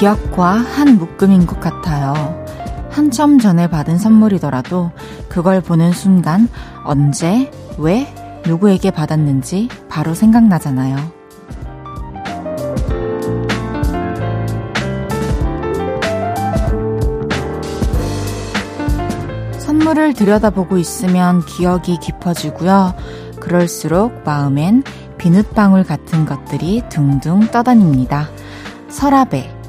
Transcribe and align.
기억과 0.00 0.52
한 0.52 0.96
묶음인 0.96 1.44
것 1.44 1.60
같아요. 1.60 2.14
한참 2.88 3.38
전에 3.38 3.68
받은 3.68 3.98
선물이더라도 3.98 4.92
그걸 5.28 5.60
보는 5.60 5.92
순간 5.92 6.48
언제, 6.84 7.50
왜, 7.76 8.06
누구에게 8.46 8.92
받았는지 8.92 9.68
바로 9.90 10.14
생각나잖아요. 10.14 10.96
선물을 19.58 20.14
들여다보고 20.14 20.78
있으면 20.78 21.44
기억이 21.44 21.98
깊어지고요. 21.98 22.94
그럴수록 23.38 24.22
마음엔 24.24 24.82
비눗방울 25.18 25.84
같은 25.84 26.24
것들이 26.24 26.84
둥둥 26.88 27.48
떠다닙니다. 27.48 28.30
서랍에, 28.88 29.59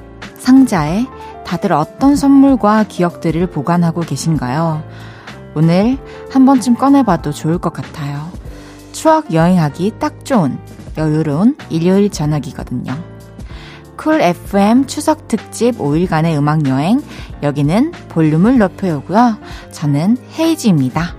상자에 0.41 1.05
다들 1.45 1.71
어떤 1.73 2.15
선물과 2.15 2.85
기억들을 2.85 3.47
보관하고 3.47 4.01
계신가요? 4.01 4.83
오늘 5.53 5.97
한 6.31 6.45
번쯤 6.45 6.75
꺼내봐도 6.75 7.31
좋을 7.31 7.57
것 7.57 7.71
같아요. 7.73 8.29
추억 8.91 9.33
여행하기 9.33 9.93
딱 9.99 10.25
좋은 10.25 10.57
여유로운 10.97 11.57
일요일 11.69 12.09
저녁이거든요. 12.09 12.93
쿨 13.97 14.19
FM 14.19 14.87
추석 14.87 15.27
특집 15.27 15.77
5일간의 15.77 16.37
음악 16.37 16.67
여행. 16.67 17.01
여기는 17.43 17.91
볼륨을 18.09 18.57
높여요고요. 18.57 19.37
저는 19.71 20.17
헤이지입니다. 20.37 21.15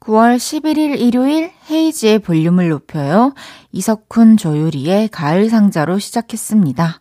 9월 0.00 0.36
11일 0.36 1.00
일요일 1.00 1.50
헤이지의 1.70 2.20
볼륨을 2.20 2.68
높여요. 2.68 3.34
이석훈 3.72 4.36
조유리의 4.36 5.08
가을 5.08 5.50
상자로 5.50 5.98
시작했습니다. 5.98 7.00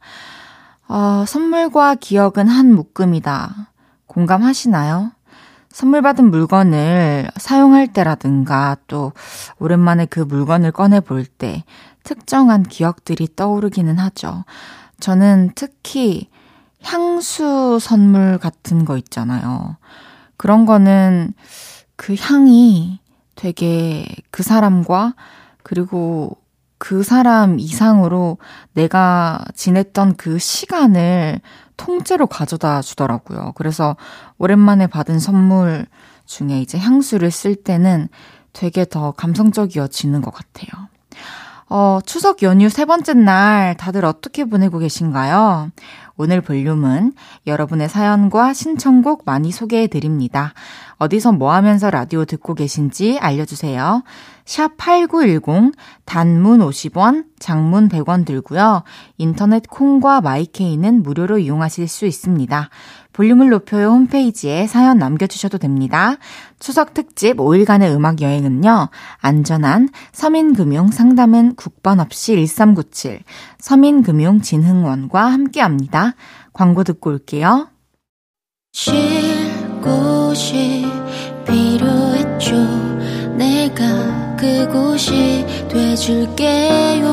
어, 0.89 1.23
선물과 1.25 1.95
기억은 1.95 2.47
한 2.47 2.73
묶음이다. 2.73 3.71
공감하시나요? 4.07 5.11
선물 5.71 6.01
받은 6.01 6.31
물건을 6.31 7.29
사용할 7.37 7.87
때라든가 7.93 8.75
또 8.87 9.13
오랜만에 9.59 10.07
그 10.07 10.19
물건을 10.19 10.71
꺼내 10.71 10.99
볼 10.99 11.25
때 11.25 11.63
특정한 12.03 12.63
기억들이 12.63 13.27
떠오르기는 13.35 13.99
하죠. 13.99 14.45
저는 14.99 15.51
특히 15.53 16.27
향수 16.81 17.77
선물 17.79 18.39
같은 18.39 18.83
거 18.83 18.97
있잖아요. 18.97 19.77
그런 20.37 20.65
거는 20.65 21.33
그 21.95 22.15
향이 22.19 22.99
되게 23.35 24.07
그 24.31 24.41
사람과 24.41 25.13
그리고 25.61 26.38
그 26.79 27.03
사람 27.03 27.59
이상으로 27.59 28.39
내가 28.73 29.43
지냈던 29.53 30.15
그 30.15 30.39
시간을 30.39 31.41
통째로 31.77 32.25
가져다 32.27 32.81
주더라고요. 32.81 33.51
그래서 33.55 33.95
오랜만에 34.37 34.87
받은 34.87 35.19
선물 35.19 35.85
중에 36.25 36.61
이제 36.61 36.77
향수를 36.79 37.31
쓸 37.31 37.55
때는 37.55 38.07
되게 38.53 38.85
더 38.85 39.11
감성적이어지는 39.11 40.21
것 40.21 40.33
같아요. 40.33 40.87
어, 41.69 41.99
추석 42.03 42.41
연휴 42.41 42.67
세 42.67 42.85
번째 42.85 43.13
날 43.13 43.77
다들 43.77 44.03
어떻게 44.03 44.43
보내고 44.43 44.79
계신가요? 44.79 45.69
오늘 46.17 46.41
볼륨은 46.41 47.13
여러분의 47.47 47.87
사연과 47.87 48.53
신청곡 48.53 49.23
많이 49.25 49.51
소개해 49.51 49.87
드립니다. 49.87 50.53
어디서 50.97 51.31
뭐 51.31 51.53
하면서 51.53 51.89
라디오 51.89 52.25
듣고 52.25 52.55
계신지 52.55 53.17
알려주세요. 53.19 54.03
샵 54.49 54.77
8910, 54.77 55.73
단문 56.05 56.61
50원, 56.61 57.25
장문 57.37 57.87
100원 57.87 58.25
들고요. 58.25 58.81
인터넷 59.19 59.61
콩과 59.69 60.21
마이케이는 60.21 61.03
무료로 61.03 61.37
이용하실 61.37 61.87
수 61.87 62.07
있습니다. 62.07 62.69
볼륨을 63.13 63.49
높여요 63.49 63.89
홈페이지에 63.89 64.65
사연 64.65 64.97
남겨주셔도 64.97 65.59
됩니다. 65.59 66.15
추석 66.57 66.95
특집 66.95 67.37
5일간의 67.37 67.93
음악 67.93 68.21
여행은요, 68.21 68.89
안전한 69.19 69.89
서민금융 70.13 70.89
상담은 70.89 71.53
국번 71.53 71.99
없이 71.99 72.33
1397, 72.33 73.19
서민금융 73.59 74.41
진흥원과 74.41 75.25
함께 75.25 75.61
합니다. 75.61 76.15
광고 76.53 76.83
듣고 76.83 77.11
올게요. 77.11 77.67
쉴 78.73 78.95
곳이 79.83 80.87
필요했죠. 81.45 82.55
내가 83.37 84.28
그곳이 84.39 85.45
돼줄게요. 85.67 87.09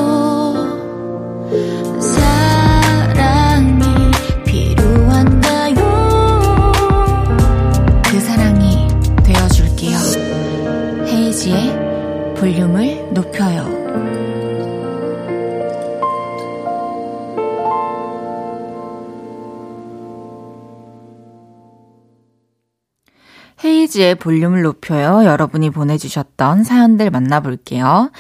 헤이지의 23.64 24.16
볼륨을 24.16 24.62
높여요. 24.62 25.24
여러분이 25.24 25.70
보내주셨던 25.70 26.64
사연들 26.64 27.10
만나볼게요. 27.10 28.10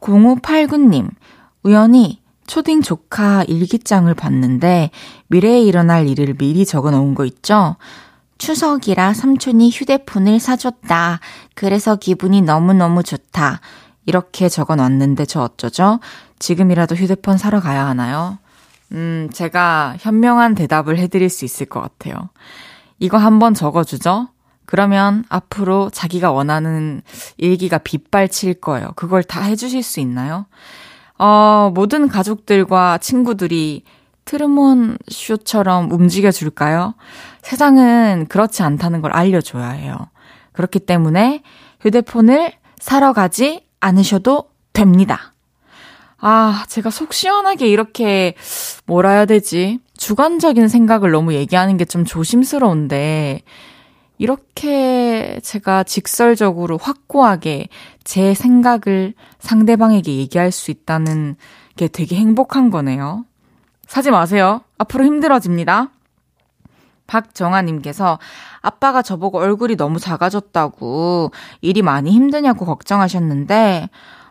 0589님, 0.00 1.10
우연히 1.62 2.20
초딩 2.46 2.82
조카 2.82 3.42
일기장을 3.44 4.12
봤는데 4.14 4.90
미래에 5.26 5.60
일어날 5.62 6.08
일을 6.08 6.34
미리 6.34 6.64
적어 6.64 6.90
놓은 6.90 7.14
거 7.14 7.24
있죠? 7.26 7.76
추석이라 8.38 9.14
삼촌이 9.14 9.70
휴대폰을 9.70 10.38
사줬다. 10.38 11.20
그래서 11.54 11.96
기분이 11.96 12.40
너무너무 12.40 13.02
좋다. 13.02 13.60
이렇게 14.06 14.48
적어 14.48 14.76
놨는데 14.76 15.26
저 15.26 15.42
어쩌죠? 15.42 15.98
지금이라도 16.38 16.94
휴대폰 16.94 17.36
사러 17.36 17.60
가야 17.60 17.86
하나요? 17.86 18.38
음, 18.92 19.28
제가 19.32 19.96
현명한 19.98 20.54
대답을 20.54 20.98
해드릴 20.98 21.28
수 21.28 21.44
있을 21.44 21.66
것 21.66 21.80
같아요. 21.82 22.30
이거 22.98 23.18
한번 23.18 23.52
적어주죠? 23.52 24.28
그러면 24.68 25.24
앞으로 25.30 25.88
자기가 25.88 26.30
원하는 26.30 27.00
일기가 27.38 27.78
빗발칠 27.78 28.60
거예요. 28.60 28.92
그걸 28.96 29.22
다 29.22 29.40
해주실 29.40 29.82
수 29.82 29.98
있나요? 29.98 30.44
어, 31.18 31.72
모든 31.74 32.06
가족들과 32.06 32.98
친구들이 32.98 33.84
트루먼 34.26 34.98
쇼처럼 35.08 35.90
움직여줄까요? 35.90 36.94
세상은 37.40 38.26
그렇지 38.28 38.62
않다는 38.62 39.00
걸 39.00 39.10
알려줘야 39.12 39.70
해요. 39.70 39.96
그렇기 40.52 40.80
때문에 40.80 41.42
휴대폰을 41.80 42.52
사러 42.78 43.14
가지 43.14 43.64
않으셔도 43.80 44.50
됩니다. 44.74 45.32
아, 46.18 46.64
제가 46.68 46.90
속 46.90 47.14
시원하게 47.14 47.68
이렇게 47.68 48.34
뭐라 48.84 49.12
해야 49.12 49.24
되지? 49.24 49.80
주관적인 49.96 50.68
생각을 50.68 51.10
너무 51.10 51.32
얘기하는 51.32 51.78
게 51.78 51.86
좀 51.86 52.04
조심스러운데, 52.04 53.40
이렇게 54.18 55.40
제가 55.42 55.84
직설적으로 55.84 56.76
확고하게 56.76 57.68
제 58.04 58.34
생각을 58.34 59.14
상대방에게 59.38 60.16
얘기할 60.16 60.50
수 60.50 60.70
있다는 60.70 61.36
게 61.76 61.88
되게 61.88 62.16
행복한 62.16 62.70
거네요. 62.70 63.24
사지 63.86 64.10
마세요. 64.10 64.62
앞으로 64.76 65.04
힘들어집니다. 65.04 65.90
박정아님께서 67.06 68.18
아빠가 68.60 69.02
저보고 69.02 69.38
얼굴이 69.38 69.76
너무 69.76 69.98
작아졌다고 69.98 71.30
일이 71.62 71.80
많이 71.82 72.10
힘드냐고 72.10 72.66
걱정하셨는데, 72.66 73.88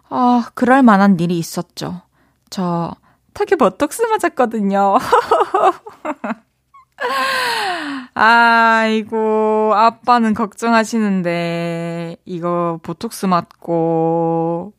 아, 0.10 0.50
그럴 0.54 0.84
만한 0.84 1.20
일이 1.20 1.40
있었죠. 1.40 2.02
저 2.50 2.94
턱에 3.34 3.56
버톡스 3.56 4.04
맞았거든요. 4.04 4.98
아이고, 8.14 9.74
아빠는 9.76 10.34
걱정하시는데, 10.34 12.18
이거 12.26 12.80
보톡스 12.84 13.26
맞고, 13.28 14.74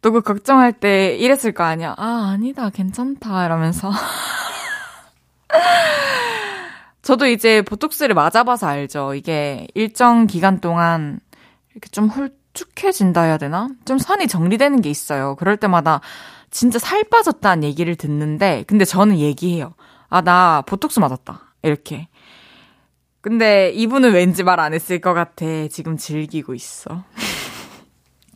또 0.00 0.10
그 0.10 0.20
걱정할 0.22 0.72
때 0.72 1.14
이랬을 1.16 1.52
거 1.52 1.62
아니야. 1.64 1.94
아, 1.96 2.30
아니다, 2.32 2.70
괜찮다, 2.70 3.44
이러면서. 3.46 3.90
저도 7.02 7.26
이제 7.26 7.62
보톡스를 7.62 8.14
맞아봐서 8.14 8.66
알죠. 8.68 9.14
이게 9.14 9.66
일정 9.74 10.26
기간 10.26 10.60
동안 10.60 11.18
이렇게 11.72 11.88
좀 11.90 12.08
홀쭉해진다 12.08 13.22
해야 13.22 13.38
되나? 13.38 13.68
좀 13.84 13.98
선이 13.98 14.28
정리되는 14.28 14.80
게 14.82 14.90
있어요. 14.90 15.34
그럴 15.36 15.56
때마다 15.56 16.00
진짜 16.50 16.78
살 16.78 17.02
빠졌다는 17.04 17.64
얘기를 17.64 17.96
듣는데, 17.96 18.64
근데 18.66 18.84
저는 18.84 19.18
얘기해요. 19.18 19.74
아, 20.12 20.20
나 20.20 20.62
보톡스 20.66 21.00
맞았다. 21.00 21.40
이렇게. 21.62 22.08
근데 23.22 23.70
이분은 23.70 24.12
왠지 24.12 24.42
말 24.42 24.60
안 24.60 24.74
했을 24.74 25.00
것 25.00 25.14
같아. 25.14 25.46
지금 25.70 25.96
즐기고 25.96 26.52
있어. 26.54 27.02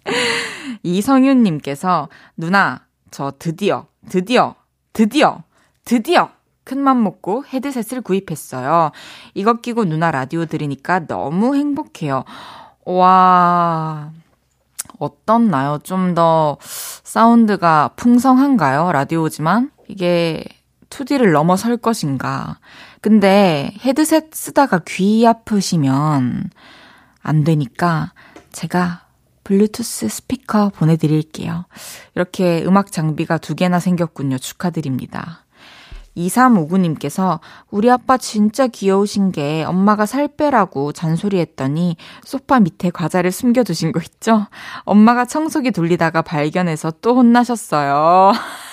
이성윤님께서, 0.82 2.08
누나, 2.38 2.86
저 3.10 3.32
드디어, 3.38 3.86
드디어, 4.08 4.54
드디어 4.94 5.42
드디어 5.84 6.30
큰맘 6.64 7.02
먹고 7.02 7.44
헤드셋을 7.44 8.00
구입했어요. 8.02 8.90
이거 9.34 9.54
끼고 9.60 9.84
누나 9.84 10.10
라디오 10.10 10.46
들으니까 10.46 11.06
너무 11.06 11.54
행복해요. 11.56 12.24
와, 12.86 14.12
어떻나요? 14.98 15.78
좀 15.84 16.14
더 16.14 16.56
사운드가 16.60 17.90
풍성한가요? 17.96 18.92
라디오지만? 18.92 19.70
이게 19.88 20.42
2D를 20.90 21.32
넘어설 21.32 21.76
것인가? 21.76 22.58
근데 23.00 23.74
헤드셋 23.84 24.34
쓰다가 24.34 24.80
귀 24.86 25.26
아프시면 25.26 26.50
안 27.22 27.44
되니까 27.44 28.12
제가 28.52 29.06
블루투스 29.44 30.08
스피커 30.08 30.70
보내드릴게요. 30.70 31.66
이렇게 32.14 32.64
음악 32.64 32.90
장비가 32.90 33.38
두 33.38 33.54
개나 33.54 33.78
생겼군요. 33.78 34.38
축하드립니다. 34.38 35.44
2359님께서 36.16 37.40
우리 37.70 37.90
아빠 37.90 38.16
진짜 38.16 38.66
귀여우신 38.66 39.32
게 39.32 39.64
엄마가 39.64 40.06
살 40.06 40.28
빼라고 40.28 40.92
잔소리 40.92 41.38
했더니 41.38 41.96
소파 42.24 42.58
밑에 42.58 42.90
과자를 42.90 43.30
숨겨두신 43.30 43.92
거 43.92 44.00
있죠? 44.00 44.46
엄마가 44.84 45.26
청소기 45.26 45.70
돌리다가 45.70 46.22
발견해서 46.22 46.94
또 47.02 47.16
혼나셨어요. 47.16 48.32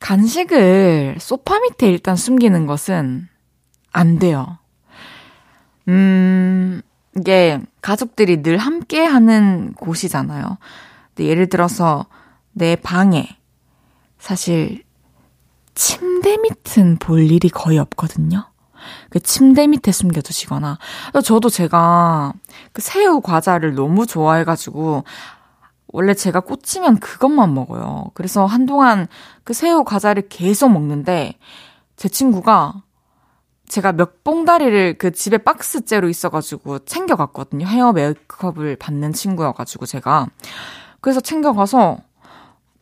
간식을 0.00 1.16
소파 1.20 1.60
밑에 1.60 1.88
일단 1.88 2.16
숨기는 2.16 2.66
것은 2.66 3.28
안 3.92 4.18
돼요. 4.18 4.58
음, 5.88 6.82
이게 7.16 7.60
가족들이 7.82 8.42
늘 8.42 8.56
함께 8.58 9.04
하는 9.04 9.72
곳이잖아요. 9.74 10.58
근데 11.14 11.28
예를 11.28 11.48
들어서 11.48 12.06
내 12.52 12.76
방에 12.76 13.28
사실 14.18 14.82
침대 15.74 16.36
밑은 16.38 16.96
볼 16.98 17.30
일이 17.30 17.48
거의 17.48 17.78
없거든요. 17.78 18.50
그 19.10 19.20
침대 19.20 19.66
밑에 19.66 19.92
숨겨두시거나. 19.92 20.78
저도 21.24 21.48
제가 21.48 22.32
그 22.72 22.82
새우 22.82 23.20
과자를 23.20 23.74
너무 23.74 24.06
좋아해가지고, 24.06 25.04
원래 25.92 26.14
제가 26.14 26.40
꽂히면 26.40 27.00
그것만 27.00 27.52
먹어요. 27.54 28.10
그래서 28.14 28.46
한동안 28.46 29.08
그 29.44 29.52
새우 29.52 29.84
과자를 29.84 30.28
계속 30.28 30.70
먹는데, 30.70 31.34
제 31.96 32.08
친구가 32.08 32.82
제가 33.68 33.92
몇 33.92 34.24
봉다리를 34.24 34.98
그 34.98 35.12
집에 35.12 35.38
박스째로 35.38 36.08
있어가지고 36.08 36.80
챙겨갔거든요. 36.80 37.66
헤어 37.66 37.92
메이크업을 37.92 38.76
받는 38.76 39.12
친구여가지고 39.12 39.86
제가. 39.86 40.26
그래서 41.00 41.20
챙겨가서 41.20 41.98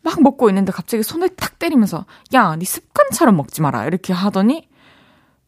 막 0.03 0.23
먹고 0.23 0.49
있는데 0.49 0.73
갑자기 0.73 1.03
손을 1.03 1.29
탁 1.31 1.59
때리면서 1.59 2.07
야, 2.33 2.57
네 2.57 2.65
습관처럼 2.65 3.37
먹지 3.37 3.61
마라. 3.61 3.85
이렇게 3.85 4.15
하더니 4.15 4.69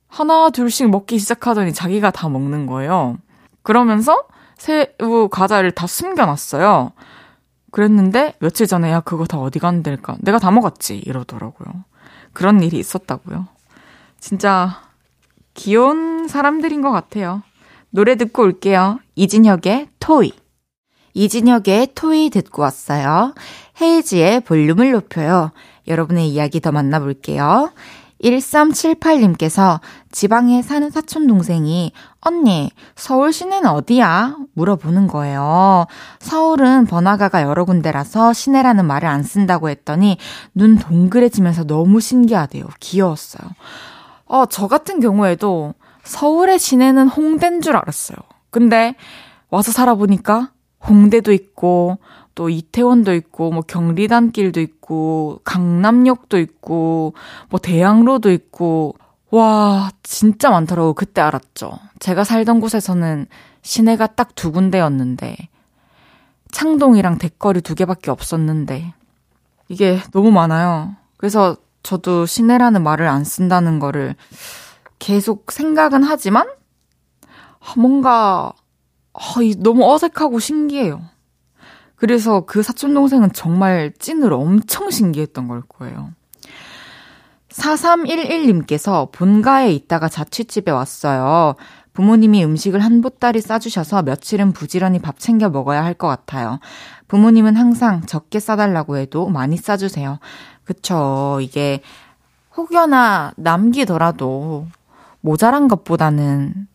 하나 0.09 0.51
둘씩 0.51 0.91
먹기 0.91 1.19
시작하더니 1.19 1.73
자기가 1.73 2.11
다 2.11 2.29
먹는 2.29 2.67
거예요. 2.67 3.17
그러면서 3.62 4.25
새우 4.59 5.29
과자를 5.31 5.71
다 5.71 5.87
숨겨놨어요. 5.87 6.93
그랬는데 7.70 8.34
며칠 8.40 8.67
전에 8.67 8.90
야 8.90 9.00
그거 9.00 9.26
다 9.26 9.38
어디 9.38 9.58
갔는데까 9.58 10.17
내가 10.20 10.38
다 10.38 10.50
먹었지 10.50 10.96
이러더라고요. 10.99 11.84
그런 12.32 12.62
일이 12.62 12.78
있었다고요. 12.78 13.46
진짜 14.19 14.82
귀여운 15.55 16.28
사람들인 16.28 16.82
것 16.82 16.90
같아요. 16.90 17.43
노래 17.90 18.17
듣고 18.17 18.43
올게요. 18.43 19.00
이진혁의 19.17 19.88
토이. 19.99 20.32
이진혁의 21.14 21.88
토이 21.94 22.31
듣고 22.31 22.62
왔어요. 22.62 23.34
헤이지의 23.81 24.40
볼륨을 24.40 24.93
높여요. 24.93 25.50
여러분의 25.88 26.28
이야기 26.28 26.61
더 26.61 26.70
만나볼게요. 26.70 27.73
1378님께서 28.22 29.81
지방에 30.12 30.62
사는 30.62 30.90
사촌 30.90 31.26
동생이 31.26 31.93
언니, 32.20 32.70
서울 32.94 33.32
시내는 33.32 33.69
어디야? 33.70 34.37
물어보는 34.52 35.06
거예요. 35.06 35.87
서울은 36.19 36.87
번화가가 36.87 37.43
여러 37.43 37.64
군데라서 37.64 38.32
시내라는 38.32 38.84
말을 38.84 39.08
안 39.08 39.22
쓴다고 39.22 39.70
했더니 39.70 40.19
눈 40.55 40.78
동그래지면서 40.78 41.64
너무 41.64 42.00
신기하대요. 42.00 42.64
귀여웠어요. 42.81 43.50
어, 44.26 44.46
저 44.46 44.69
같은 44.69 45.00
경우에도 45.00 45.75
서울의 46.05 46.58
시내는 46.58 47.08
홍대인 47.08 47.61
줄 47.61 47.76
알았어요. 47.76 48.16
근데 48.50 48.94
와서 49.49 49.73
살아보니까 49.73 50.50
홍대도 50.88 51.32
있고 51.32 51.99
또 52.40 52.48
이태원도 52.48 53.12
있고 53.16 53.50
뭐 53.50 53.60
경리단길도 53.60 54.62
있고 54.62 55.42
강남역도 55.44 56.38
있고 56.38 57.12
뭐 57.50 57.60
대학로도 57.60 58.31
있고 58.32 58.94
와 59.31 59.90
진짜 60.02 60.48
많더라고 60.48 60.94
그때 60.94 61.20
알았죠. 61.20 61.70
제가 61.98 62.25
살던 62.25 62.60
곳에서는 62.60 63.26
시내가 63.60 64.06
딱 64.06 64.31
두 64.34 64.52
군데였는데 64.52 65.37
창동이랑 66.50 67.19
대거리 67.19 67.60
두 67.60 67.75
개밖에 67.75 68.10
없었는데 68.10 68.94
이게 69.69 70.00
너무 70.10 70.31
많아요. 70.31 70.96
그래서 71.19 71.58
저도 71.82 72.25
시내라는 72.25 72.82
말을 72.82 73.06
안 73.06 73.22
쓴다는 73.22 73.81
거를 73.81 74.16
계속 74.98 75.52
생각은 75.52 76.04
하지만 76.04 76.48
뭔가 77.76 78.54
너무 79.58 79.92
어색하고 79.92 80.38
신기해요. 80.38 81.02
그래서 82.00 82.41
그 82.47 82.62
사촌 82.62 82.94
동생은 82.94 83.35
정말 83.35 83.93
찐으로 83.99 84.41
엄청 84.41 84.91
신기했던 84.91 85.49
걸 85.49 85.61
거예요. 85.69 86.11
4311님께서 87.50 89.12
본가에 89.12 89.70
있다가 89.75 90.08
자취집에 90.08 90.70
왔어요. 90.70 91.56
부모님이 91.93 92.43
음식을 92.44 92.81
한 92.81 93.02
보따리 93.02 93.43
싸주셔서 93.43 94.02
며칠은 94.02 94.52
부지런히 94.52 94.99
밥 94.99 95.19
챙겨 95.19 95.50
먹어야 95.50 95.85
할 95.85 95.93
것 95.93 96.08
같아요. 96.08 96.58
부모님은 97.09 97.57
항상 97.57 98.00
적게 98.07 98.40
싸달라고 98.40 98.97
해도 98.97 99.28
많이 99.28 99.59
싸주세요. 99.59 100.21
그쵸. 100.64 101.38
이게 101.42 101.83
혹여나 102.57 103.33
남기더라도 103.37 104.66
모자란 105.21 105.69
것보다는 105.69 106.66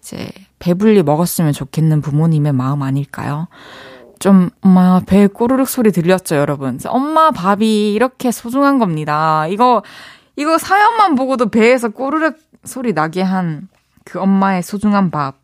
이제 0.00 0.28
배불리 0.58 1.04
먹었으면 1.04 1.52
좋겠는 1.52 2.00
부모님의 2.00 2.52
마음 2.52 2.82
아닐까요? 2.82 3.46
좀, 4.22 4.50
엄마, 4.60 5.00
배 5.04 5.26
꼬르륵 5.26 5.68
소리 5.68 5.90
들렸죠, 5.90 6.36
여러분? 6.36 6.78
엄마 6.86 7.30
밥이 7.30 7.92
이렇게 7.92 8.30
소중한 8.30 8.78
겁니다. 8.78 9.46
이거, 9.48 9.82
이거 10.36 10.58
사연만 10.58 11.16
보고도 11.16 11.48
배에서 11.50 11.88
꼬르륵 11.88 12.36
소리 12.64 12.92
나게 12.92 13.22
한 13.22 13.68
그 14.04 14.20
엄마의 14.20 14.62
소중한 14.62 15.10
밥. 15.10 15.40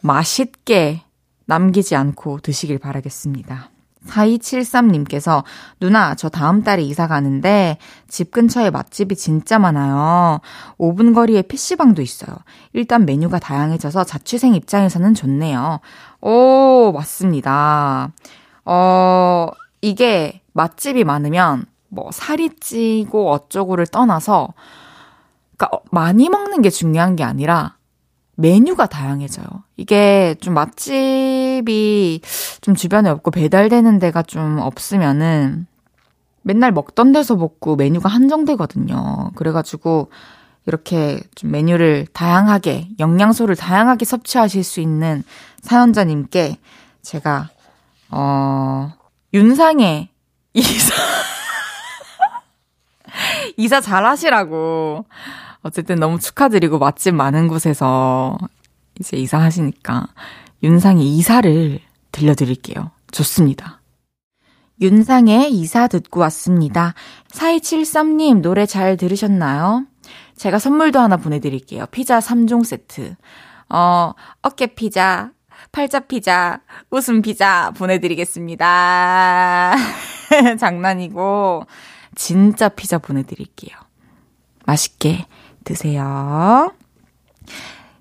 맛있게 0.00 1.02
남기지 1.46 1.96
않고 1.96 2.40
드시길 2.40 2.78
바라겠습니다. 2.78 3.70
4273님께서 4.08 5.44
누나 5.80 6.14
저 6.14 6.28
다음 6.28 6.62
달에 6.62 6.82
이사 6.82 7.06
가는데 7.06 7.78
집 8.08 8.30
근처에 8.30 8.70
맛집이 8.70 9.16
진짜 9.16 9.58
많아요. 9.58 10.40
5분 10.78 11.14
거리에 11.14 11.42
PC방도 11.42 12.02
있어요. 12.02 12.36
일단 12.72 13.06
메뉴가 13.06 13.38
다양해져서 13.38 14.04
자취생 14.04 14.54
입장에서는 14.54 15.14
좋네요. 15.14 15.80
오, 16.20 16.92
맞습니다. 16.92 18.12
어, 18.64 19.48
이게 19.80 20.40
맛집이 20.52 21.04
많으면 21.04 21.66
뭐 21.88 22.10
살이 22.12 22.50
찌고 22.58 23.30
어쩌고를 23.30 23.86
떠나서 23.86 24.52
그러니까 25.56 25.80
많이 25.90 26.28
먹는 26.28 26.62
게 26.62 26.70
중요한 26.70 27.16
게 27.16 27.24
아니라 27.24 27.76
메뉴가 28.36 28.86
다양해져요. 28.86 29.46
이게 29.76 30.34
좀 30.40 30.54
맛집이 30.54 32.20
좀 32.60 32.74
주변에 32.74 33.10
없고 33.10 33.30
배달되는 33.30 33.98
데가 33.98 34.22
좀 34.22 34.58
없으면은 34.58 35.66
맨날 36.42 36.72
먹던 36.72 37.12
데서 37.12 37.36
먹고 37.36 37.76
메뉴가 37.76 38.08
한정되거든요. 38.08 39.30
그래가지고 39.34 40.10
이렇게 40.66 41.20
좀 41.34 41.50
메뉴를 41.50 42.06
다양하게, 42.12 42.88
영양소를 42.98 43.56
다양하게 43.56 44.04
섭취하실 44.04 44.64
수 44.64 44.80
있는 44.80 45.22
사연자님께 45.62 46.58
제가, 47.02 47.50
어, 48.10 48.92
윤상의 49.32 50.08
이사, 50.54 50.94
이사 53.56 53.80
잘 53.80 54.06
하시라고 54.06 55.04
어쨌든 55.64 55.96
너무 55.96 56.20
축하드리고 56.20 56.78
맛집 56.78 57.14
많은 57.14 57.48
곳에서 57.48 58.38
이제 59.00 59.16
이사하시니까 59.16 60.06
윤상의 60.62 61.04
이사를 61.04 61.80
들려드릴게요. 62.12 62.92
좋습니다. 63.10 63.80
윤상의 64.80 65.52
이사 65.52 65.88
듣고 65.88 66.20
왔습니다. 66.20 66.94
4273님 67.32 68.40
노래 68.40 68.66
잘 68.66 68.96
들으셨나요? 68.96 69.86
제가 70.36 70.58
선물도 70.58 71.00
하나 71.00 71.16
보내드릴게요. 71.16 71.86
피자 71.90 72.18
3종 72.18 72.64
세트. 72.64 73.14
어, 73.70 74.12
어깨 74.42 74.66
피자, 74.66 75.30
팔자 75.72 76.00
피자, 76.00 76.60
웃음 76.90 77.22
피자 77.22 77.72
보내드리겠습니다. 77.76 79.74
장난이고. 80.58 81.66
진짜 82.14 82.68
피자 82.68 82.98
보내드릴게요. 82.98 83.76
맛있게 84.66 85.26
드세요. 85.64 86.72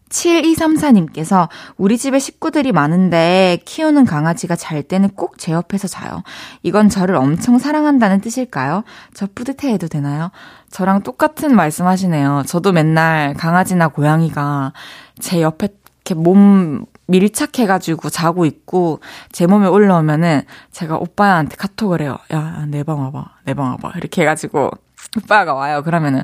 7234님께서 0.09 1.49
우리 1.75 1.97
집에 1.97 2.19
식구들이 2.19 2.71
많은데 2.71 3.57
키우는 3.65 4.05
강아지가 4.05 4.55
잘 4.55 4.83
때는 4.83 5.09
꼭 5.09 5.33
제 5.37 5.51
옆에서 5.51 5.87
자요. 5.87 6.21
이건 6.61 6.87
저를 6.87 7.15
엄청 7.15 7.57
사랑한다는 7.57 8.21
뜻일까요? 8.21 8.83
저 9.13 9.27
뿌듯해 9.33 9.73
해도 9.73 9.87
되나요? 9.87 10.31
저랑 10.69 11.01
똑같은 11.01 11.55
말씀 11.55 11.87
하시네요. 11.87 12.43
저도 12.45 12.71
맨날 12.71 13.33
강아지나 13.33 13.87
고양이가 13.89 14.73
제 15.19 15.41
옆에 15.41 15.69
이렇게 16.05 16.13
몸 16.15 16.85
밀착해가지고 17.07 18.09
자고 18.09 18.45
있고 18.45 18.99
제 19.31 19.47
몸에 19.47 19.67
올라오면은 19.67 20.43
제가 20.71 20.97
오빠한테 20.97 21.55
카톡을 21.55 22.01
해요. 22.01 22.17
야, 22.33 22.65
내 22.67 22.83
방 22.83 23.01
와봐. 23.01 23.25
내 23.45 23.53
방 23.53 23.71
와봐. 23.71 23.93
이렇게 23.97 24.21
해가지고 24.21 24.69
오빠가 25.17 25.53
와요. 25.53 25.81
그러면은 25.83 26.23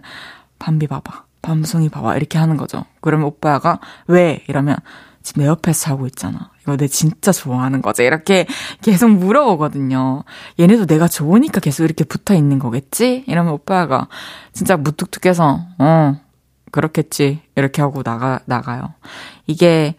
밤비 0.59 0.87
봐봐. 0.87 1.23
밤송이 1.41 1.89
봐봐. 1.89 2.17
이렇게 2.17 2.37
하는 2.37 2.57
거죠. 2.57 2.85
그러면 3.01 3.27
오빠가 3.27 3.79
왜? 4.07 4.43
이러면 4.47 4.77
지금 5.23 5.43
내 5.43 5.47
옆에서 5.47 5.81
자고 5.81 6.07
있잖아. 6.07 6.49
이거 6.61 6.77
내 6.77 6.87
진짜 6.87 7.31
좋아하는 7.31 7.81
거지. 7.81 8.03
이렇게 8.03 8.45
계속 8.81 9.09
물어보거든요. 9.09 10.23
얘네도 10.59 10.85
내가 10.85 11.07
좋으니까 11.07 11.59
계속 11.59 11.83
이렇게 11.83 12.03
붙어 12.03 12.33
있는 12.33 12.59
거겠지? 12.59 13.25
이러면 13.27 13.53
오빠가 13.53 14.07
진짜 14.53 14.77
무뚝뚝해서, 14.77 15.59
어, 15.77 16.21
그렇겠지. 16.71 17.41
이렇게 17.55 17.81
하고 17.81 18.03
나가, 18.03 18.39
나가요. 18.45 18.93
이게, 19.45 19.95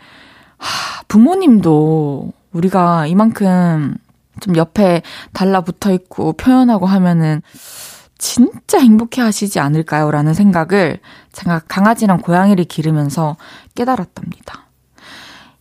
하, 0.58 1.02
부모님도 1.08 2.32
우리가 2.52 3.06
이만큼 3.06 3.96
좀 4.40 4.56
옆에 4.56 5.02
달라붙어 5.32 5.92
있고 5.92 6.32
표현하고 6.32 6.86
하면은 6.86 7.42
진짜 8.18 8.78
행복해 8.78 9.22
하시지 9.22 9.60
않을까요? 9.60 10.10
라는 10.10 10.34
생각을 10.34 11.00
제가 11.32 11.62
강아지랑 11.68 12.18
고양이를 12.18 12.64
기르면서 12.64 13.36
깨달았답니다. 13.74 14.70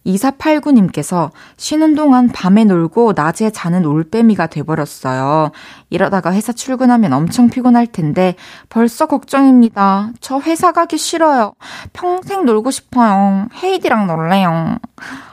2489님께서 0.06 1.32
쉬는 1.58 1.96
동안 1.96 2.30
밤에 2.30 2.66
놀고 2.66 3.14
낮에 3.16 3.50
자는 3.52 3.86
올빼미가 3.86 4.48
돼버렸어요. 4.48 5.52
이러다가 5.90 6.34
회사 6.34 6.54
출근하면 6.54 7.14
엄청 7.14 7.50
피곤할 7.50 7.88
텐데 7.88 8.36
벌써 8.70 9.06
걱정입니다. 9.06 10.12
저 10.20 10.40
회사 10.40 10.72
가기 10.72 10.98
싫어요. 10.98 11.54
평생 11.94 12.46
놀고 12.46 12.72
싶어요. 12.72 13.48
헤이디랑 13.62 14.08
놀래요. 14.08 14.78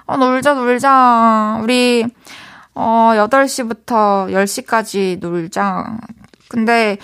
어, 0.06 0.16
놀자, 0.16 0.54
놀자. 0.54 1.60
우리, 1.62 2.04
어, 2.74 3.12
8시부터 3.14 4.30
10시까지 4.30 5.20
놀자. 5.20 5.96
근데 6.48 6.98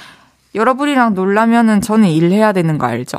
여러분이랑 0.55 1.15
놀라면은 1.15 1.81
저는 1.81 2.09
일해야 2.09 2.53
되는 2.53 2.79
거 2.79 2.87
알죠? 2.87 3.19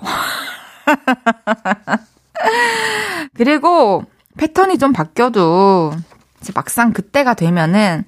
그리고 3.34 4.04
패턴이 4.38 4.78
좀 4.78 4.94
바뀌어도 4.94 5.94
이제 6.42 6.52
막상 6.54 6.94
그때가 6.94 7.34
되면은 7.34 8.04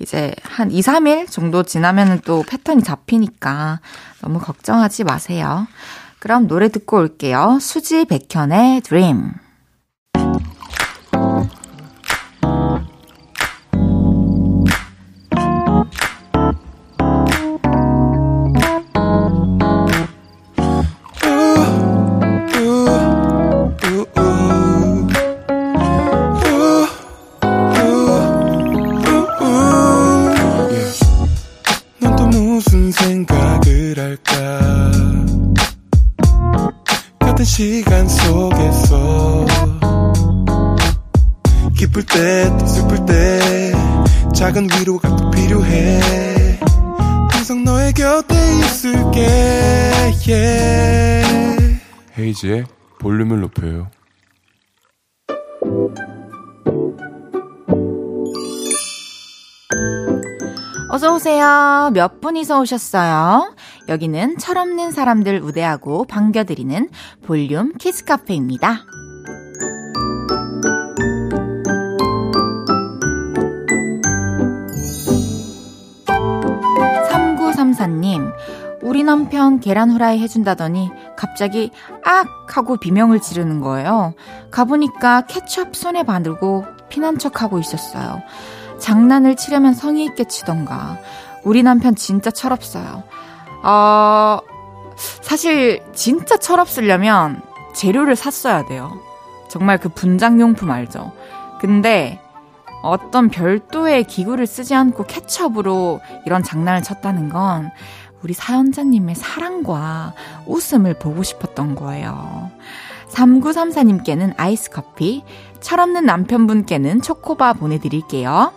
이제 0.00 0.34
한 0.42 0.70
2, 0.70 0.80
3일 0.80 1.30
정도 1.30 1.62
지나면은 1.62 2.20
또 2.24 2.42
패턴이 2.42 2.82
잡히니까 2.82 3.80
너무 4.22 4.38
걱정하지 4.38 5.04
마세요. 5.04 5.66
그럼 6.18 6.46
노래 6.46 6.68
듣고 6.68 6.98
올게요. 6.98 7.58
수지 7.60 8.04
백현의 8.04 8.82
드림. 8.82 9.32
오세요. 61.20 61.90
몇 61.92 62.22
분이서 62.22 62.60
오셨어요? 62.60 63.54
여기는 63.88 64.38
철없는 64.38 64.90
사람들 64.90 65.42
우대하고 65.42 66.06
반겨드리는 66.06 66.88
볼륨 67.26 67.74
키스 67.74 68.06
카페입니다. 68.06 68.86
3934님, 77.10 78.32
우리 78.80 79.02
남편 79.02 79.60
계란 79.60 79.90
후라이 79.90 80.20
해준다더니 80.20 80.88
갑자기 81.18 81.70
악! 82.02 82.56
하고 82.56 82.78
비명을 82.78 83.20
지르는 83.20 83.60
거예요. 83.60 84.14
가보니까 84.50 85.26
케첩 85.26 85.76
손에 85.76 86.02
바르고 86.02 86.64
피난 86.88 87.18
척 87.18 87.42
하고 87.42 87.58
있었어요. 87.58 88.22
장난을 88.80 89.36
치려면 89.36 89.74
성의 89.74 90.04
있게 90.06 90.24
치던가. 90.24 90.98
우리 91.44 91.62
남편 91.62 91.94
진짜 91.94 92.30
철없어요. 92.30 93.04
어, 93.62 94.38
사실 95.22 95.82
진짜 95.94 96.36
철없으려면 96.36 97.42
재료를 97.74 98.16
샀어야 98.16 98.66
돼요. 98.66 98.98
정말 99.48 99.78
그 99.78 99.88
분장용품 99.88 100.70
알죠? 100.70 101.12
근데 101.60 102.20
어떤 102.82 103.28
별도의 103.28 104.04
기구를 104.04 104.46
쓰지 104.46 104.74
않고 104.74 105.04
케첩으로 105.04 106.00
이런 106.24 106.42
장난을 106.42 106.82
쳤다는 106.82 107.28
건 107.28 107.70
우리 108.22 108.32
사연자님의 108.32 109.14
사랑과 109.14 110.14
웃음을 110.46 110.94
보고 110.94 111.22
싶었던 111.22 111.74
거예요. 111.74 112.50
3934님께는 113.10 114.34
아이스 114.36 114.70
커피, 114.70 115.24
철없는 115.60 116.04
남편분께는 116.06 117.02
초코바 117.02 117.54
보내드릴게요. 117.54 118.52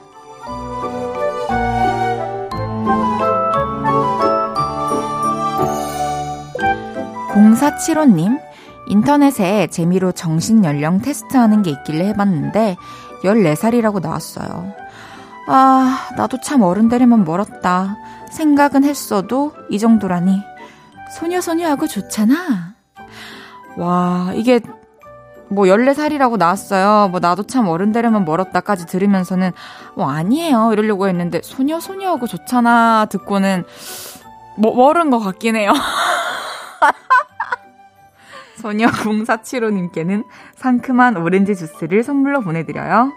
0475님, 7.33 8.39
인터넷에 8.87 9.67
재미로 9.67 10.11
정신연령 10.11 11.01
테스트 11.01 11.35
하는 11.35 11.63
게 11.63 11.71
있길래 11.71 12.07
해봤는데, 12.09 12.77
14살이라고 13.23 14.01
나왔어요. 14.01 14.73
아, 15.47 16.09
나도 16.15 16.39
참 16.41 16.61
어른 16.61 16.89
되려면 16.89 17.23
멀었다. 17.23 17.97
생각은 18.31 18.83
했어도 18.83 19.53
이 19.69 19.79
정도라니. 19.79 20.41
소녀소녀하고 21.17 21.87
좋잖아. 21.87 22.73
와, 23.77 24.31
이게 24.35 24.59
뭐 25.49 25.65
14살이라고 25.65 26.37
나왔어요. 26.37 27.09
뭐 27.09 27.19
나도 27.19 27.43
참 27.43 27.67
어른 27.67 27.91
되려면 27.91 28.25
멀었다까지 28.25 28.87
들으면서는 28.87 29.51
뭐 29.95 30.09
아니에요. 30.09 30.71
이러려고 30.73 31.07
했는데 31.07 31.41
소녀소녀하고 31.43 32.27
좋잖아 32.27 33.05
듣고는 33.09 33.63
뭐 34.57 34.75
멀은 34.75 35.09
것 35.09 35.19
같긴 35.19 35.55
해요. 35.55 35.71
소녀 38.63 38.87
0475님께는 38.87 40.23
상큼한 40.55 41.17
오렌지 41.17 41.53
주스를 41.53 42.01
선물로 42.01 42.39
보내드려요. 42.39 43.11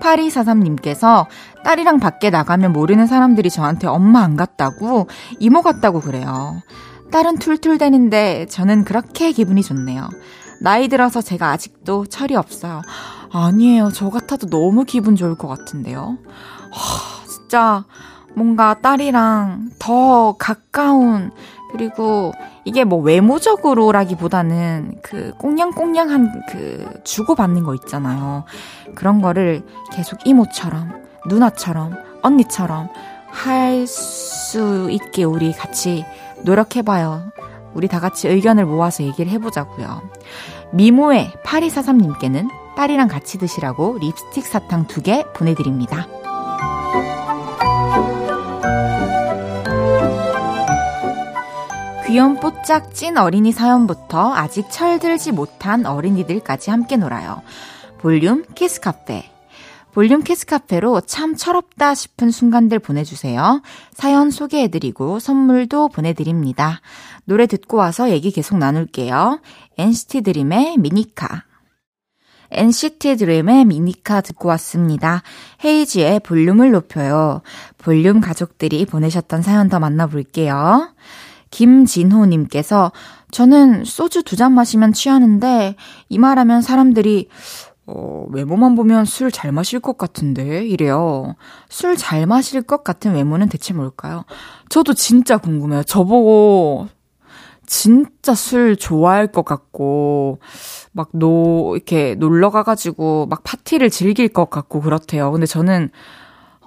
8243님께서 0.00 1.26
딸이랑 1.64 1.98
밖에 1.98 2.30
나가면 2.30 2.72
모르는 2.72 3.08
사람들이 3.08 3.50
저한테 3.50 3.88
엄마 3.88 4.20
안 4.20 4.36
갔다고 4.36 5.08
이모 5.40 5.62
같다고 5.62 6.00
그래요. 6.00 6.62
딸은 7.10 7.38
툴툴대는데 7.38 8.46
저는 8.46 8.84
그렇게 8.84 9.32
기분이 9.32 9.64
좋네요. 9.64 10.08
나이 10.62 10.86
들어서 10.86 11.20
제가 11.20 11.50
아직도 11.50 12.06
철이 12.06 12.36
없어요. 12.36 12.82
아니에요. 13.32 13.90
저 13.92 14.08
같아도 14.08 14.46
너무 14.46 14.84
기분 14.84 15.16
좋을 15.16 15.34
것 15.34 15.48
같은데요. 15.48 16.16
하, 16.70 17.26
진짜 17.26 17.84
뭔가 18.36 18.74
딸이랑 18.74 19.70
더 19.78 20.34
가까운 20.38 21.30
그리고 21.72 22.32
이게 22.64 22.84
뭐 22.84 23.00
외모적으로라기보다는 23.00 24.96
그 25.02 25.32
꽁냥꽁냥한 25.38 26.42
그 26.50 27.00
주고받는 27.04 27.64
거 27.64 27.74
있잖아요. 27.74 28.44
그런 28.94 29.20
거를 29.22 29.62
계속 29.92 30.18
이모처럼, 30.26 30.92
누나처럼, 31.28 31.94
언니처럼 32.22 32.88
할 33.28 33.86
수 33.86 34.88
있게 34.90 35.24
우리 35.24 35.52
같이 35.52 36.04
노력해봐요. 36.44 37.30
우리 37.74 37.88
다 37.88 38.00
같이 38.00 38.28
의견을 38.28 38.64
모아서 38.64 39.02
얘기를 39.02 39.30
해보자고요. 39.32 40.02
미모의 40.72 41.32
8243님께는 41.44 42.48
딸이랑 42.76 43.08
같이 43.08 43.38
드시라고 43.38 43.98
립스틱 44.00 44.46
사탕 44.46 44.86
두 44.86 45.02
개 45.02 45.24
보내드립니다. 45.34 46.06
귀염 52.06 52.36
뽀짝 52.36 52.94
찐 52.94 53.18
어린이 53.18 53.50
사연부터 53.50 54.32
아직 54.32 54.70
철들지 54.70 55.32
못한 55.32 55.86
어린이들까지 55.86 56.70
함께 56.70 56.96
놀아요. 56.96 57.42
볼륨 57.98 58.44
키즈 58.54 58.80
카페. 58.80 59.28
볼륨 59.92 60.22
키즈 60.22 60.46
카페로 60.46 61.00
참 61.00 61.34
철없다 61.34 61.96
싶은 61.96 62.30
순간들 62.30 62.78
보내주세요. 62.78 63.60
사연 63.92 64.30
소개해드리고 64.30 65.18
선물도 65.18 65.88
보내드립니다. 65.88 66.80
노래 67.24 67.48
듣고 67.48 67.78
와서 67.78 68.08
얘기 68.10 68.30
계속 68.30 68.56
나눌게요. 68.58 69.40
NCT 69.76 70.20
드림의 70.20 70.76
미니카. 70.78 71.42
NCT 72.52 73.16
드림의 73.16 73.64
미니카 73.64 74.20
듣고 74.20 74.48
왔습니다. 74.50 75.24
헤이즈의 75.64 76.20
볼륨을 76.20 76.70
높여요. 76.70 77.42
볼륨 77.78 78.20
가족들이 78.20 78.86
보내셨던 78.86 79.42
사연 79.42 79.68
더 79.68 79.80
만나볼게요. 79.80 80.92
김진호님께서 81.50 82.92
저는 83.30 83.84
소주 83.84 84.22
두 84.22 84.36
잔 84.36 84.52
마시면 84.52 84.92
취하는데 84.92 85.76
이 86.08 86.18
말하면 86.18 86.62
사람들이 86.62 87.28
어, 87.88 88.26
외모만 88.30 88.74
보면 88.74 89.04
술 89.04 89.30
잘 89.30 89.52
마실 89.52 89.78
것 89.80 89.96
같은데 89.96 90.64
이래요. 90.66 91.36
술 91.68 91.96
잘 91.96 92.26
마실 92.26 92.62
것 92.62 92.82
같은 92.84 93.14
외모는 93.14 93.48
대체 93.48 93.74
뭘까요? 93.74 94.24
저도 94.68 94.92
진짜 94.94 95.38
궁금해요. 95.38 95.84
저보고 95.84 96.88
진짜 97.66 98.34
술 98.34 98.76
좋아할 98.76 99.26
것 99.28 99.44
같고 99.44 100.38
막 100.92 101.10
노 101.14 101.74
이렇게 101.76 102.14
놀러 102.16 102.50
가가지고 102.50 103.26
막 103.26 103.42
파티를 103.44 103.90
즐길 103.90 104.28
것 104.28 104.50
같고 104.50 104.80
그렇대요. 104.80 105.30
근데 105.32 105.46
저는 105.46 105.90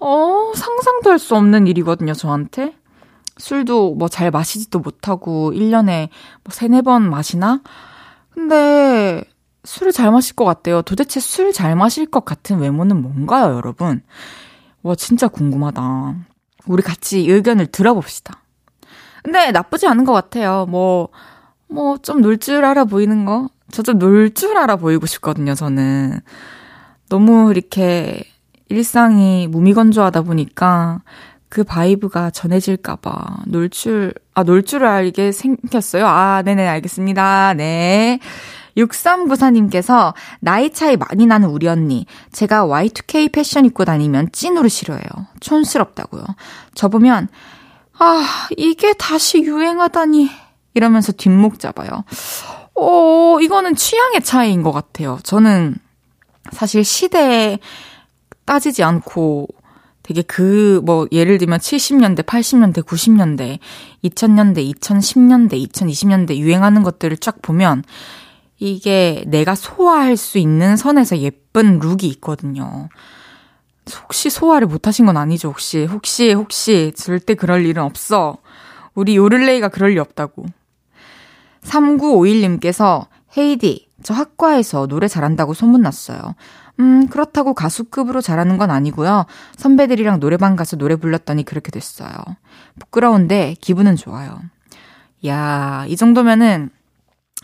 어 0.01 0.51
상상도 0.55 1.09
할 1.11 1.19
수 1.19 1.35
없는 1.35 1.67
일이거든요. 1.67 2.13
저한테 2.13 2.75
술도 3.39 3.95
뭐 3.95 4.07
잘 4.09 4.31
마시지도 4.31 4.79
못하고 4.79 5.51
1년에 5.53 6.09
뭐 6.43 6.51
3, 6.51 6.69
4번 6.69 7.01
마시나? 7.03 7.61
근데 8.31 9.23
술을 9.63 9.91
잘 9.91 10.11
마실 10.11 10.35
것 10.35 10.45
같대요. 10.45 10.81
도대체 10.83 11.19
술 11.19 11.51
잘 11.53 11.75
마실 11.75 12.05
것 12.05 12.25
같은 12.25 12.59
외모는 12.59 13.01
뭔가요, 13.01 13.55
여러분? 13.55 14.01
와, 14.83 14.95
진짜 14.95 15.27
궁금하다. 15.27 16.15
우리 16.67 16.81
같이 16.83 17.19
의견을 17.29 17.67
들어봅시다. 17.67 18.41
근데 19.23 19.51
나쁘지 19.51 19.87
않은 19.87 20.05
것 20.05 20.13
같아요. 20.13 20.65
뭐, 20.69 21.09
뭐, 21.67 21.97
좀 21.97 22.21
놀 22.21 22.37
줄 22.37 22.63
알아 22.65 22.85
보이는 22.85 23.25
거? 23.25 23.49
저 23.71 23.83
좀 23.83 23.99
놀 23.99 24.33
줄 24.33 24.57
알아 24.57 24.77
보이고 24.77 25.05
싶거든요, 25.05 25.55
저는. 25.55 26.21
너무 27.09 27.51
이렇게 27.51 28.23
일상이 28.69 29.47
무미건조하다 29.47 30.21
보니까 30.23 31.01
그 31.49 31.63
vibe가 31.63 32.29
전해질까봐 32.29 33.43
놀 33.47 33.69
줄, 33.69 34.13
아, 34.35 34.43
놀 34.43 34.63
줄 34.63 34.85
알게 34.85 35.31
생겼어요? 35.31 36.05
아, 36.07 36.41
네네, 36.43 36.67
알겠습니다. 36.67 37.55
네. 37.55 38.19
6394님께서 38.77 40.13
나이 40.39 40.71
차이 40.71 40.95
많이 40.95 41.25
나는 41.25 41.49
우리 41.49 41.67
언니. 41.67 42.05
제가 42.31 42.65
Y2K 42.65 43.31
패션 43.31 43.65
입고 43.65 43.83
다니면 43.83 44.29
찐으로 44.31 44.67
싫어해요. 44.69 45.03
촌스럽다고요. 45.39 46.23
저 46.75 46.87
보면, 46.87 47.27
아, 47.97 48.23
이게 48.55 48.93
다시 48.93 49.41
유행하다니. 49.41 50.29
이러면서 50.75 51.11
뒷목 51.11 51.59
잡아요. 51.59 51.89
어, 52.75 53.37
이거는 53.41 53.75
취향의 53.75 54.21
차이인 54.23 54.61
것 54.63 54.71
같아요. 54.71 55.19
저는 55.23 55.75
사실 56.51 56.85
시대에 56.85 57.57
따지지 58.45 58.83
않고 58.83 59.47
되게 60.09 60.23
그, 60.23 60.81
뭐, 60.85 61.07
예를 61.11 61.37
들면 61.37 61.59
70년대, 61.59 62.23
80년대, 62.23 62.83
90년대, 62.83 63.59
2000년대, 64.03 64.75
2010년대, 64.75 65.69
2020년대 65.69 66.35
유행하는 66.37 66.81
것들을 66.81 67.15
쫙 67.17 67.43
보면 67.43 67.83
이게 68.57 69.23
내가 69.27 69.53
소화할 69.53 70.17
수 70.17 70.39
있는 70.39 70.77
선에서 70.77 71.19
예쁜 71.19 71.77
룩이 71.77 72.07
있거든요. 72.13 72.89
혹시 74.01 74.31
소화를 74.31 74.65
못하신 74.65 75.05
건 75.05 75.15
아니죠, 75.15 75.49
혹시. 75.49 75.85
혹시, 75.85 76.33
혹시, 76.33 76.91
절대 76.95 77.35
그럴 77.35 77.67
일은 77.67 77.83
없어. 77.83 78.37
우리 78.95 79.15
요를레이가 79.15 79.67
그럴 79.67 79.91
리 79.91 79.99
없다고. 79.99 80.47
3951님께서, 81.61 83.05
헤이디, 83.37 83.87
저 84.01 84.15
학과에서 84.15 84.87
노래 84.87 85.07
잘한다고 85.07 85.53
소문났어요. 85.53 86.33
음, 86.79 87.07
그렇다고 87.07 87.53
가수급으로 87.53 88.21
잘하는 88.21 88.57
건 88.57 88.71
아니고요. 88.71 89.25
선배들이랑 89.57 90.19
노래방 90.19 90.55
가서 90.55 90.77
노래 90.77 90.95
불렀더니 90.95 91.43
그렇게 91.43 91.71
됐어요. 91.71 92.11
부끄러운데 92.79 93.55
기분은 93.59 93.95
좋아요. 93.95 94.39
야, 95.25 95.85
이 95.87 95.95
정도면은 95.97 96.69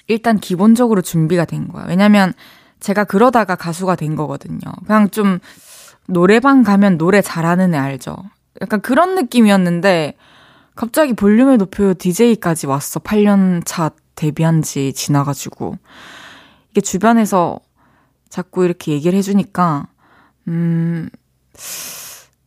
일단 0.08 0.40
기본적으로 0.40 1.02
준비가 1.02 1.46
된 1.46 1.68
거야. 1.68 1.86
왜냐면 1.88 2.34
제가 2.80 3.04
그러다가 3.04 3.56
가수가 3.56 3.96
된 3.96 4.16
거거든요. 4.16 4.60
그냥 4.86 5.10
좀 5.10 5.40
노래방 6.08 6.64
가면 6.64 6.98
노래 6.98 7.22
잘하는 7.22 7.74
애 7.74 7.78
알죠? 7.78 8.16
약간 8.62 8.80
그런 8.82 9.16
느낌이었는데 9.16 10.16
갑자기 10.76 11.14
볼륨을 11.14 11.58
높여 11.58 11.94
DJ까지 11.98 12.68
왔어. 12.68 13.00
8년 13.00 13.64
차 13.66 13.92
데뷔한 14.16 14.62
지 14.62 14.94
지나가지고. 14.94 15.78
이게 16.72 16.82
주변에서 16.82 17.60
자꾸 18.30 18.66
이렇게 18.66 18.92
얘기를 18.92 19.18
해주니까, 19.18 19.88
음, 20.48 21.10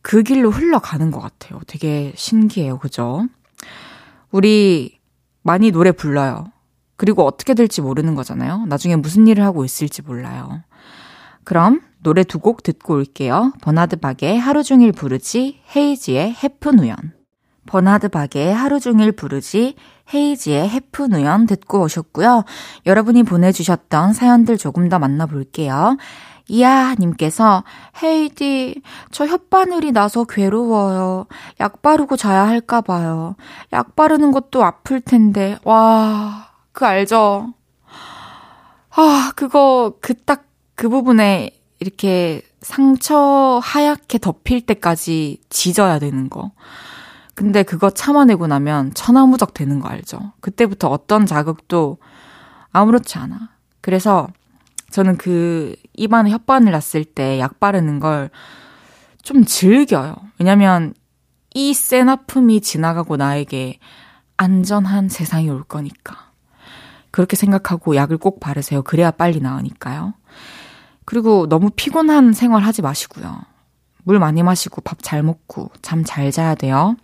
그 0.01 0.23
길로 0.23 0.49
흘러가는 0.49 1.11
것 1.11 1.19
같아요. 1.19 1.59
되게 1.67 2.13
신기해요. 2.15 2.79
그죠? 2.79 3.27
우리 4.31 4.99
많이 5.43 5.71
노래 5.71 5.91
불러요. 5.91 6.51
그리고 6.95 7.25
어떻게 7.25 7.53
될지 7.53 7.81
모르는 7.81 8.15
거잖아요. 8.15 8.65
나중에 8.65 8.95
무슨 8.95 9.27
일을 9.27 9.43
하고 9.43 9.63
있을지 9.65 10.01
몰라요. 10.01 10.61
그럼 11.43 11.81
노래 12.01 12.23
두 12.23 12.39
곡 12.39 12.63
듣고 12.63 12.95
올게요. 12.95 13.53
버나드 13.61 13.97
박의 13.97 14.39
하루 14.39 14.63
종일 14.63 14.91
부르지, 14.91 15.61
헤이지의 15.75 16.33
해픈 16.43 16.79
우연. 16.79 16.95
버나드 17.69 18.09
박의 18.09 18.51
하루 18.51 18.79
종일 18.79 19.11
부르지, 19.11 19.75
헤이지의 20.11 20.67
해픈 20.67 21.13
우연 21.13 21.45
듣고 21.45 21.81
오셨고요. 21.81 22.43
여러분이 22.87 23.21
보내주셨던 23.21 24.13
사연들 24.13 24.57
조금 24.57 24.89
더 24.89 24.97
만나볼게요. 24.97 25.97
이야 26.47 26.95
님께서 26.97 27.63
헤이디 28.01 28.81
저 29.11 29.25
혓바늘이 29.25 29.93
나서 29.93 30.23
괴로워요. 30.23 31.27
약 31.59 31.83
바르고 31.83 32.17
자야 32.17 32.47
할까 32.47 32.81
봐요. 32.81 33.35
약 33.71 33.95
바르는 33.95 34.31
것도 34.31 34.65
아플 34.65 34.99
텐데. 34.99 35.59
와, 35.63 36.49
그 36.71 36.87
알죠? 36.87 37.53
아, 38.95 39.31
그거 39.35 39.93
그 40.01 40.15
딱그 40.15 40.43
그 40.73 40.89
부분에 40.89 41.51
이렇게 41.79 42.41
상처 42.61 43.59
하얗게 43.61 44.17
덮일 44.17 44.65
때까지 44.65 45.37
지져야 45.49 45.99
되는 45.99 46.29
거. 46.29 46.51
근데 47.39 47.63
그거 47.63 47.89
참아내고 47.89 48.47
나면 48.47 48.93
천하무적 48.93 49.53
되는 49.53 49.79
거 49.79 49.87
알죠? 49.87 50.33
그때부터 50.41 50.89
어떤 50.89 51.25
자극도 51.25 51.97
아무렇지 52.73 53.17
않아. 53.17 53.51
그래서 53.79 54.27
저는 54.91 55.15
그 55.15 55.73
입안에 55.93 56.31
혓바늘 56.31 56.71
났을 56.71 57.05
때 57.05 57.39
약 57.39 57.59
바르는 57.61 57.99
걸 58.01 58.29
좀 59.23 59.45
즐겨요. 59.45 60.15
왜냐면 60.39 60.93
이 61.53 61.73
센 61.73 62.09
아픔이 62.09 62.59
지나가고 62.61 63.15
나에게 63.17 63.79
안전한 64.37 65.07
세상이 65.07 65.49
올 65.49 65.63
거니까. 65.63 66.31
그렇게 67.11 67.35
생각하고 67.37 67.95
약을 67.95 68.17
꼭 68.17 68.39
바르세요. 68.39 68.81
그래야 68.81 69.11
빨리 69.11 69.39
나으니까요. 69.39 70.13
그리고 71.05 71.47
너무 71.47 71.69
피곤한 71.75 72.33
생활 72.33 72.63
하지 72.63 72.81
마시고요. 72.81 73.39
물 74.03 74.19
많이 74.19 74.43
마시고 74.43 74.81
밥 74.81 74.97
잘 75.01 75.23
먹고 75.23 75.71
잠 75.81 76.03
잘 76.03 76.31
자야 76.31 76.55
돼요. 76.55 76.95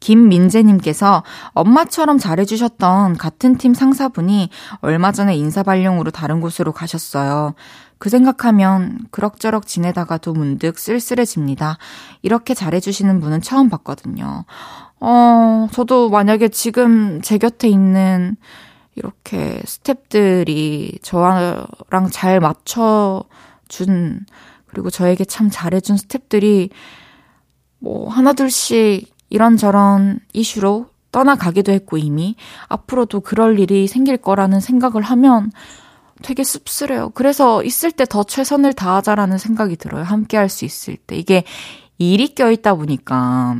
김민재님께서 0.00 1.22
엄마처럼 1.52 2.18
잘해주셨던 2.18 3.16
같은 3.16 3.56
팀 3.56 3.74
상사분이 3.74 4.50
얼마 4.80 5.12
전에 5.12 5.34
인사발령으로 5.36 6.10
다른 6.10 6.40
곳으로 6.40 6.72
가셨어요. 6.72 7.54
그 7.98 8.10
생각하면 8.10 8.98
그럭저럭 9.10 9.66
지내다가도 9.66 10.34
문득 10.34 10.78
쓸쓸해집니다. 10.78 11.78
이렇게 12.22 12.52
잘해주시는 12.52 13.20
분은 13.20 13.40
처음 13.40 13.70
봤거든요. 13.70 14.44
어, 15.00 15.68
저도 15.72 16.10
만약에 16.10 16.48
지금 16.48 17.22
제 17.22 17.38
곁에 17.38 17.68
있는 17.68 18.36
이렇게 18.94 19.60
스탭들이 19.64 21.02
저랑 21.02 22.10
잘 22.10 22.40
맞춰준, 22.40 24.26
그리고 24.66 24.90
저에게 24.90 25.24
참 25.24 25.48
잘해준 25.50 25.96
스탭들이 25.96 26.70
뭐 27.78 28.08
하나둘씩 28.08 29.13
이런저런 29.34 30.20
이슈로 30.32 30.86
떠나가기도 31.10 31.72
했고 31.72 31.96
이미 31.98 32.36
앞으로도 32.68 33.20
그럴 33.20 33.58
일이 33.58 33.88
생길 33.88 34.16
거라는 34.16 34.60
생각을 34.60 35.02
하면 35.02 35.50
되게 36.22 36.44
씁쓸해요. 36.44 37.10
그래서 37.10 37.64
있을 37.64 37.90
때 37.90 38.04
더 38.04 38.22
최선을 38.22 38.72
다하자라는 38.74 39.38
생각이 39.38 39.74
들어요. 39.76 40.04
함께 40.04 40.36
할 40.36 40.48
수 40.48 40.64
있을 40.64 40.96
때. 40.96 41.16
이게 41.16 41.42
일이 41.98 42.32
껴있다 42.32 42.76
보니까 42.76 43.56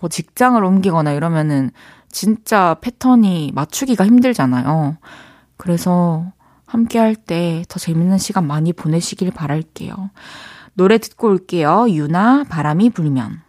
뭐 0.00 0.08
직장을 0.08 0.62
옮기거나 0.62 1.12
이러면은 1.12 1.72
진짜 2.12 2.76
패턴이 2.80 3.50
맞추기가 3.54 4.06
힘들잖아요. 4.06 4.98
그래서 5.56 6.32
함께 6.64 7.00
할 7.00 7.16
때 7.16 7.64
더 7.68 7.80
재밌는 7.80 8.18
시간 8.18 8.46
많이 8.46 8.72
보내시길 8.72 9.32
바랄게요. 9.32 10.10
노래 10.74 10.98
듣고 10.98 11.26
올게요. 11.26 11.86
유나 11.90 12.44
바람이 12.48 12.90
불면. 12.90 13.42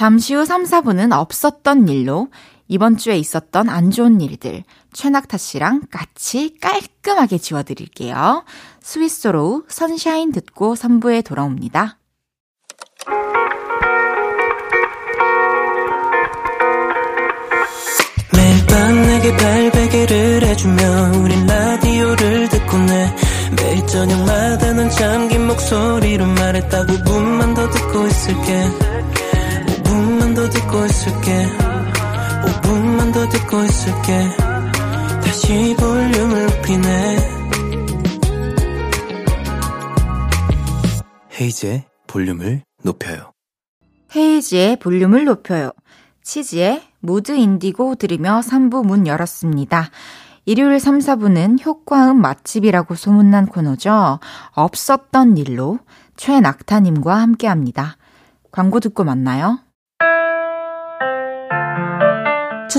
잠시 0.00 0.32
후 0.32 0.46
3, 0.46 0.62
4분은 0.62 1.12
없었던 1.12 1.86
일로 1.88 2.28
이번 2.68 2.96
주에 2.96 3.18
있었던 3.18 3.68
안 3.68 3.90
좋은 3.90 4.22
일들 4.22 4.64
최낙타 4.94 5.36
씨랑 5.36 5.82
같이 5.90 6.56
깔끔하게 6.58 7.36
지워드릴게요. 7.36 8.46
스위스로 8.80 9.64
선샤인 9.68 10.32
듣고 10.32 10.74
3부에 10.74 11.22
돌아옵니다. 11.22 11.98
매일 18.34 18.66
밤 18.68 19.02
내게 19.02 19.36
발베개를 19.36 20.42
해주며 20.44 20.82
우린 21.18 21.46
라디오를 21.46 22.48
듣고 22.48 22.78
내 22.78 23.16
매일 23.54 23.86
저녁마다 23.86 24.72
넌 24.72 24.88
잠긴 24.88 25.46
목소리로 25.46 26.24
말했다 26.24 26.86
5분만 26.86 27.54
더 27.54 27.68
듣고 27.68 28.06
있을게 28.06 28.64
5분만 28.64 29.29
더 30.34 30.48
듣고 30.48 30.84
있을게 30.84 31.46
5분만 32.44 33.12
더 33.12 33.28
듣고 33.28 33.62
있을게 33.64 34.28
다시 35.22 35.76
볼륨을 35.78 36.46
높이네 36.46 37.16
헤이즈의 41.40 41.84
볼륨을 42.06 42.62
높여요 42.82 43.32
헤이즈의 44.14 44.78
볼륨을 44.78 45.24
높여요 45.24 45.72
치즈의 46.22 46.82
모드 47.00 47.32
인디고 47.32 47.96
들으며 47.96 48.40
3부 48.40 48.86
문 48.86 49.06
열었습니다. 49.06 49.90
일요일 50.44 50.80
3, 50.80 50.98
4부는 50.98 51.64
효과음 51.64 52.20
맛집이라고 52.20 52.94
소문난 52.94 53.46
코너죠. 53.46 54.20
없었던 54.52 55.36
일로 55.36 55.78
최낙타님과 56.16 57.14
함께 57.14 57.46
합니다. 57.46 57.96
광고 58.52 58.80
듣고 58.80 59.04
만나요. 59.04 59.60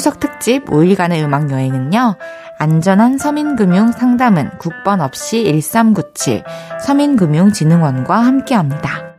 추석 0.01 0.19
특집 0.19 0.65
5일간의 0.65 1.23
음악 1.23 1.51
여행은요. 1.51 2.15
안전한 2.57 3.19
서민금융 3.19 3.91
상담은 3.91 4.49
국번 4.57 4.99
없이 4.99 5.43
1397 5.43 6.43
서민금융진흥원과 6.83 8.17
함께 8.17 8.55
합니다. 8.55 9.10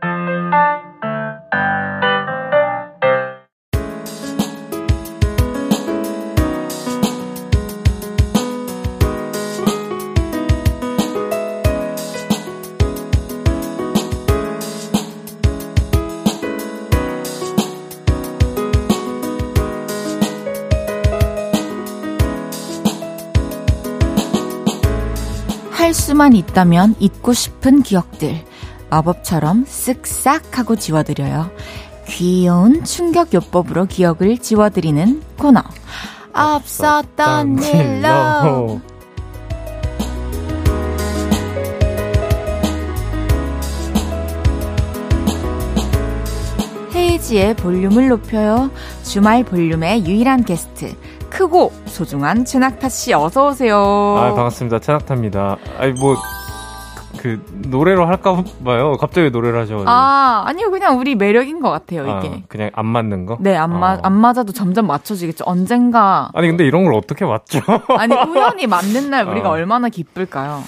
수만 26.23 26.37
있다면 26.37 26.95
잊고 26.99 27.33
싶은 27.33 27.83
기억들 27.83 28.45
마법처럼 28.89 29.65
쓱싹 29.65 30.53
하고 30.53 30.77
지워드려요. 30.77 31.51
귀여운 32.07 32.85
충격 32.85 33.33
요법으로 33.33 33.87
기억을 33.87 34.37
지워드리는 34.37 35.21
코너. 35.37 35.61
없었던 36.31 37.61
일로. 37.61 38.79
헤이지의 46.95 47.55
볼륨을 47.57 48.07
높여요. 48.07 48.71
주말 49.03 49.43
볼륨의 49.43 50.05
유일한 50.05 50.45
게스트. 50.45 50.95
크고 51.33 51.71
소중한 51.85 52.45
최낙타 52.45 52.89
씨 52.89 53.11
어서 53.13 53.47
오세요. 53.49 53.77
아 53.77 54.33
반갑습니다. 54.35 54.79
최낙타입니다. 54.79 55.57
아니 55.79 55.93
뭐. 55.93 56.15
그 57.19 57.41
노래로 57.69 58.05
할까 58.05 58.43
봐요. 58.65 58.93
갑자기 58.99 59.29
노래를 59.29 59.61
하셔가지고. 59.61 59.89
아 59.89 60.43
아니요 60.45 60.69
그냥 60.71 60.99
우리 60.99 61.15
매력인 61.15 61.61
것 61.61 61.69
같아요 61.69 62.01
이게. 62.19 62.27
아, 62.35 62.41
그냥 62.49 62.69
안 62.73 62.85
맞는 62.85 63.25
거? 63.25 63.37
네, 63.39 63.55
안 63.55 63.79
맞, 63.79 63.99
아. 63.99 64.07
안 64.07 64.13
맞아도 64.13 64.51
점점 64.51 64.87
맞춰지겠죠. 64.87 65.45
언젠가. 65.47 66.29
아니 66.33 66.47
근데 66.47 66.65
이런 66.65 66.83
걸 66.83 66.93
어떻게 66.95 67.23
맞죠? 67.23 67.61
아니 67.97 68.13
우연히 68.13 68.67
맞는 68.67 69.09
날 69.09 69.27
우리가 69.29 69.47
아. 69.49 69.51
얼마나 69.51 69.87
기쁠까요? 69.89 70.63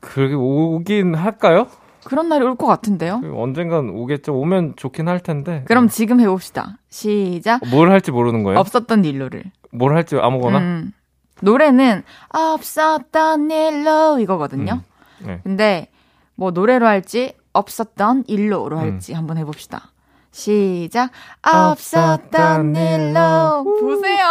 그게 0.00 0.34
오긴 0.34 1.14
할까요? 1.14 1.66
그런 2.04 2.28
날이 2.28 2.44
올 2.44 2.54
것 2.56 2.66
같은데요? 2.66 3.20
그 3.20 3.32
언젠간 3.36 3.90
오겠죠. 3.90 4.34
오면 4.34 4.74
좋긴 4.76 5.08
할 5.08 5.20
텐데. 5.20 5.62
그럼 5.66 5.88
지금 5.88 6.20
해봅시다. 6.20 6.78
시작. 6.88 7.60
뭘 7.70 7.90
할지 7.90 8.10
모르는 8.12 8.44
거예요? 8.44 8.58
없었던 8.60 9.04
일로를. 9.04 9.44
뭘 9.72 9.94
할지 9.94 10.16
아무거나? 10.16 10.58
음. 10.58 10.92
노래는 11.40 12.04
없었던 12.28 13.50
일로 13.50 14.18
이거거든요. 14.20 14.82
음. 15.22 15.26
네. 15.26 15.40
근데 15.42 15.88
뭐 16.34 16.50
노래로 16.50 16.86
할지 16.86 17.34
없었던 17.52 18.24
일로로 18.26 18.78
할지 18.78 19.12
음. 19.12 19.18
한번 19.18 19.38
해봅시다. 19.38 19.91
시작. 20.32 21.10
없었던 21.42 22.74
일로. 22.74 23.64
보세요. 23.64 24.26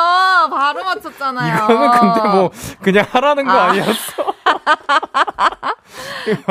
바로 0.50 0.84
맞췄잖아요. 0.84 1.64
이거는 1.66 1.92
근데 2.14 2.30
뭐, 2.30 2.52
그냥 2.82 3.06
하라는 3.10 3.46
거 3.46 3.52
아. 3.52 3.72
니었어 3.72 4.34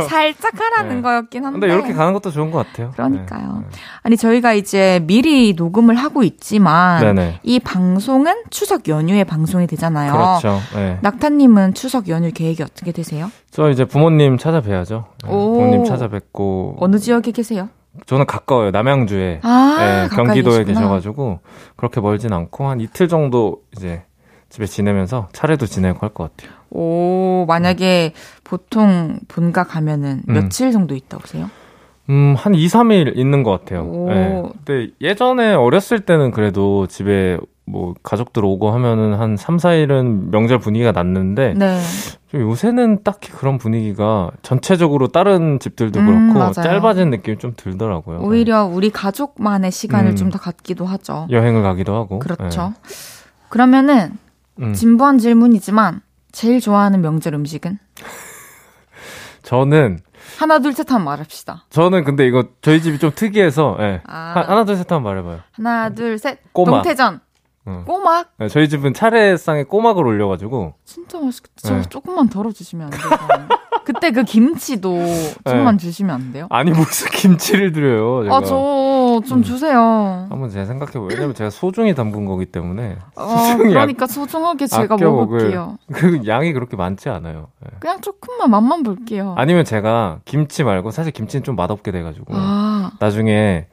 살짝 0.09 0.53
하라는 0.55 0.97
네. 0.97 1.03
거였긴 1.03 1.45
한데. 1.45 1.59
근데 1.61 1.75
이렇게 1.75 1.93
가는 1.93 2.13
것도 2.13 2.31
좋은 2.31 2.51
것 2.53 2.67
같아요. 2.67 2.93
그러니까요. 2.93 3.65
네. 3.69 3.77
아니, 4.03 4.17
저희가 4.17 4.53
이제 4.53 5.01
미리 5.05 5.53
녹음을 5.55 5.97
하고 5.97 6.23
있지만, 6.23 7.01
네네. 7.03 7.41
이 7.43 7.59
방송은 7.59 8.45
추석 8.51 8.89
연휴에 8.89 9.25
방송이 9.25 9.67
되잖아요. 9.67 10.13
그렇죠. 10.13 10.61
네. 10.75 10.99
낙타님은 11.03 11.75
추석 11.75 12.09
연휴 12.09 12.31
계획이 12.33 12.63
어떻게 12.63 12.93
되세요? 12.93 13.31
저 13.51 13.69
이제 13.71 13.85
부모님 13.85 14.39
찾아뵈야죠. 14.39 15.07
네, 15.25 15.29
부모님 15.29 15.85
찾아뵙고. 15.85 16.77
어느 16.79 16.99
지역에 16.99 17.33
계세요? 17.33 17.69
저는 18.07 18.26
가까워요. 18.26 18.70
남양주에 18.70 19.40
아, 19.42 20.09
네, 20.11 20.16
경기도에 20.16 20.64
계셔가지고 20.64 21.40
그렇게 21.76 22.00
멀진 22.00 22.33
않고 22.33 22.68
한 22.68 22.81
이틀 22.81 23.09
정도 23.09 23.62
이제 23.76 24.03
집에 24.48 24.66
지내면서 24.66 25.29
차례도 25.33 25.66
지내고 25.66 25.98
할 26.00 26.11
것 26.11 26.31
같아요. 26.37 26.57
오, 26.70 27.44
만약에 27.48 28.12
보통 28.44 29.18
본가 29.29 29.64
가면은 29.64 30.22
음. 30.29 30.35
며칠 30.35 30.70
정도 30.72 30.94
있다 30.94 31.18
오세요? 31.22 31.50
음, 32.09 32.35
한 32.37 32.55
2, 32.55 32.66
3일 32.66 33.16
있는 33.16 33.42
것 33.42 33.50
같아요. 33.53 33.85
네. 34.09 34.42
근데 34.64 34.92
예전에 35.00 35.55
어렸을 35.55 36.00
때는 36.00 36.31
그래도 36.33 36.87
집에 36.88 37.38
뭐 37.70 37.94
가족들 38.02 38.44
오고 38.44 38.70
하면은 38.72 39.14
한 39.14 39.37
3, 39.37 39.56
4일은 39.59 40.30
명절 40.30 40.59
분위기가 40.59 40.92
났는데 40.92 41.54
네. 41.56 41.80
좀 42.28 42.40
요새는 42.42 43.02
딱히 43.04 43.30
그런 43.30 43.59
분위기가 43.59 44.30
전체적으로 44.42 45.09
다른 45.09 45.59
집들도 45.59 46.00
음, 46.00 46.33
그렇고 46.33 46.52
짧아진 46.52 47.11
느낌이 47.11 47.38
좀 47.38 47.54
들더라고요. 47.56 48.18
오히려 48.20 48.66
네. 48.68 48.74
우리 48.74 48.90
가족만의 48.90 49.70
시간을 49.70 50.11
음, 50.12 50.16
좀더 50.16 50.38
갖기도 50.38 50.85
하죠. 50.87 51.26
여행을 51.30 51.62
가기도 51.62 51.94
하고. 51.94 52.18
그렇죠. 52.18 52.74
네. 52.87 52.94
그러면은 53.48 54.12
음. 54.61 54.74
진부한 54.74 55.18
질문이지만 55.18 56.02
제일 56.33 56.61
좋아하는 56.61 57.00
명절 57.00 57.35
음식은? 57.35 57.78
저는 59.42 59.98
하나 60.38 60.59
둘 60.61 60.72
셋 60.72 60.90
한번 60.90 61.04
말합시다. 61.06 61.64
저는 61.70 62.04
근데 62.04 62.26
이거 62.26 62.44
저희 62.62 62.80
집이 62.80 62.98
좀 62.98 63.11
특이해서 63.14 63.76
예. 63.80 64.00
아. 64.06 64.33
하, 64.46 64.54
나 64.54 64.64
둘 64.64 64.76
셋 64.76 64.90
한번 64.92 65.12
말해봐요. 65.12 65.40
하나 65.52 65.90
둘 65.90 66.18
셋. 66.18 66.38
꼬마. 66.52 66.83
동태전. 66.83 67.20
응. 67.66 67.85
꼬막? 67.85 68.33
네, 68.38 68.49
저희 68.49 68.68
집은 68.68 68.94
차례상에 68.94 69.64
꼬막을 69.64 70.07
올려가지고. 70.07 70.75
진짜 70.85 71.20
맛있겠다. 71.20 71.77
네. 71.77 71.83
조금만 71.88 72.29
덜어주시면 72.29 72.87
안 72.87 72.90
돼요? 72.90 73.01
그때 73.85 74.12
그 74.12 74.23
김치도 74.25 74.99
조금만 75.44 75.77
네. 75.77 75.85
주시면 75.85 76.14
안 76.14 76.33
돼요? 76.33 76.46
아니, 76.51 76.70
무슨 76.70 77.11
김치를 77.11 77.73
드려요. 77.73 78.25
제가. 78.25 78.37
아, 78.37 78.40
저좀 78.40 79.38
음. 79.38 79.42
주세요. 79.42 80.27
한번 80.31 80.49
제가 80.51 80.64
생각해봐요. 80.66 81.05
왜냐면 81.11 81.35
제가 81.35 81.51
소중히 81.51 81.94
담근 81.94 82.25
거기 82.25 82.46
때문에. 82.46 82.99
어, 83.16 83.57
그러니까 83.57 84.07
소중하게 84.07 84.66
제가 84.66 84.96
먹을게요. 84.96 85.79
그 85.92 86.23
양이 86.27 86.53
그렇게 86.53 86.77
많지 86.77 87.09
않아요. 87.09 87.49
네. 87.61 87.70
그냥 87.81 88.01
조금만 88.01 88.51
맛만 88.51 88.83
볼게요. 88.83 89.35
아니면 89.37 89.64
제가 89.64 90.20
김치 90.25 90.62
말고 90.62 90.90
사실 90.92 91.12
김치는 91.12 91.42
좀 91.42 91.57
맛없게 91.57 91.90
돼가지고. 91.90 92.27
아. 92.31 92.92
나중에 93.01 93.66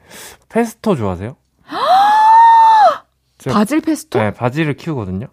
페스토 0.48 0.96
좋아하세요? 0.96 1.36
바질 3.46 3.80
페스토? 3.80 4.18
네, 4.18 4.32
바질을 4.32 4.74
키우거든요. 4.74 5.26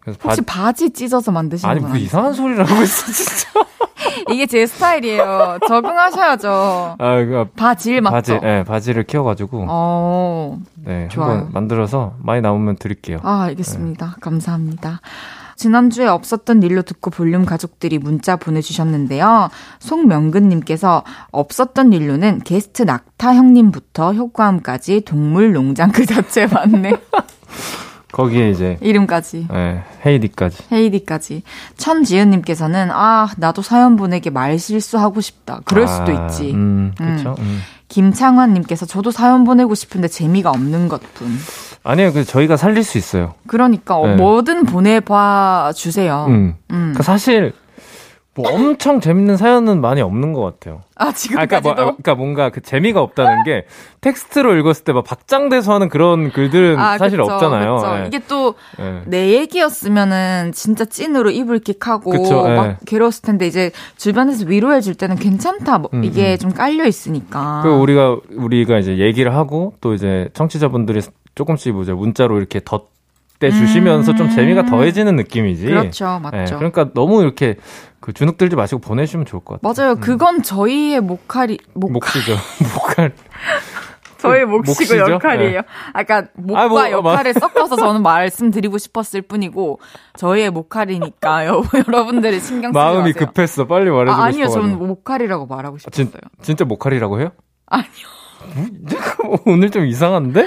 그래서 0.00 0.18
혹시 0.22 0.40
바... 0.42 0.72
지 0.72 0.90
찢어서 0.90 1.32
만드신 1.32 1.68
아니, 1.68 1.80
그 1.80 1.96
이상한 1.98 2.32
소리를 2.32 2.64
하고 2.64 2.82
있어, 2.82 3.12
진짜. 3.12 3.48
이게 4.30 4.46
제 4.46 4.66
스타일이에요. 4.66 5.58
적응하셔야죠. 5.66 6.96
아, 6.98 7.24
그 7.24 7.48
바질 7.56 8.00
맞죠? 8.00 8.14
바질, 8.14 8.40
네, 8.40 8.64
바질을 8.64 9.04
키워가지고. 9.04 9.66
어, 9.68 10.60
네, 10.76 11.08
좋아요. 11.08 11.30
한번 11.30 11.52
만들어서 11.52 12.14
많이 12.22 12.40
나오면 12.40 12.76
드릴게요. 12.76 13.18
아, 13.22 13.42
알겠습니다. 13.42 14.06
네. 14.06 14.12
감사합니다. 14.20 15.00
지난주에 15.56 16.06
없었던 16.06 16.62
일로 16.62 16.82
듣고 16.82 17.10
볼륨 17.10 17.44
가족들이 17.44 17.98
문자 17.98 18.36
보내주셨는데요. 18.36 19.50
송명근님께서 19.80 21.02
없었던 21.32 21.92
일로는 21.92 22.40
게스트 22.40 22.82
낙타 22.82 23.34
형님부터 23.34 24.12
효과음까지 24.14 25.02
동물 25.02 25.52
농장 25.52 25.90
그 25.90 26.06
자체 26.06 26.46
맞네. 26.46 26.92
거기에 28.12 28.50
이제 28.50 28.78
이름까지. 28.80 29.48
네, 29.50 29.82
헤이디까지. 30.06 30.64
헤이디까지. 30.72 31.42
천지은님께서는 31.76 32.88
아 32.90 33.28
나도 33.36 33.60
사연 33.60 33.96
보내게 33.96 34.30
말 34.30 34.58
실수하고 34.58 35.20
싶다. 35.20 35.60
그럴 35.66 35.84
아, 35.84 35.86
수도 35.86 36.12
있지. 36.12 36.54
음, 36.54 36.92
그렇죠. 36.96 37.34
음. 37.38 37.44
음. 37.44 37.60
김창환님께서 37.88 38.86
저도 38.86 39.10
사연 39.10 39.44
보내고 39.44 39.74
싶은데 39.74 40.08
재미가 40.08 40.50
없는 40.50 40.88
것뿐. 40.88 41.28
아니요, 41.86 42.12
그 42.12 42.24
저희가 42.24 42.56
살릴 42.56 42.82
수 42.82 42.98
있어요. 42.98 43.34
그러니까 43.46 43.98
네. 44.00 44.16
뭐든 44.16 44.64
보내봐 44.66 45.72
주세요. 45.74 46.26
음. 46.28 46.54
음. 46.70 46.92
그러니까 46.92 47.02
사실 47.02 47.52
뭐 48.34 48.50
엄청 48.52 49.00
재밌는 49.00 49.38
사연은 49.38 49.80
많이 49.80 50.02
없는 50.02 50.34
것 50.34 50.42
같아요. 50.42 50.82
아 50.94 51.10
지금까지도? 51.10 51.56
아, 51.56 51.60
그러니까, 51.60 51.84
뭐, 51.84 51.96
그러니까, 51.96 52.14
뭔가 52.14 52.50
그 52.50 52.60
재미가 52.60 53.00
없다는 53.00 53.44
게 53.44 53.64
텍스트로 54.02 54.56
읽었을 54.56 54.84
때 54.84 54.92
막 54.92 55.04
박장대소 55.04 55.72
하는 55.72 55.88
그런 55.88 56.30
글들은 56.30 56.78
아, 56.78 56.98
사실 56.98 57.18
그쵸, 57.18 57.32
없잖아요. 57.32 57.76
그쵸. 57.76 57.94
네. 57.94 58.04
이게 58.08 58.18
또내 58.26 59.00
네. 59.06 59.28
얘기였으면은 59.38 60.52
진짜 60.54 60.84
찐으로 60.84 61.30
이불 61.30 61.60
킥하고 61.60 62.10
그쵸, 62.10 62.42
막 62.42 62.66
네. 62.66 62.76
괴로웠을 62.86 63.22
텐데 63.22 63.46
이제 63.46 63.70
주변에서 63.96 64.44
위로해 64.46 64.82
줄 64.82 64.94
때는 64.94 65.16
괜찮다. 65.16 65.78
뭐 65.78 65.88
음, 65.94 66.04
이게 66.04 66.32
음. 66.32 66.38
좀 66.38 66.52
깔려 66.52 66.84
있으니까. 66.84 67.60
그 67.62 67.70
우리가 67.70 68.18
우리가 68.36 68.78
이제 68.78 68.98
얘기를 68.98 69.34
하고 69.34 69.72
또 69.80 69.94
이제 69.94 70.28
청취자분들이 70.34 71.00
조금씩 71.36 71.74
뭐죠 71.74 71.94
문자로 71.94 72.38
이렇게 72.38 72.60
덧때 72.64 73.50
주시면서 73.50 74.12
음~ 74.12 74.16
좀 74.16 74.30
재미가 74.30 74.62
음. 74.62 74.66
더해지는 74.66 75.14
느낌이지. 75.16 75.66
그렇죠, 75.66 76.18
맞죠. 76.20 76.36
네, 76.36 76.44
그러니까 76.56 76.90
너무 76.94 77.22
이렇게 77.22 77.56
그 78.00 78.12
주눅 78.12 78.36
들지 78.36 78.56
마시고 78.56 78.80
보내주시면 78.80 79.26
좋을 79.26 79.44
것 79.44 79.60
같아요. 79.60 79.74
맞아요. 79.74 79.92
음. 79.96 80.00
그건 80.00 80.42
저희의 80.42 81.00
목할이 81.00 81.58
목... 81.74 81.92
몫이죠. 81.92 82.32
목할. 82.74 83.12
저의 84.16 84.46
몫이고 84.46 84.72
몫이죠? 84.72 85.12
역할이에요. 85.12 85.60
네. 85.60 85.66
아까 85.92 86.24
목과 86.34 86.62
아, 86.62 86.68
뭐, 86.68 86.90
역할을 86.90 87.34
뭐. 87.34 87.40
섞어서 87.40 87.76
저는 87.76 88.00
말씀드리고 88.02 88.78
싶었을 88.78 89.20
뿐이고 89.20 89.78
저희의 90.16 90.50
목할이니까 90.50 91.46
여러분들이 91.86 92.40
신경 92.40 92.72
쓰지 92.72 92.78
마음이 92.78 93.12
마세요. 93.12 93.26
급했어. 93.26 93.66
빨리 93.66 93.90
말해주고 93.90 94.22
아, 94.22 94.24
아니요, 94.24 94.48
저는 94.48 94.78
목할이라고 94.78 95.46
말하고 95.46 95.76
싶었어요. 95.76 96.06
진, 96.08 96.18
진짜 96.40 96.64
목할이라고 96.64 97.20
해요? 97.20 97.32
아니요. 97.66 98.16
오늘 99.44 99.70
좀 99.70 99.86
이상한데? 99.86 100.46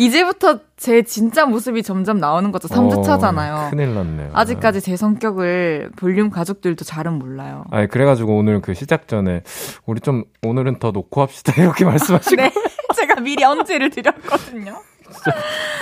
이제부터 0.00 0.60
제 0.78 1.02
진짜 1.02 1.44
모습이 1.44 1.82
점점 1.82 2.18
나오는 2.18 2.50
거죠. 2.52 2.68
3주차잖아요. 2.68 3.66
어, 3.66 3.70
큰일 3.70 3.94
났네요. 3.94 4.30
아직까지 4.32 4.80
제 4.80 4.96
성격을 4.96 5.90
볼륨 5.96 6.30
가족들도 6.30 6.86
잘은 6.86 7.18
몰라요. 7.18 7.64
아 7.70 7.84
그래가지고 7.86 8.38
오늘 8.38 8.62
그 8.62 8.72
시작 8.72 9.08
전에 9.08 9.42
우리 9.84 10.00
좀 10.00 10.24
오늘은 10.42 10.78
더 10.78 10.90
놓고 10.90 11.20
합시다. 11.20 11.52
이렇게 11.60 11.84
말씀하시고. 11.84 12.36
네. 12.36 12.50
제가 12.96 13.20
미리 13.20 13.44
언제를 13.44 13.90
드렸거든요. 13.90 14.80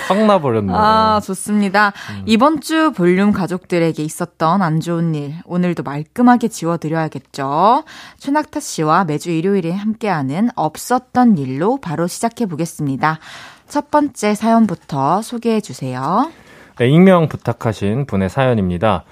확 0.07 0.17
나버렸네. 0.25 0.73
아, 0.75 1.21
좋습니다. 1.23 1.93
음. 2.09 2.23
이번 2.25 2.61
주 2.61 2.91
볼륨 2.91 3.31
가족들에게 3.31 4.01
있었던 4.03 4.61
안 4.61 4.79
좋은 4.79 5.13
일, 5.13 5.35
오늘도 5.45 5.83
말끔하게 5.83 6.47
지워드려야겠죠. 6.47 7.83
최낙타 8.17 8.59
씨와 8.59 9.05
매주 9.05 9.29
일요일에 9.29 9.71
함께하는 9.71 10.49
없었던 10.55 11.37
일로 11.37 11.77
바로 11.79 12.07
시작해 12.07 12.47
보겠습니다. 12.47 13.19
첫 13.69 13.91
번째 13.91 14.35
사연부터 14.35 15.21
소개해 15.21 15.61
주세요. 15.61 16.29
네, 16.77 16.89
익명 16.89 17.29
부탁하신 17.29 18.05
분의 18.05 18.29
사연입니다. 18.29 19.05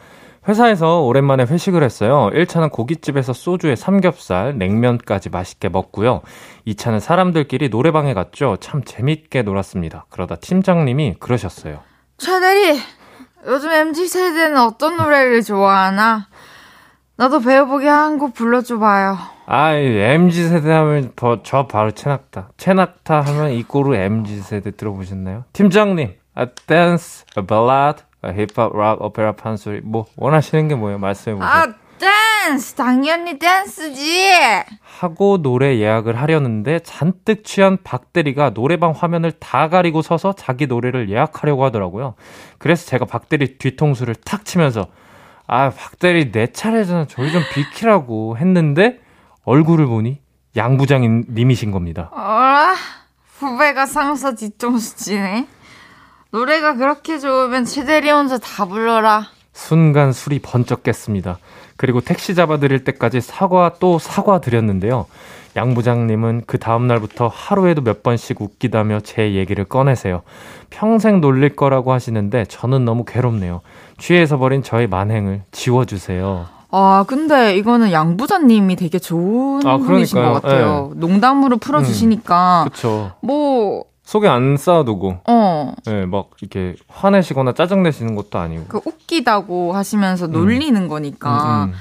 회사에서 0.47 1.01
오랜만에 1.01 1.43
회식을 1.43 1.83
했어요. 1.83 2.29
1차는 2.33 2.71
고깃집에서 2.71 3.33
소주에 3.33 3.75
삼겹살, 3.75 4.57
냉면까지 4.57 5.29
맛있게 5.29 5.67
먹고요. 5.67 6.21
2차는 6.65 7.01
사람들끼리 7.01 7.69
노래방에 7.69 8.13
갔죠. 8.13 8.57
참 8.61 8.81
재밌게 8.83 9.41
놀았습니다. 9.41 10.05
그러다 10.09 10.37
팀장님이 10.37 11.15
그러셨어요. 11.19 11.81
최대리, 12.17 12.79
요즘 13.45 13.71
MZ세대는 13.71 14.57
어떤 14.57 14.95
노래를 14.97 15.43
좋아하나? 15.43 16.27
나도 17.17 17.39
배워보게 17.41 17.87
한 17.87 18.17
곡 18.19 18.33
불러줘봐요. 18.33 19.17
아, 19.47 19.73
MZ세대 19.73 20.71
하면 20.71 21.11
저 21.43 21.67
바로 21.67 21.91
최낙타. 21.91 22.49
최낙타 22.57 23.21
하면 23.21 23.51
이꼬르 23.51 23.95
MZ세대 23.95 24.71
들어보셨나요? 24.71 25.45
팀장님, 25.53 26.15
a 26.37 26.45
dance, 26.67 27.25
a 27.37 27.45
ballad, 27.45 28.03
힙합, 28.23 28.75
락, 28.75 29.01
오페라, 29.01 29.31
판소리 29.33 29.81
뭐 29.83 30.05
원하시는 30.15 30.67
게 30.67 30.75
뭐예요? 30.75 30.97
말씀해 30.99 31.35
보세요. 31.37 31.49
아, 31.49 31.65
댄스! 31.97 32.75
당연히 32.75 33.39
댄스지! 33.39 34.27
하고 34.99 35.41
노래 35.41 35.77
예약을 35.79 36.19
하려는데 36.19 36.79
잔뜩 36.79 37.43
취한 37.43 37.77
박 37.83 38.13
대리가 38.13 38.51
노래방 38.51 38.91
화면을 38.91 39.31
다 39.31 39.69
가리고 39.69 40.01
서서 40.03 40.33
자기 40.33 40.67
노래를 40.67 41.09
예약하려고 41.09 41.63
하더라고요. 41.65 42.13
그래서 42.59 42.85
제가 42.85 43.05
박 43.05 43.29
대리 43.29 43.57
뒤통수를 43.57 44.13
탁 44.15 44.45
치면서 44.45 44.87
아, 45.47 45.69
박대리 45.69 46.31
내 46.31 46.47
차례잖아. 46.51 47.05
저희 47.07 47.31
좀 47.31 47.41
비키라고 47.53 48.37
했는데 48.37 48.99
얼굴을 49.45 49.85
보니 49.87 50.19
양 50.57 50.77
부장님이신 50.77 51.71
겁니다. 51.71 52.11
아, 52.13 52.75
후배가 53.39 53.85
상사 53.85 54.35
뒤통수 54.35 54.97
치네. 54.97 55.47
노래가 56.31 56.75
그렇게 56.75 57.19
좋으면 57.19 57.63
최대리 57.63 58.09
혼자 58.09 58.37
다 58.37 58.65
불러라. 58.65 59.27
순간 59.53 60.11
술이 60.11 60.39
번쩍 60.39 60.83
깼습니다. 60.83 61.39
그리고 61.77 62.01
택시 62.01 62.35
잡아드릴 62.35 62.83
때까지 62.83 63.21
사과 63.21 63.75
또 63.79 63.99
사과 63.99 64.41
드렸는데요. 64.41 65.05
양 65.55 65.73
부장님은 65.73 66.43
그 66.45 66.59
다음날부터 66.59 67.27
하루에도 67.27 67.81
몇 67.81 68.03
번씩 68.03 68.41
웃기다며 68.41 68.99
제 68.99 69.33
얘기를 69.33 69.63
꺼내세요. 69.63 70.21
평생 70.69 71.21
놀릴 71.21 71.55
거라고 71.55 71.93
하시는데 71.93 72.45
저는 72.45 72.85
너무 72.85 73.05
괴롭네요. 73.05 73.61
취해서 73.97 74.37
버린 74.37 74.63
저의 74.63 74.87
만행을 74.87 75.43
지워주세요. 75.51 76.47
아, 76.69 77.05
근데 77.07 77.55
이거는 77.55 77.91
양 77.91 78.17
부장님이 78.17 78.75
되게 78.75 78.99
좋은 78.99 79.65
아, 79.65 79.77
분이신 79.77 80.21
것 80.21 80.33
같아요. 80.33 80.91
네. 80.93 80.99
농담으로 80.99 81.57
풀어주시니까. 81.57 82.63
음, 82.63 82.69
그쵸. 82.69 83.11
뭐, 83.21 83.85
속에 84.03 84.27
안 84.27 84.57
쌓아두고, 84.57 85.19
어, 85.27 85.73
네, 85.85 86.05
막 86.05 86.29
이렇게 86.41 86.75
화내시거나 86.87 87.53
짜증내시는 87.53 88.15
것도 88.15 88.39
아니고. 88.39 88.65
그 88.67 88.81
웃기다고 88.85 89.73
하시면서 89.73 90.25
음. 90.25 90.31
놀리는 90.31 90.81
음. 90.81 90.87
거니까, 90.87 91.65
음, 91.65 91.69
음. 91.69 91.73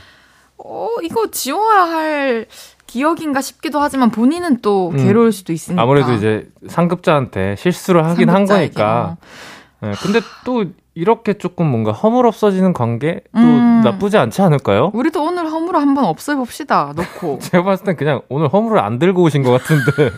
어, 0.59 0.89
이거 1.03 1.31
지워야 1.31 1.83
할 1.83 2.47
기억인가 2.87 3.41
싶기도 3.41 3.81
하지만 3.81 4.11
본인은 4.11 4.61
또 4.63 4.91
음. 4.91 4.97
괴로울 4.97 5.33
수도 5.33 5.53
있으니까. 5.53 5.83
아무래도 5.83 6.13
이제 6.13 6.49
상급자한테 6.69 7.57
실수를 7.59 8.05
하긴 8.05 8.31
한 8.31 8.45
거니까. 8.45 9.17
네, 9.81 9.93
근데 10.01 10.21
또 10.45 10.65
이렇게 10.97 11.35
조금 11.35 11.67
뭔가 11.67 11.93
허물 11.93 12.27
없어지는 12.27 12.73
관계 12.73 13.21
또 13.35 13.41
음. 13.41 13.83
나쁘지 13.85 14.17
않지 14.17 14.41
않을까요? 14.41 14.91
우리도 14.95 15.23
오늘 15.23 15.51
허물을 15.51 15.79
한번 15.79 16.07
없애봅시다. 16.07 16.95
놓고. 16.97 17.41
제가 17.45 17.65
봤을 17.65 17.85
땐 17.85 17.97
그냥 17.97 18.23
오늘 18.31 18.49
허물을 18.49 18.79
안 18.79 18.99
들고 18.99 19.23
오신 19.25 19.43
것 19.43 19.53
같은데. 19.53 20.11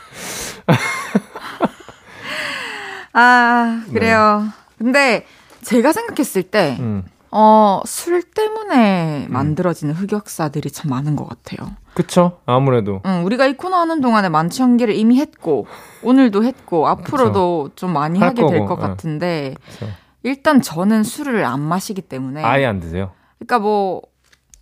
아, 3.12 3.82
네. 3.88 3.92
그래요. 3.92 4.44
근데 4.78 5.26
제가 5.62 5.92
생각했을 5.92 6.44
때, 6.44 6.76
음. 6.78 7.02
어, 7.32 7.82
술 7.84 8.22
때문에 8.22 9.26
만들어지는 9.28 9.94
흑역사들이 9.94 10.70
참 10.70 10.90
많은 10.90 11.16
것 11.16 11.28
같아요. 11.28 11.72
그쵸? 11.94 12.38
아무래도. 12.46 13.00
응, 13.04 13.24
우리가 13.24 13.46
이 13.46 13.56
코너 13.56 13.78
하는 13.78 14.00
동안에 14.00 14.28
만취 14.28 14.62
연기를 14.62 14.94
이미 14.94 15.18
했고, 15.18 15.66
오늘도 16.04 16.44
했고, 16.44 16.86
앞으로도 16.86 17.70
좀 17.74 17.92
많이 17.92 18.20
할 18.20 18.28
하게 18.28 18.46
될 18.46 18.60
거고, 18.60 18.76
것 18.76 18.84
예. 18.84 18.88
같은데, 18.88 19.54
그쵸. 19.68 19.88
일단 20.28 20.60
저는 20.60 21.02
술을 21.04 21.44
안 21.44 21.60
마시기 21.60 22.02
때문에. 22.02 22.42
아예 22.44 22.66
안 22.66 22.80
드세요? 22.80 23.12
그러니까 23.38 23.58
뭐, 23.60 24.02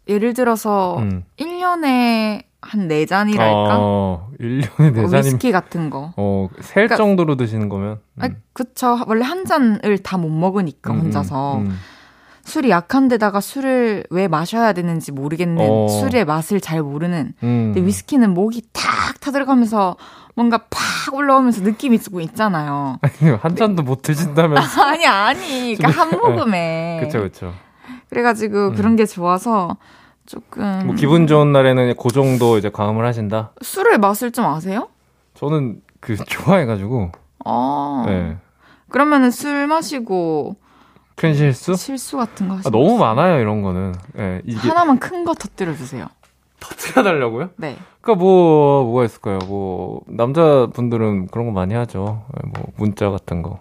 예를 0.08 0.32
들어서, 0.34 0.98
음. 0.98 1.24
1년에 1.38 2.44
한 2.62 2.88
4잔이랄까? 2.88 3.76
어, 3.78 4.28
1년에 4.40 4.94
4잔이면, 4.94 5.14
위스키 5.24 5.50
같은 5.52 5.90
거. 5.90 6.12
어, 6.16 6.48
셀 6.60 6.74
그러니까- 6.86 6.96
정도로 6.96 7.36
드시는 7.36 7.68
거면. 7.68 7.98
음. 8.14 8.22
아, 8.22 8.28
그쵸. 8.52 8.98
원래 9.08 9.24
한 9.24 9.44
잔을 9.44 9.98
다 10.04 10.16
못 10.16 10.28
먹으니까, 10.30 10.92
음, 10.92 11.00
혼자서. 11.00 11.56
음, 11.58 11.66
음. 11.66 11.76
술이 12.44 12.70
약한 12.70 13.08
데다가 13.08 13.40
술을 13.40 14.04
왜 14.10 14.28
마셔야 14.28 14.72
되는지 14.72 15.10
모르겠는, 15.10 15.66
어. 15.68 15.88
술의 15.88 16.24
맛을 16.26 16.60
잘 16.60 16.80
모르는. 16.80 17.32
음. 17.42 17.72
근데 17.74 17.84
위스키는 17.84 18.34
목이 18.34 18.62
탁 18.72 19.18
타들어가면서 19.20 19.96
뭔가 20.36 20.58
팍 20.68 21.14
올라오면서 21.14 21.62
느낌이 21.62 21.98
조금 21.98 22.20
있잖아요. 22.20 22.98
아니, 23.00 23.30
한 23.32 23.56
잔도 23.56 23.82
못 23.82 24.02
드신다면서. 24.02 24.82
아니, 24.84 25.06
아니. 25.06 25.74
그러니까 25.76 26.02
한 26.02 26.10
모금에. 26.10 27.00
그쵸, 27.02 27.22
그쵸. 27.22 27.54
그래가지고 28.10 28.68
음. 28.68 28.74
그런 28.74 28.96
게 28.96 29.06
좋아서 29.06 29.78
조금. 30.26 30.82
뭐, 30.86 30.94
기분 30.94 31.26
좋은 31.26 31.52
날에는 31.52 31.94
그 31.98 32.08
정도 32.10 32.58
이제 32.58 32.68
과음을 32.68 33.06
하신다? 33.06 33.52
술의 33.62 33.96
맛을 33.98 34.30
좀 34.30 34.44
아세요? 34.44 34.88
저는 35.34 35.80
그, 36.00 36.16
좋아해가지고. 36.26 37.12
아. 37.46 38.04
네. 38.06 38.36
그러면은 38.90 39.30
술 39.30 39.66
마시고 39.66 40.56
큰 41.16 41.34
실수? 41.34 41.74
실수 41.76 42.18
같은 42.18 42.46
거 42.48 42.56
아, 42.56 42.70
너무 42.70 42.98
많아요, 42.98 43.40
이런 43.40 43.62
거는. 43.62 43.94
예, 44.18 44.42
이게. 44.44 44.68
하나만 44.68 44.98
큰 44.98 45.24
거 45.24 45.32
터뜨려 45.32 45.74
주세요. 45.74 46.06
터트려 46.60 47.02
달라고요? 47.02 47.50
네. 47.56 47.76
그니까 48.00 48.18
뭐, 48.18 48.84
뭐가 48.84 49.04
있을까요? 49.04 49.38
뭐, 49.46 50.02
남자분들은 50.06 51.28
그런 51.28 51.46
거 51.46 51.52
많이 51.52 51.74
하죠. 51.74 52.24
예, 52.36 52.48
뭐, 52.48 52.66
문자 52.76 53.10
같은 53.10 53.42
거. 53.42 53.60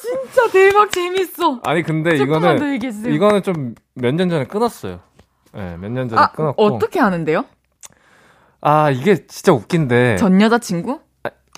진짜 0.00 0.48
대박 0.52 0.90
재밌어. 0.90 1.60
아니, 1.64 1.82
근데 1.82 2.16
이거는. 2.16 2.80
이거는 2.82 3.42
좀 3.42 3.74
몇 3.94 4.14
년 4.14 4.28
전에 4.28 4.44
끊었어요. 4.46 5.00
예, 5.56 5.76
몇년 5.76 6.08
전에 6.08 6.20
아, 6.20 6.30
끊었고. 6.32 6.62
어떻게 6.64 6.98
하는데요? 6.98 7.44
아, 8.62 8.90
이게 8.90 9.26
진짜 9.26 9.52
웃긴데. 9.52 10.16
전 10.16 10.40
여자친구? 10.40 11.00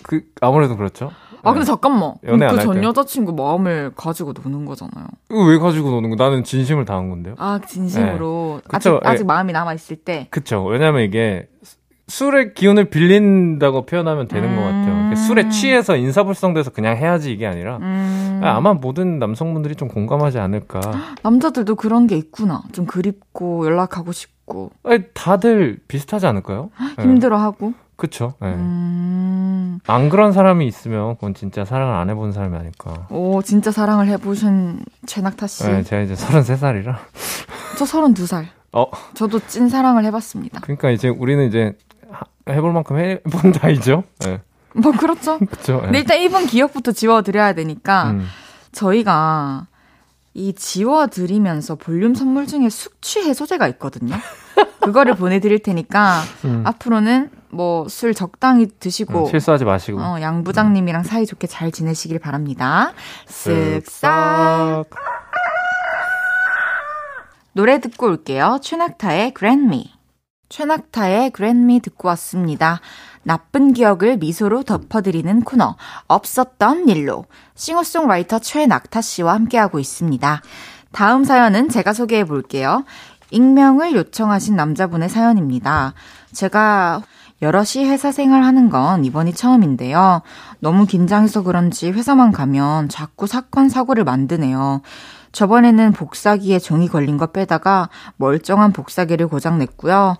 그, 0.02 0.22
아무래도 0.40 0.76
그렇죠. 0.76 1.12
아 1.44 1.52
근데 1.52 1.64
잠깐만. 1.64 2.14
연애 2.24 2.46
안할 2.46 2.58
그전 2.66 2.74
때요? 2.80 2.88
여자친구 2.88 3.32
마음을 3.34 3.92
가지고 3.96 4.32
노는 4.32 4.64
거잖아요. 4.64 5.06
왜 5.30 5.58
가지고 5.58 5.90
노는 5.90 6.10
거? 6.10 6.16
나는 6.16 6.42
진심을 6.44 6.84
다한 6.84 7.10
건데요. 7.10 7.34
아 7.38 7.60
진심으로 7.66 8.60
네. 8.62 8.68
그쵸, 8.68 8.96
아직 8.96 9.06
아직 9.06 9.20
예. 9.22 9.24
마음이 9.26 9.52
남아 9.52 9.74
있을 9.74 9.96
때. 9.96 10.26
그쵸. 10.30 10.64
왜냐면 10.64 11.02
이게 11.02 11.48
수- 11.62 11.76
술의 12.08 12.52
기운을 12.54 12.86
빌린다고 12.90 13.86
표현하면 13.86 14.28
되는 14.28 14.54
것 14.56 14.62
같아요. 14.62 14.84
이렇게 14.94 15.10
음. 15.10 15.16
술에 15.16 15.48
취해서 15.48 15.96
인사불성돼서 15.96 16.70
그냥 16.70 16.96
해야지 16.96 17.32
이게 17.32 17.46
아니라 17.46 17.78
음, 17.78 18.40
아, 18.44 18.56
아마 18.56 18.74
모든 18.74 19.18
남성분들이 19.18 19.74
좀 19.74 19.88
공감하지 19.88 20.38
않을까. 20.38 20.80
남자들도 21.22 21.76
그런 21.76 22.06
게 22.06 22.16
있구나. 22.16 22.62
좀 22.72 22.84
그립고 22.84 23.64
연락하고 23.66 24.12
싶고 24.12 24.70
다들 25.14 25.78
비슷하지 25.88 26.26
않을까요? 26.26 26.70
네. 26.98 27.02
힘들어하고. 27.04 27.72
그쵸. 27.96 28.34
네. 28.40 28.48
음, 28.48 29.78
안 29.86 30.08
그런 30.08 30.32
사람이 30.32 30.66
있으면 30.66 31.14
그건 31.14 31.32
진짜 31.32 31.64
사랑을 31.64 31.94
안 31.94 32.10
해본 32.10 32.32
사람이 32.32 32.56
아닐까. 32.56 33.06
오 33.08 33.40
진짜 33.40 33.70
사랑을 33.70 34.08
해보신 34.08 34.80
최낙타 35.06 35.46
씨. 35.46 35.64
네, 35.64 35.82
제가 35.84 36.02
이제 36.02 36.14
33살이라. 36.14 36.96
저 37.78 37.84
32살. 37.84 38.46
어, 38.72 38.86
저도 39.14 39.38
찐 39.46 39.68
사랑을 39.68 40.04
해봤습니다. 40.06 40.60
그러니까 40.62 40.90
이제 40.90 41.08
우리는 41.08 41.46
이제 41.46 41.76
하- 41.93 41.93
해볼 42.48 42.72
만큼 42.72 42.98
해본 42.98 43.54
나이죠. 43.62 44.04
네. 44.20 44.40
뭐 44.74 44.92
그렇죠. 44.92 45.38
그쵸. 45.38 45.82
네. 45.90 45.98
일단 45.98 46.18
이번 46.20 46.46
기억부터 46.46 46.92
지워드려야 46.92 47.52
되니까 47.54 48.10
음. 48.10 48.26
저희가 48.72 49.66
이 50.34 50.52
지워드리면서 50.52 51.76
볼륨 51.76 52.14
선물 52.14 52.46
중에 52.48 52.68
숙취 52.68 53.20
해소제가 53.20 53.68
있거든요. 53.68 54.16
그거를 54.80 55.14
보내드릴 55.14 55.60
테니까 55.62 56.20
음. 56.44 56.62
앞으로는 56.66 57.30
뭐 57.50 57.86
술 57.88 58.14
적당히 58.14 58.66
드시고 58.80 59.26
음, 59.26 59.30
실수하지 59.30 59.64
마시고. 59.64 60.00
어, 60.00 60.20
양 60.20 60.42
부장님이랑 60.42 61.04
사이좋게 61.04 61.46
잘 61.46 61.70
지내시길 61.70 62.18
바랍니다. 62.18 62.92
쓱싹 63.28 64.86
노래 67.52 67.78
듣고 67.80 68.06
올게요. 68.06 68.58
최낙타의 68.60 69.34
Grant 69.38 69.93
최낙타의 70.54 71.32
Grant 71.34 71.80
듣고 71.80 72.06
왔습니다. 72.10 72.80
나쁜 73.24 73.72
기억을 73.72 74.18
미소로 74.18 74.62
덮어드리는 74.62 75.40
코너 75.40 75.74
없었던 76.06 76.88
일로 76.88 77.24
싱어송라이터 77.56 78.38
최낙타 78.38 79.00
씨와 79.00 79.34
함께하고 79.34 79.80
있습니다. 79.80 80.42
다음 80.92 81.24
사연은 81.24 81.70
제가 81.70 81.92
소개해 81.92 82.22
볼게요. 82.22 82.84
익명을 83.32 83.96
요청하신 83.96 84.54
남자분의 84.54 85.08
사연입니다. 85.08 85.92
제가 86.32 87.02
여럿이 87.42 87.86
회사 87.86 88.12
생활하는 88.12 88.70
건 88.70 89.04
이번이 89.04 89.34
처음인데요. 89.34 90.22
너무 90.60 90.86
긴장해서 90.86 91.42
그런지 91.42 91.90
회사만 91.90 92.30
가면 92.30 92.88
자꾸 92.88 93.26
사건 93.26 93.68
사고를 93.68 94.04
만드네요. 94.04 94.82
저번에는 95.34 95.92
복사기에 95.92 96.58
종이 96.60 96.88
걸린 96.88 97.18
거 97.18 97.26
빼다가 97.26 97.88
멀쩡한 98.16 98.72
복사기를 98.72 99.26
고장냈고요. 99.28 100.16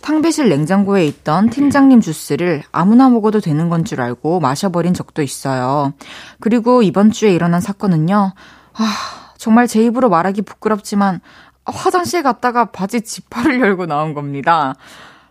탕비실 0.00 0.48
냉장고에 0.48 1.06
있던 1.06 1.50
팀장님 1.50 2.00
주스를 2.00 2.62
아무나 2.72 3.08
먹어도 3.08 3.40
되는 3.40 3.68
건 3.68 3.84
줄 3.84 4.00
알고 4.00 4.40
마셔버린 4.40 4.94
적도 4.94 5.22
있어요. 5.22 5.92
그리고 6.40 6.82
이번 6.82 7.10
주에 7.10 7.32
일어난 7.34 7.60
사건은요. 7.60 8.32
아, 8.74 8.94
정말 9.38 9.66
제 9.66 9.82
입으로 9.84 10.08
말하기 10.08 10.42
부끄럽지만 10.42 11.20
화장실 11.66 12.22
갔다가 12.22 12.66
바지 12.66 13.02
지퍼를 13.02 13.60
열고 13.64 13.86
나온 13.86 14.14
겁니다. 14.14 14.74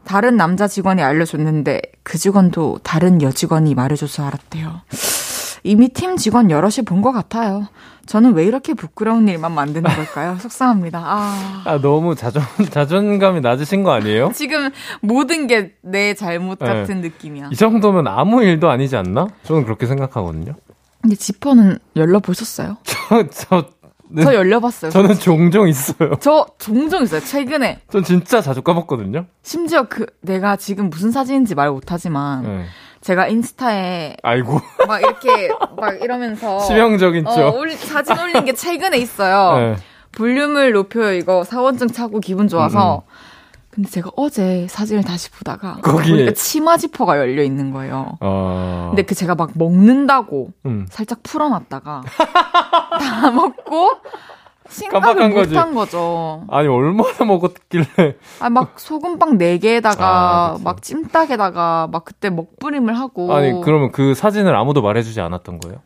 다른 0.06 0.38
남자 0.38 0.68
직원이 0.68 1.02
알려줬는데 1.02 1.82
그 2.04 2.18
직원도 2.18 2.80
다른 2.84 3.22
여직원이 3.22 3.74
말해줘서 3.74 4.26
알았대요. 4.26 4.82
이미 5.64 5.90
팀 5.90 6.18
직원 6.18 6.52
여럿이 6.52 6.84
본 6.86 7.02
것 7.02 7.12
같아요. 7.12 7.68
저는 8.06 8.34
왜 8.34 8.46
이렇게 8.46 8.74
부끄러운 8.74 9.28
일만 9.28 9.54
만드는 9.54 9.84
걸까요? 9.96 10.38
속상합니다. 10.40 11.00
아. 11.04 11.62
아, 11.66 11.80
너무 11.82 12.16
자존, 12.16 12.44
자존감이 12.70 13.40
낮으신 13.42 13.84
거 13.84 13.92
아니에요? 13.92 14.32
지금 14.36 14.70
모든 15.02 15.48
게 15.48 15.74
내 15.82 16.14
잘못 16.14 16.60
네. 16.60 16.66
같은 16.66 17.02
느낌이야. 17.02 17.50
이 17.52 17.56
정도면 17.56 18.08
아무 18.08 18.44
일도 18.44 18.70
아니지 18.70 18.96
않나? 18.98 19.28
저는 19.44 19.64
그렇게 19.64 19.86
생각하거든요. 19.86 20.54
근데 21.02 21.16
지퍼는 21.16 21.78
열려보셨어요? 21.96 22.78
저, 22.84 23.28
저, 23.30 23.66
네, 24.10 24.24
저 24.24 24.34
열려봤어요. 24.34 24.92
저는 24.92 25.16
종종 25.16 25.68
있어요. 25.68 26.16
저 26.22 26.46
종종 26.58 27.04
있어요. 27.04 27.20
최근에. 27.22 27.82
전 27.92 28.04
진짜 28.04 28.42
자주 28.42 28.62
까먹거든요. 28.62 29.26
심지어 29.44 29.84
그, 29.90 30.06
내가 30.22 30.56
지금 30.56 30.90
무슨 30.90 31.12
사진인지 31.12 31.56
말 31.56 31.70
못하지만, 31.70 32.44
네. 32.44 32.66
제가 33.04 33.28
인스타에 33.28 34.16
아이고, 34.24 34.60
막 34.88 35.00
이렇게 35.02 35.50
막 35.78 36.02
이러면서. 36.02 36.60
치명적인 36.60 37.28
어, 37.28 37.36
쪽. 37.36 37.56
올리- 37.58 37.76
사진 37.76 38.18
올린 38.18 38.46
게 38.46 38.54
최근에 38.54 38.98
있어요. 38.98 39.58
네. 39.60 39.76
볼륨을 40.14 40.72
높여요. 40.72 41.12
이거 41.14 41.44
사원증 41.44 41.88
차고 41.90 42.20
기분 42.22 42.48
좋아서. 42.48 43.04
음, 43.08 43.14
근데 43.72 43.90
제가 43.90 44.12
어제 44.16 44.68
사진을 44.70 45.04
다시 45.04 45.32
보다가 45.32 45.78
거기에- 45.82 46.10
보니까 46.12 46.32
치마 46.34 46.78
지퍼가 46.78 47.18
열려 47.18 47.42
있는 47.44 47.72
거예요. 47.72 48.18
어. 48.22 48.88
근데 48.92 49.02
그 49.02 49.16
제가 49.16 49.34
막 49.36 49.50
먹는다고 49.56 50.52
음. 50.68 50.86
살짝 50.90 51.24
풀어놨다가 51.24 52.04
다 53.00 53.32
먹고 53.32 53.90
생각을. 54.74 55.30
못한 55.30 55.74
거죠. 55.74 56.44
아니, 56.50 56.68
얼마나 56.68 57.26
먹었길래. 57.26 57.86
아, 58.40 58.50
막 58.50 58.80
소금빵 58.80 59.38
4 59.38 59.58
개에다가 59.58 60.06
아, 60.08 60.52
그치. 60.54 60.64
막 60.64 60.82
찜닭에다가 60.82 61.88
막 61.92 62.06
그때 62.06 62.30
먹부림을 62.30 62.98
하고 63.00 63.34
아니, 63.34 63.62
그러면 63.62 63.92
그 63.92 64.14
사진을 64.16 64.56
아무도 64.56 64.82
말해주지 64.82 65.22
않았던 65.22 65.60
거예요? 65.60 65.80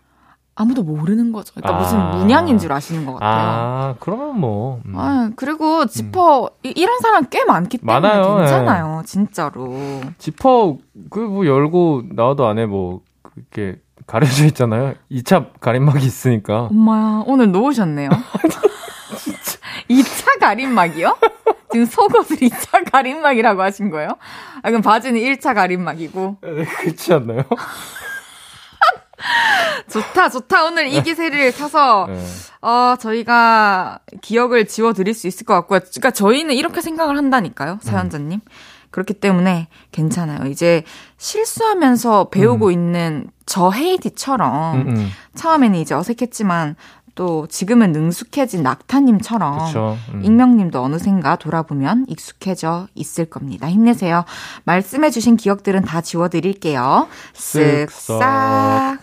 아무도 0.60 0.82
모르는 0.82 1.32
거죠. 1.34 1.54
그러니까 1.54 1.76
아. 1.78 1.80
무슨 1.82 2.18
문양인 2.20 2.58
줄 2.58 2.72
아시는 2.74 3.06
것 3.06 3.14
같아요. 3.14 3.30
아, 3.32 3.96
그러면 4.00 4.40
뭐. 4.40 4.80
음. 4.88 4.94
아, 4.98 5.30
그리고 5.36 5.86
지퍼 5.86 6.50
이- 6.64 6.74
이런 6.76 7.00
사람 7.00 7.26
꽤 7.30 7.46
많기 7.46 7.78
때문에 7.78 8.00
많아요, 8.00 8.34
예. 8.34 8.38
괜찮아요, 8.40 9.04
진짜로. 9.06 9.76
지퍼, 10.18 10.78
그 11.12 11.20
뭐 11.20 11.46
열고 11.46 12.04
나와도 12.12 12.48
안에 12.48 12.66
뭐, 12.66 13.02
그렇게 13.22 13.80
가려져 14.08 14.46
있잖아요. 14.46 14.94
2차 15.12 15.60
가림막이 15.60 16.04
있으니까. 16.04 16.70
엄마야, 16.72 17.24
오늘 17.28 17.52
놓으셨네요. 17.52 18.10
2차 20.48 20.56
가림막이요? 20.56 21.18
지금 21.72 21.86
속옷을 21.86 22.38
2차 22.38 22.90
가림막이라고 22.92 23.62
하신 23.62 23.90
거예요? 23.90 24.10
아, 24.62 24.70
그럼 24.70 24.82
바지는 24.82 25.20
1차 25.20 25.54
가림막이고. 25.54 26.38
네, 26.42 26.66
그렇지 26.66 27.14
않나요? 27.14 27.44
좋다, 29.90 30.30
좋다. 30.30 30.66
오늘 30.66 30.88
이 30.88 31.02
기세를 31.02 31.52
타서, 31.52 32.08
네. 32.08 32.24
어, 32.62 32.96
저희가 33.00 34.00
기억을 34.22 34.68
지워드릴 34.68 35.14
수 35.14 35.28
있을 35.28 35.46
것 35.46 35.54
같고요. 35.56 35.80
그러니까 35.80 36.12
저희는 36.12 36.56
이렇게 36.56 36.82
생각을 36.82 37.18
한다니까요, 37.18 37.80
사연자님. 37.82 38.40
음. 38.40 38.52
그렇기 38.90 39.16
때문에 39.16 39.68
괜찮아요. 39.92 40.48
이제 40.50 40.84
실수하면서 41.18 42.30
배우고 42.30 42.68
음. 42.68 42.72
있는 42.72 43.30
저 43.46 43.70
헤이디처럼 43.70 44.76
음, 44.76 44.88
음. 44.88 45.10
처음에는 45.36 45.78
이제 45.78 45.94
어색했지만 45.94 46.76
또 47.18 47.48
지금은 47.48 47.92
능숙해진 47.92 48.62
낙타님처럼 48.64 49.60
음. 50.14 50.22
익명님도 50.24 50.82
어느샌가 50.82 51.38
돌아보면 51.38 52.06
익숙해져 52.08 52.88
있을 52.94 53.26
겁니다. 53.26 53.68
힘내세요. 53.68 54.24
말씀해주신 54.66 55.36
기억들은 55.36 55.82
다 55.82 56.00
지워드릴게요. 56.00 57.08
쓱싹. 57.34 59.00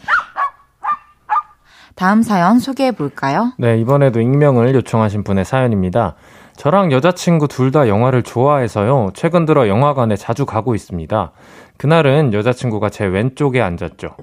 다음 1.97 2.23
사연 2.23 2.59
소개해 2.61 2.93
볼까요? 2.93 3.53
네, 3.59 3.79
이번에도 3.81 4.21
익명을 4.21 4.75
요청하신 4.77 5.25
분의 5.25 5.45
사연입니다. 5.45 6.15
저랑 6.57 6.93
여자친구 6.93 7.49
둘 7.49 7.73
다 7.73 7.89
영화를 7.89 8.23
좋아해서요. 8.23 9.11
최근 9.15 9.45
들어 9.45 9.67
영화관에 9.67 10.15
자주 10.15 10.47
가고 10.47 10.77
있습니다. 10.77 11.33
그날은 11.79 12.33
여자친구가 12.33 12.91
제 12.91 13.05
왼쪽에 13.07 13.61
앉았죠. 13.61 14.15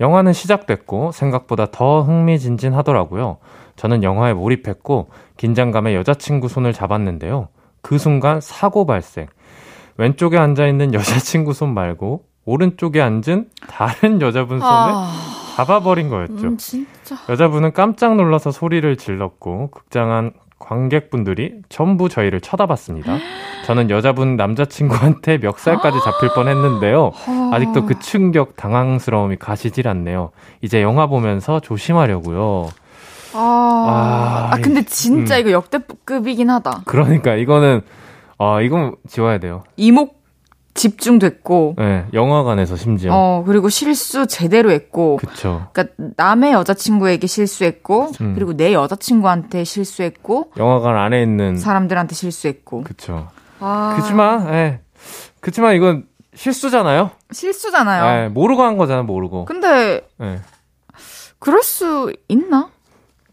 영화는 0.00 0.32
시작됐고 0.32 1.12
생각보다 1.12 1.66
더 1.70 2.02
흥미진진하더라고요. 2.02 3.38
저는 3.76 4.02
영화에 4.02 4.34
몰입했고 4.34 5.10
긴장감에 5.36 5.94
여자친구 5.94 6.48
손을 6.48 6.72
잡았는데요. 6.72 7.48
그 7.82 7.98
순간 7.98 8.40
사고 8.40 8.86
발생. 8.86 9.26
왼쪽에 9.96 10.38
앉아 10.38 10.66
있는 10.66 10.92
여자친구 10.94 11.52
손 11.52 11.74
말고 11.74 12.24
오른쪽에 12.44 13.00
앉은 13.00 13.50
다른 13.68 14.20
여자분 14.22 14.58
손을 14.58 14.72
아... 14.72 15.12
잡아버린 15.56 16.08
거였죠. 16.08 16.46
음, 16.46 16.56
여자분은 17.28 17.72
깜짝 17.72 18.14
놀라서 18.14 18.52
소리를 18.52 18.96
질렀고 18.96 19.70
극장한 19.70 20.32
관객분들이 20.58 21.60
전부 21.68 22.08
저희를 22.08 22.40
쳐다봤습니다. 22.40 23.18
저는 23.66 23.90
여자분 23.90 24.36
남자친구한테 24.36 25.38
멱살까지 25.38 25.98
잡힐 26.02 26.30
뻔 26.34 26.48
했는데요. 26.48 27.12
아직도 27.52 27.86
그 27.86 27.98
충격, 27.98 28.56
당황스러움이 28.56 29.36
가시질 29.36 29.88
않네요. 29.88 30.30
이제 30.62 30.82
영화 30.82 31.06
보면서 31.06 31.60
조심하려고요. 31.60 32.68
아, 33.34 33.38
아, 33.38 34.54
아 34.54 34.60
근데 34.60 34.82
진짜 34.82 35.36
음. 35.36 35.40
이거 35.40 35.50
역대급이긴 35.52 36.50
하다. 36.50 36.82
그러니까 36.86 37.34
이거는 37.34 37.82
아 38.38 38.60
이건 38.60 38.96
지워야 39.08 39.38
돼요. 39.38 39.64
이목 39.76 40.17
집중됐고. 40.78 41.74
네, 41.76 42.06
영화관에서 42.14 42.76
심지어. 42.76 43.10
어, 43.12 43.42
그리고 43.46 43.68
실수 43.68 44.26
제대로 44.26 44.70
했고. 44.70 45.16
그쵸. 45.16 45.68
그니까 45.72 45.92
남의 46.16 46.52
여자친구에게 46.52 47.26
실수했고, 47.26 48.12
음. 48.20 48.34
그리고 48.34 48.56
내 48.56 48.72
여자친구한테 48.72 49.64
실수했고. 49.64 50.52
영화관 50.56 50.96
안에 50.96 51.22
있는. 51.22 51.56
사람들한테 51.56 52.14
실수했고. 52.14 52.84
그쵸. 52.84 53.28
아. 53.60 53.94
그치만, 53.98 54.48
예. 54.54 54.80
그치만 55.40 55.74
이건 55.74 56.04
실수잖아요? 56.34 57.10
실수잖아요. 57.32 58.24
예, 58.24 58.28
모르고 58.28 58.62
한 58.62 58.76
거잖아, 58.76 59.02
모르고. 59.02 59.44
근데. 59.44 60.06
예. 60.22 60.40
그럴 61.40 61.62
수 61.62 62.12
있나? 62.28 62.70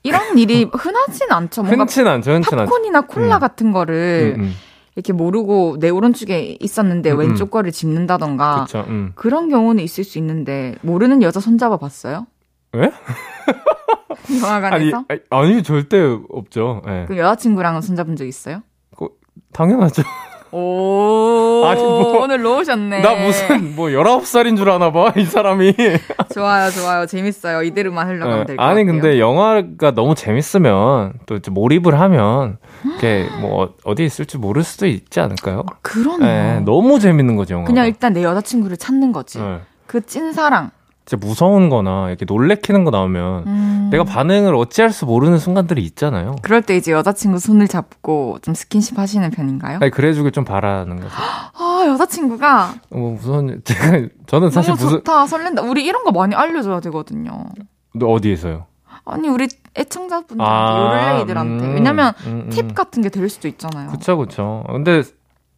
이런 0.03 0.37
일이 0.37 0.69
흔하진 0.71 1.31
않죠. 1.31 1.63
뭔가 1.63 1.83
흔치 1.83 2.01
않죠, 2.01 2.31
흔치 2.33 2.49
않죠. 2.53 2.65
팝콘이나 2.65 3.01
콜라 3.01 3.37
음. 3.37 3.39
같은 3.39 3.71
거를. 3.71 4.35
음, 4.37 4.41
음. 4.43 4.55
이렇게 4.95 5.11
모르고 5.13 5.77
내 5.79 5.89
오른쪽에 5.89 6.57
있었는데 6.59 7.11
음, 7.11 7.15
음. 7.15 7.19
왼쪽 7.19 7.51
거를 7.51 7.71
짚는다던가 7.71 8.63
그쵸, 8.65 8.85
음. 8.87 9.11
그런 9.15 9.49
경우는 9.49 9.83
있을 9.83 10.03
수 10.03 10.17
있는데 10.19 10.75
모르는 10.81 11.21
여자 11.21 11.39
손잡아 11.39 11.77
봤어요? 11.77 12.27
왜? 12.71 12.91
영화관에서? 14.41 15.05
아니, 15.07 15.19
아니 15.29 15.63
절대 15.63 15.99
없죠. 16.29 16.81
네. 16.85 17.05
그 17.07 17.17
여자친구랑은 17.17 17.81
손잡은 17.81 18.15
적 18.15 18.25
있어요? 18.25 18.61
그, 18.97 19.09
당연하죠. 19.53 20.03
오, 20.51 21.63
아니, 21.67 21.81
뭐, 21.81 22.21
오늘 22.21 22.41
놓으셨네. 22.41 23.01
나 23.01 23.13
무슨, 23.15 23.75
뭐, 23.75 23.89
19살인 23.89 24.57
줄 24.57 24.69
아나 24.69 24.91
봐, 24.91 25.11
이 25.17 25.25
사람이. 25.25 25.75
좋아요, 26.33 26.71
좋아요. 26.71 27.05
재밌어요. 27.05 27.61
이대로만 27.63 28.07
흘러가면 28.07 28.39
네. 28.39 28.45
될것 28.45 28.57
같아요. 28.57 28.71
아니, 28.71 28.85
근데 28.85 29.19
영화가 29.19 29.91
너무 29.91 30.15
재밌으면, 30.15 31.13
또 31.25 31.39
몰입을 31.51 31.99
하면, 31.99 32.57
이게 32.97 33.27
뭐, 33.41 33.63
어, 33.63 33.69
어디 33.83 34.05
있을지 34.05 34.37
모를 34.37 34.63
수도 34.63 34.85
있지 34.87 35.19
않을까요? 35.19 35.63
아, 35.67 35.73
그러네요. 35.81 36.19
네, 36.27 36.59
너무 36.61 36.99
재밌는 36.99 37.35
거죠, 37.35 37.55
영화. 37.55 37.65
그냥 37.65 37.87
일단 37.87 38.13
내 38.13 38.23
여자친구를 38.23 38.77
찾는 38.77 39.11
거지. 39.11 39.39
네. 39.39 39.61
그 39.87 40.05
찐사랑. 40.05 40.71
진짜 41.07 41.23
무서운 41.23 41.69
거나 41.69 42.07
이렇게 42.09 42.25
놀래키는 42.25 42.83
거 42.83 42.89
나오면 42.89 43.43
음. 43.45 43.87
내가 43.91 44.03
반응을 44.03 44.55
어찌할 44.55 44.91
수 44.91 45.05
모르는 45.05 45.37
순간들이 45.37 45.83
있잖아요. 45.83 46.35
그럴 46.41 46.63
때 46.63 46.75
이제 46.75 46.91
여자친구 46.91 47.37
손을 47.37 47.67
잡고 47.67 48.39
좀 48.41 48.55
스킨십 48.55 48.97
하시는 48.97 49.29
편인가요? 49.29 49.77
아니, 49.81 49.91
그래주길 49.91 50.31
좀 50.31 50.43
바라는 50.45 50.95
거죠. 51.01 51.09
아, 51.15 51.83
여자친구가? 51.87 52.73
뭐, 52.89 53.11
무슨, 53.11 53.61
제가, 53.65 54.07
저는 54.25 54.49
사실 54.49 54.71
너무 54.73 54.83
무슨. 54.83 54.97
좋다, 54.97 55.27
설렌다. 55.27 55.61
우리 55.61 55.85
이런 55.85 56.03
거 56.03 56.11
많이 56.11 56.33
알려줘야 56.33 56.79
되거든요. 56.79 57.45
너 57.93 58.07
어디에서요? 58.07 58.65
아니, 59.05 59.27
우리 59.29 59.47
애청자분들한테, 59.75 60.43
아, 60.43 60.79
요를레이들한테. 60.79 61.65
음, 61.65 61.73
왜냐면, 61.75 62.13
음, 62.25 62.43
음. 62.45 62.49
팁 62.49 62.73
같은 62.73 63.01
게 63.03 63.09
될 63.09 63.29
수도 63.29 63.47
있잖아요. 63.47 63.89
그쵸, 63.91 64.17
그쵸. 64.17 64.63
근데, 64.67 65.03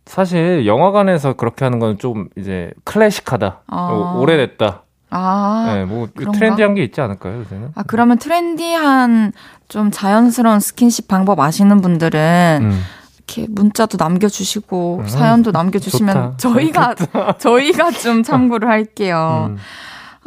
사실 0.06 0.66
영화관에서 0.66 1.34
그렇게 1.34 1.66
하는 1.66 1.80
건 1.80 1.98
좀 1.98 2.28
이제 2.38 2.72
클래식하다. 2.86 3.62
아. 3.68 4.14
오래됐다. 4.18 4.84
아. 5.10 5.64
네, 5.74 5.86
뭐 5.86 6.08
그런가? 6.16 6.38
trendy한 6.38 6.76
게 6.76 6.84
있지 6.84 7.00
않을까요, 7.02 7.40
요새는? 7.40 7.72
아, 7.76 7.84
그러면 7.88 8.18
trendy한 8.18 9.34
좀 9.70 9.92
자연스러운 9.92 10.60
스킨십 10.60 11.08
방법 11.08 11.40
아시는 11.40 11.82
분들은 11.82 12.60
음. 12.62 12.82
이렇게 13.18 13.48
문자도 13.50 13.98
남겨주시고 14.00 14.98
음, 15.02 15.08
사연도 15.08 15.52
남겨주시면 15.52 16.14
좋다. 16.14 16.38
저희가 16.38 16.96
저희가 17.38 17.92
좀 17.92 18.24
참고를 18.24 18.70
할게요. 18.70 19.56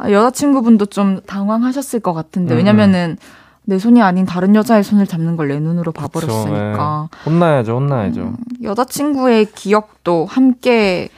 음. 0.01 0.05
아, 0.05 0.11
여자친구분도 0.11 0.87
좀 0.87 1.21
당황하셨을 1.25 1.99
것 1.99 2.13
같은데 2.13 2.53
음, 2.55 2.57
왜냐면은 2.57 3.17
내 3.63 3.77
손이 3.77 4.01
아닌 4.01 4.25
다른 4.25 4.55
여자의 4.55 4.83
손을 4.83 5.05
잡는 5.05 5.37
걸 5.37 5.47
내 5.49 5.59
눈으로 5.59 5.91
봐버렸으니까 5.91 7.07
그쵸, 7.11 7.29
네. 7.29 7.31
혼나야죠, 7.31 7.75
혼나야죠. 7.75 8.21
음, 8.21 8.37
여자친구의 8.63 9.45
기억도 9.53 10.25
함께 10.25 11.09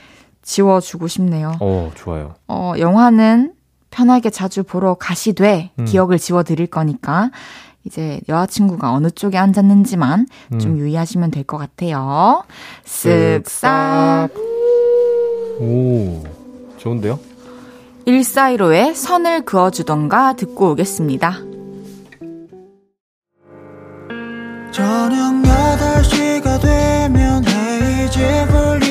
지워주고 0.42 1.08
싶네요. 1.08 1.52
어, 1.60 1.90
좋아요. 1.94 2.34
어, 2.48 2.74
영화는 2.78 3.54
편하게 3.90 4.28
자주 4.30 4.62
보러 4.62 4.94
가시되 4.94 5.70
음. 5.78 5.84
기억을 5.86 6.18
지워드릴 6.18 6.66
거니까 6.66 7.30
이제 7.84 8.20
여자친구가 8.28 8.92
어느 8.92 9.10
쪽에 9.10 9.38
앉았는지만 9.38 10.26
음. 10.52 10.58
좀 10.58 10.76
유의하시면 10.78 11.30
될 11.30 11.44
것 11.44 11.56
같아요. 11.58 12.42
쓱싹. 12.84 14.30
오, 15.60 16.24
좋은데요? 16.78 17.18
1415의 18.06 18.94
선을 18.94 19.44
그어주던가 19.44 20.34
듣고 20.34 20.72
오겠습니다. 20.72 21.38
저녁 24.70 25.42
8시가 25.42 26.60
되면 26.60 27.44
헤이즈 27.46 28.46
볼 28.50 28.83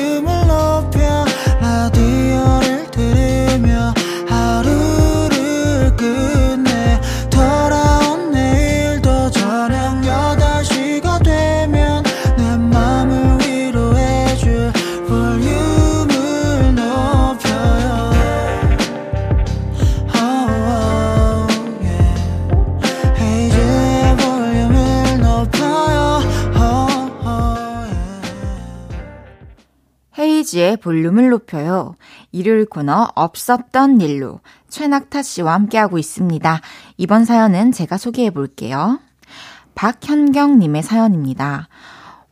홈이지의 30.54 30.76
볼륨을 30.78 31.30
높여요. 31.30 31.96
일요일 32.32 32.64
코너 32.66 33.08
없었던 33.14 34.00
일로 34.00 34.40
최낙타 34.68 35.22
씨와 35.22 35.52
함께하고 35.54 35.98
있습니다. 35.98 36.60
이번 36.96 37.24
사연은 37.24 37.72
제가 37.72 37.98
소개해 37.98 38.30
볼게요. 38.30 39.00
박현경님의 39.74 40.82
사연입니다. 40.82 41.68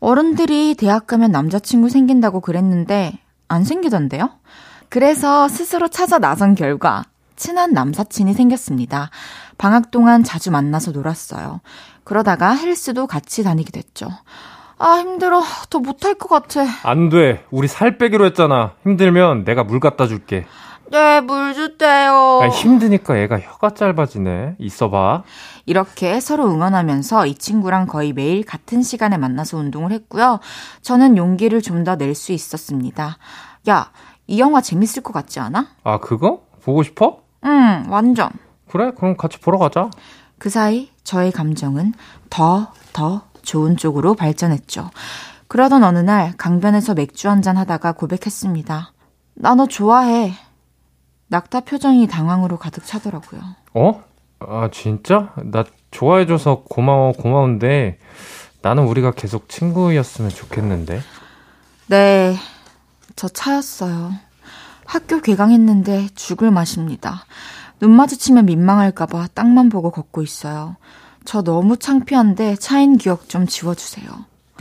어른들이 0.00 0.74
대학 0.76 1.06
가면 1.06 1.32
남자친구 1.32 1.88
생긴다고 1.88 2.40
그랬는데 2.40 3.18
안 3.48 3.64
생기던데요? 3.64 4.30
그래서 4.88 5.48
스스로 5.48 5.88
찾아 5.88 6.18
나선 6.18 6.54
결과 6.54 7.04
친한 7.36 7.72
남사친이 7.72 8.34
생겼습니다. 8.34 9.10
방학 9.58 9.90
동안 9.90 10.22
자주 10.22 10.50
만나서 10.50 10.92
놀았어요. 10.92 11.60
그러다가 12.04 12.52
헬스도 12.52 13.06
같이 13.06 13.42
다니게 13.42 13.70
됐죠. 13.70 14.08
아, 14.84 14.98
힘들어. 14.98 15.42
더 15.70 15.78
못할 15.78 16.14
것 16.14 16.28
같아. 16.28 16.64
안 16.82 17.08
돼. 17.08 17.44
우리 17.52 17.68
살 17.68 17.98
빼기로 17.98 18.24
했잖아. 18.26 18.72
힘들면 18.82 19.44
내가 19.44 19.62
물 19.62 19.78
갖다 19.78 20.06
줄게. 20.08 20.44
네, 20.90 21.20
물 21.20 21.54
주세요. 21.54 22.40
아, 22.42 22.48
힘드니까 22.48 23.18
얘가 23.20 23.38
혀가 23.38 23.70
짧아지네. 23.70 24.56
있어봐. 24.58 25.22
이렇게 25.66 26.18
서로 26.20 26.50
응원하면서 26.50 27.26
이 27.26 27.34
친구랑 27.36 27.86
거의 27.86 28.12
매일 28.12 28.44
같은 28.44 28.82
시간에 28.82 29.16
만나서 29.16 29.56
운동을 29.56 29.92
했고요. 29.92 30.40
저는 30.82 31.16
용기를 31.16 31.62
좀 31.62 31.84
더 31.84 31.94
낼 31.96 32.14
수 32.14 32.32
있었습니다. 32.32 33.16
야, 33.68 33.90
이 34.26 34.40
영화 34.40 34.60
재밌을 34.60 35.02
것 35.02 35.12
같지 35.12 35.38
않아? 35.40 35.66
아, 35.84 35.98
그거? 35.98 36.42
보고 36.64 36.82
싶어? 36.82 37.18
응, 37.44 37.84
완전. 37.88 38.30
그래, 38.68 38.90
그럼 38.96 39.16
같이 39.16 39.38
보러 39.38 39.58
가자. 39.58 39.88
그 40.38 40.50
사이 40.50 40.90
저의 41.04 41.30
감정은 41.32 41.92
더, 42.28 42.72
더 42.92 43.22
좋은 43.42 43.76
쪽으로 43.76 44.14
발전했죠. 44.14 44.90
그러던 45.48 45.84
어느 45.84 45.98
날 45.98 46.32
강변에서 46.36 46.94
맥주 46.94 47.28
한잔 47.28 47.56
하다가 47.56 47.92
고백했습니다. 47.92 48.92
나 49.34 49.54
너 49.54 49.66
좋아해. 49.66 50.32
낙타 51.28 51.60
표정이 51.60 52.06
당황으로 52.08 52.58
가득 52.58 52.84
차더라고요. 52.86 53.40
어? 53.74 54.02
아, 54.40 54.68
진짜? 54.72 55.32
나 55.44 55.64
좋아해줘서 55.90 56.62
고마워, 56.68 57.12
고마운데, 57.12 57.98
나는 58.60 58.84
우리가 58.84 59.12
계속 59.12 59.48
친구였으면 59.48 60.30
좋겠는데. 60.30 61.00
네, 61.88 62.36
저 63.16 63.28
차였어요. 63.28 64.12
학교 64.84 65.20
개강했는데 65.20 66.08
죽을 66.14 66.50
맛입니다. 66.50 67.24
눈 67.80 67.92
마주치면 67.96 68.46
민망할까봐 68.46 69.28
땅만 69.34 69.68
보고 69.68 69.90
걷고 69.90 70.22
있어요. 70.22 70.76
저 71.24 71.42
너무 71.42 71.76
창피한데 71.76 72.56
차인 72.56 72.96
기억 72.96 73.28
좀 73.28 73.46
지워주세요. 73.46 74.06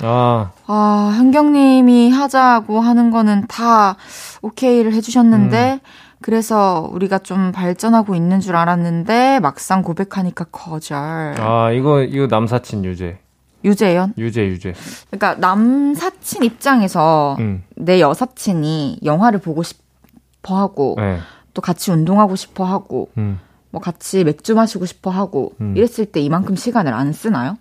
아, 0.02 0.52
아, 0.68 1.14
현경님이 1.18 2.12
하자고 2.12 2.80
하는 2.80 3.12
거는 3.12 3.46
다 3.48 3.98
오케이를 4.42 4.94
해주셨는데, 4.94 5.74
음. 5.74 5.80
그래서 6.22 6.88
우리가 6.92 7.20
좀 7.20 7.52
발전하고 7.52 8.16
있는 8.16 8.40
줄 8.40 8.56
알았는데, 8.56 9.40
막상 9.42 9.82
고백하니까 9.82 10.46
거절. 10.46 10.98
아, 11.40 11.72
이거, 11.72 12.02
이거 12.04 12.28
남사친 12.28 12.86
유죄. 12.86 13.20
유재현? 13.64 14.14
유죄, 14.18 14.46
유죄. 14.48 14.74
그러니까 15.12 15.36
남사친 15.36 16.44
입장에서 16.44 17.36
음, 17.40 17.64
내 17.76 18.00
여사친이 18.00 19.02
영화를 19.04 19.40
보고 19.40 19.62
싶어 19.62 20.58
하고, 20.58 20.96
네. 20.98 21.20
또 21.54 21.62
같이 21.62 21.92
운동하고 21.92 22.36
싶어 22.36 22.66
하고, 22.66 23.10
음. 23.18 23.40
뭐 23.72 23.82
같이 23.82 24.24
맥주 24.24 24.56
마시고 24.56 24.86
싶어 24.86 25.10
하고, 25.10 25.54
음. 25.62 25.76
이랬을 25.76 26.08
때 26.12 26.20
이만큼 26.20 26.56
시간을 26.56 26.94
안 26.94 27.14
쓰나요? 27.14 27.58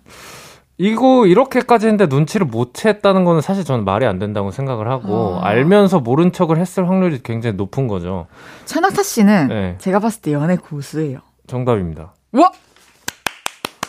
이거 0.77 1.27
이렇게까지 1.27 1.87
했는데 1.87 2.07
눈치를 2.07 2.47
못 2.47 2.73
챘다는 2.73 3.23
거는 3.23 3.41
사실 3.41 3.63
저는 3.63 3.85
말이 3.85 4.05
안 4.05 4.19
된다고 4.19 4.51
생각을 4.51 4.89
하고, 4.89 5.39
아. 5.41 5.47
알면서 5.47 5.99
모른 5.99 6.31
척을 6.31 6.57
했을 6.57 6.89
확률이 6.89 7.21
굉장히 7.23 7.55
높은 7.55 7.87
거죠. 7.87 8.27
최낙타 8.65 9.03
씨는 9.03 9.47
네. 9.47 9.75
제가 9.79 9.99
봤을 9.99 10.21
때 10.21 10.33
연애 10.33 10.55
고수예요. 10.55 11.19
정답입니다. 11.47 12.13
와! 12.31 12.51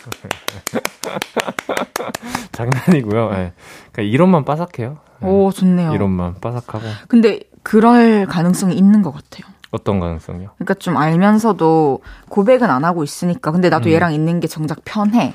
장난이고요. 2.51 3.29
예. 3.33 3.53
그러니까 3.91 4.01
이론만 4.01 4.45
빠삭해요. 4.45 4.97
예. 5.23 5.25
오, 5.25 5.51
좋네요. 5.51 5.93
이론만 5.93 6.35
빠삭하고. 6.41 6.85
근데 7.07 7.39
그럴 7.63 8.25
가능성이 8.25 8.75
있는 8.75 9.01
것 9.01 9.11
같아요. 9.11 9.51
어떤 9.73 9.99
가능성이요? 9.99 10.51
그러니까 10.55 10.75
좀 10.75 10.95
알면서도 10.97 11.99
고백은 12.29 12.69
안 12.69 12.85
하고 12.85 13.03
있으니까 13.03 13.51
근데 13.51 13.69
나도 13.69 13.89
음. 13.89 13.91
얘랑 13.91 14.13
있는 14.13 14.39
게 14.39 14.47
정작 14.47 14.79
편해. 14.85 15.33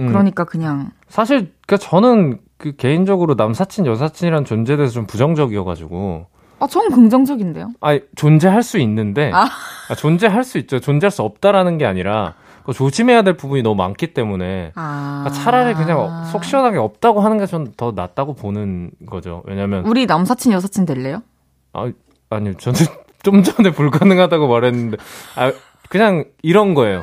음, 0.00 0.06
그러니까 0.08 0.44
그냥 0.44 0.90
사실 1.08 1.52
그 1.66 1.76
저는 1.76 2.38
그 2.56 2.76
개인적으로 2.76 3.34
남사친 3.34 3.84
여사친이란 3.86 4.44
존재에 4.44 4.76
대해서 4.76 4.94
좀 4.94 5.06
부정적이어가지고 5.06 6.26
아, 6.60 6.66
전 6.68 6.88
긍정적인데요. 6.90 7.72
아 7.80 7.98
존재할 8.16 8.62
수 8.62 8.78
있는데 8.78 9.30
아. 9.34 9.48
아, 9.90 9.94
존재할 9.96 10.44
수 10.44 10.58
있죠. 10.58 10.78
존재할 10.80 11.10
수 11.10 11.22
없다라는 11.22 11.76
게 11.78 11.84
아니라 11.84 12.34
조심해야 12.72 13.22
될 13.22 13.36
부분이 13.36 13.62
너무 13.62 13.74
많기 13.74 14.14
때문에 14.14 14.72
아. 14.76 15.24
아, 15.26 15.30
차라리 15.30 15.74
그냥 15.74 16.24
속 16.26 16.44
시원하게 16.44 16.78
없다고 16.78 17.20
하는 17.20 17.38
게 17.38 17.46
전 17.46 17.72
더 17.76 17.92
낫다고 17.92 18.34
보는 18.34 18.92
거죠. 19.06 19.42
왜냐면 19.46 19.84
우리 19.84 20.06
남사친 20.06 20.52
여사친 20.52 20.86
될래요? 20.86 21.22
아 21.72 21.90
아니요 22.30 22.54
저는 22.54 22.78
좀 23.24 23.42
전에 23.42 23.70
불가능하다고 23.72 24.46
말했는데 24.46 24.98
아 25.36 25.52
그냥 25.88 26.24
이런 26.42 26.74
거예요. 26.74 27.02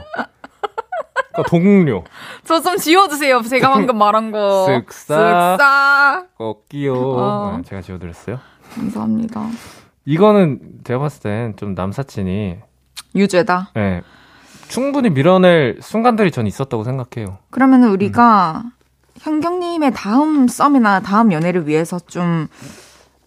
그러니까 1.33 1.49
동료 1.49 2.03
저 2.45 2.61
좀 2.61 2.77
지워주세요. 2.77 3.41
제가 3.41 3.71
방금 3.73 3.97
말한 3.97 4.31
거. 4.31 4.65
쓱싹. 4.69 5.57
쓱싹. 5.57 6.27
꺾기요. 6.37 6.93
어. 6.95 7.57
네, 7.57 7.63
제가 7.67 7.81
지어드렸어요. 7.81 8.39
감사합니다. 8.75 9.41
이거는 10.05 10.59
제가 10.83 10.99
봤을 10.99 11.21
땐 11.21 11.53
좀 11.57 11.73
남사친이 11.73 12.57
유죄다. 13.15 13.71
예, 13.77 14.01
충분히 14.67 15.09
밀어낼 15.09 15.77
순간들이 15.81 16.31
전 16.31 16.47
있었다고 16.47 16.83
생각해요. 16.83 17.37
그러면 17.49 17.83
우리가 17.83 18.63
현경님의 19.19 19.91
다음 19.93 20.47
썸이나 20.47 21.01
다음 21.01 21.31
연애를 21.31 21.67
위해서 21.67 21.99
좀, 21.99 22.47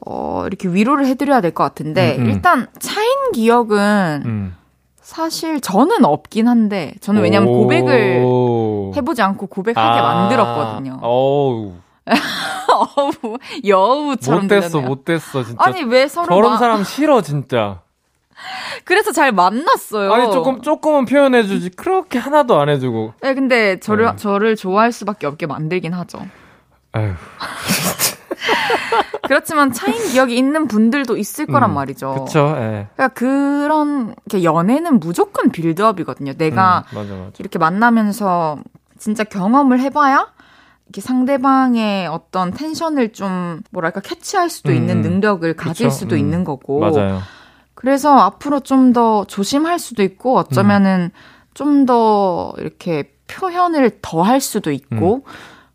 어, 0.07 0.45
이렇게 0.47 0.69
위로를 0.69 1.07
해드려야 1.07 1.41
될 1.41 1.53
것 1.53 1.65
같은데, 1.65 2.17
음, 2.19 2.25
음. 2.27 2.31
일단 2.31 2.67
차인 2.79 3.33
기억은 3.33 4.23
음. 4.27 4.57
사실 5.01 5.61
저는 5.61 6.05
없긴 6.05 6.49
한데, 6.49 6.95
저는 7.01 7.23
왜냐면 7.23 7.49
고백을 7.53 8.23
오. 8.25 8.93
해보지 8.97 9.23
않고 9.23 9.47
고백하게 9.49 10.01
아, 10.01 10.03
만들었거든요. 10.15 10.99
어우, 11.03 11.73
어우, 12.69 13.39
여우처럼 13.67 14.43
못됐어. 14.43 14.81
못됐어, 14.81 15.45
진짜. 15.45 15.57
아니 15.65 15.83
왜 15.85 16.09
서로 16.09 16.27
저런 16.27 16.53
마- 16.53 16.57
사람 16.59 16.85
싫어, 16.85 17.21
진짜. 17.23 17.81
그래서 18.85 19.13
잘 19.13 19.31
만났어요. 19.33 20.13
아니, 20.13 20.33
조금, 20.33 20.61
조금은 20.61 21.05
표현해주지. 21.07 21.71
그렇게 21.71 22.19
하나도 22.19 22.59
안 22.61 22.69
해주고. 22.69 23.15
네, 23.23 23.35
근데 23.35 23.79
저를 23.81 24.07
네. 24.07 24.17
저를 24.17 24.57
좋아할 24.57 24.93
수밖에 24.93 25.27
없게 25.27 25.47
만들긴 25.47 25.93
하죠. 25.95 26.19
아휴. 26.93 27.13
그렇지만 29.27 29.73
차인 29.73 29.95
기억이 30.11 30.37
있는 30.37 30.67
분들도 30.69 31.17
있을 31.17 31.47
거란 31.47 31.71
음, 31.71 31.75
말이죠. 31.75 32.25
그쵸, 32.27 32.55
예. 32.57 32.87
그러니까 32.95 33.09
그런 33.09 34.15
연애는 34.43 35.01
무조건 35.01 35.51
빌드업이거든요. 35.51 36.35
내가 36.35 36.85
음, 36.93 36.97
맞아, 36.99 37.15
맞아. 37.15 37.31
이렇게 37.39 37.59
만나면서 37.59 38.59
진짜 38.99 39.25
경험을 39.25 39.81
해봐야 39.81 40.29
이렇게 40.87 41.01
상대방의 41.01 42.07
어떤 42.09 42.53
텐션을 42.53 43.13
좀 43.13 43.63
뭐랄까 43.71 44.01
캐치할 44.01 44.51
수도 44.51 44.71
음, 44.73 44.77
있는 44.77 44.97
음. 44.99 45.03
능력을 45.03 45.55
가질 45.55 45.89
그쵸, 45.89 45.97
수도 45.99 46.15
음, 46.17 46.21
있는 46.21 46.45
거고. 46.45 46.81
맞아요. 46.81 47.21
그래서 47.75 48.17
앞으로 48.19 48.61
좀 48.61 48.93
더 48.93 49.25
조심할 49.27 49.79
수도 49.79 50.03
있고 50.03 50.37
어쩌면은 50.39 51.11
좀 51.55 51.87
더 51.87 52.53
이렇게 52.59 53.13
표현을 53.27 53.99
더 54.03 54.23
할 54.23 54.41
수도 54.41 54.71
있고 54.71 55.25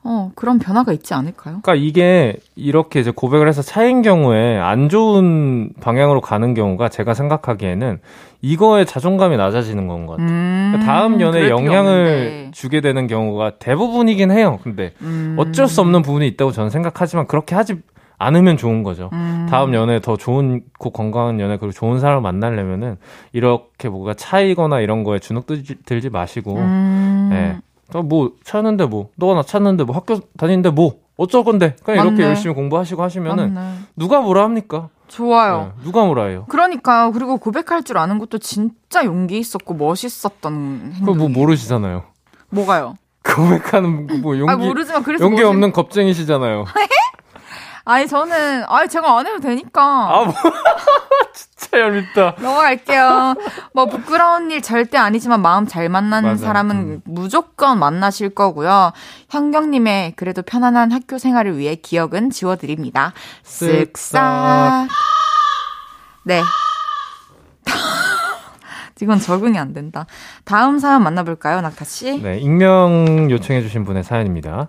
어 0.03 0.31
그런 0.35 0.59
변화가 0.59 0.93
있지 0.93 1.13
않을까요? 1.13 1.59
그러니까 1.61 1.75
이게 1.75 2.35
이렇게 2.55 2.99
이제 3.01 3.11
고백을 3.11 3.47
해서 3.49 3.61
차인 3.61 4.01
경우에 4.01 4.57
안 4.57 4.87
좋은 4.89 5.71
방향으로 5.81 6.21
가는 6.21 6.53
경우가 6.53 6.87
제가 6.89 7.13
생각하기에는 7.13 7.99
이거에 8.41 8.85
자존감이 8.85 9.35
낮아지는 9.35 9.87
건 9.87 10.05
것 10.05 10.13
같아요. 10.13 10.27
음, 10.29 10.69
그러니까 10.71 10.91
다음 10.93 11.19
연애에 11.19 11.49
영향을 11.49 11.91
없는데. 11.91 12.51
주게 12.53 12.79
되는 12.79 13.07
경우가 13.07 13.57
대부분이긴 13.59 14.31
해요. 14.31 14.59
근데 14.63 14.93
음, 15.01 15.35
어쩔 15.37 15.67
수 15.67 15.81
없는 15.81 16.01
부분이 16.01 16.25
있다고 16.29 16.51
저는 16.53 16.69
생각하지만 16.69 17.27
그렇게 17.27 17.55
하지 17.55 17.75
않으면 18.17 18.57
좋은 18.57 18.83
거죠. 18.83 19.09
음, 19.13 19.47
다음 19.49 19.73
연애에 19.73 19.99
더 20.01 20.17
좋은, 20.17 20.61
고 20.77 20.89
건강한 20.91 21.39
연애, 21.39 21.57
그리고 21.57 21.71
좋은 21.71 21.99
사람을 22.01 22.21
만나려면은 22.21 22.97
이렇게 23.31 23.87
뭐가 23.87 24.13
차이거나 24.13 24.81
이런 24.81 25.03
거에 25.05 25.19
주눅 25.19 25.45
들지, 25.45 25.75
들지 25.85 26.09
마시고, 26.09 26.55
음, 26.57 27.29
예. 27.31 27.55
저 27.55 27.61
뭐, 28.03 28.31
찾는데 28.43 28.85
뭐, 28.85 29.09
너가 29.15 29.33
나 29.33 29.43
찾는데 29.43 29.83
뭐, 29.83 29.95
학교 29.95 30.19
다니는데 30.37 30.69
뭐, 30.71 30.95
어쩔 31.17 31.43
건데. 31.43 31.75
그냥 31.83 32.05
이렇게 32.05 32.21
맞네. 32.21 32.29
열심히 32.29 32.55
공부하시고 32.55 33.01
하시면은 33.03 33.53
맞네. 33.53 33.77
누가 33.97 34.21
뭐라 34.21 34.43
합니까? 34.43 34.89
좋아요. 35.07 35.73
예, 35.79 35.83
누가 35.83 36.05
뭐라 36.05 36.25
해요? 36.25 36.45
그러니까 36.49 37.11
그리고 37.11 37.37
고백할 37.37 37.83
줄 37.83 37.97
아는 37.97 38.19
것도 38.19 38.37
진짜 38.37 39.03
용기 39.03 39.39
있었고 39.39 39.73
멋있었던 39.73 40.79
그거 40.93 40.95
행동이. 41.13 41.17
뭐 41.17 41.27
모르시잖아요. 41.29 42.03
뭐가요? 42.51 42.95
고백하는 43.25 44.21
뭐 44.21 44.37
용기, 44.37 44.51
아 44.51 44.55
모르지만 44.55 45.03
그래서 45.03 45.23
용기 45.25 45.41
멋있- 45.41 45.47
없는 45.49 45.71
겁쟁이시잖아요. 45.73 46.65
아니 47.85 48.07
저는 48.07 48.65
아니 48.67 48.87
제가 48.89 49.17
안 49.17 49.25
해도 49.27 49.39
되니까 49.39 49.81
아, 49.81 50.23
뭐. 50.25 50.33
진짜 51.33 51.79
얄밉다. 51.79 52.35
넘어갈게요. 52.39 53.35
뭐 53.73 53.85
부끄러운 53.85 54.51
일 54.51 54.61
절대 54.61 54.97
아니지만 54.97 55.41
마음 55.41 55.67
잘 55.67 55.89
만나는 55.89 56.29
맞아요. 56.29 56.37
사람은 56.37 56.75
음. 56.75 57.01
무조건 57.05 57.79
만나실 57.79 58.33
거고요. 58.35 58.91
현경님의 59.29 60.13
그래도 60.15 60.41
편안한 60.41 60.91
학교 60.91 61.17
생활을 61.17 61.57
위해 61.57 61.75
기억은 61.75 62.29
지워드립니다. 62.31 63.13
쓱싹. 63.43 64.87
네. 66.23 66.41
이건 69.01 69.19
적응이 69.19 69.57
안 69.57 69.73
된다. 69.73 70.05
다음 70.43 70.77
사연 70.79 71.03
만나볼까요, 71.03 71.61
낙타 71.61 71.85
씨? 71.85 72.21
네, 72.21 72.37
익명 72.39 73.31
요청해주신 73.31 73.85
분의 73.85 74.03
사연입니다. 74.03 74.67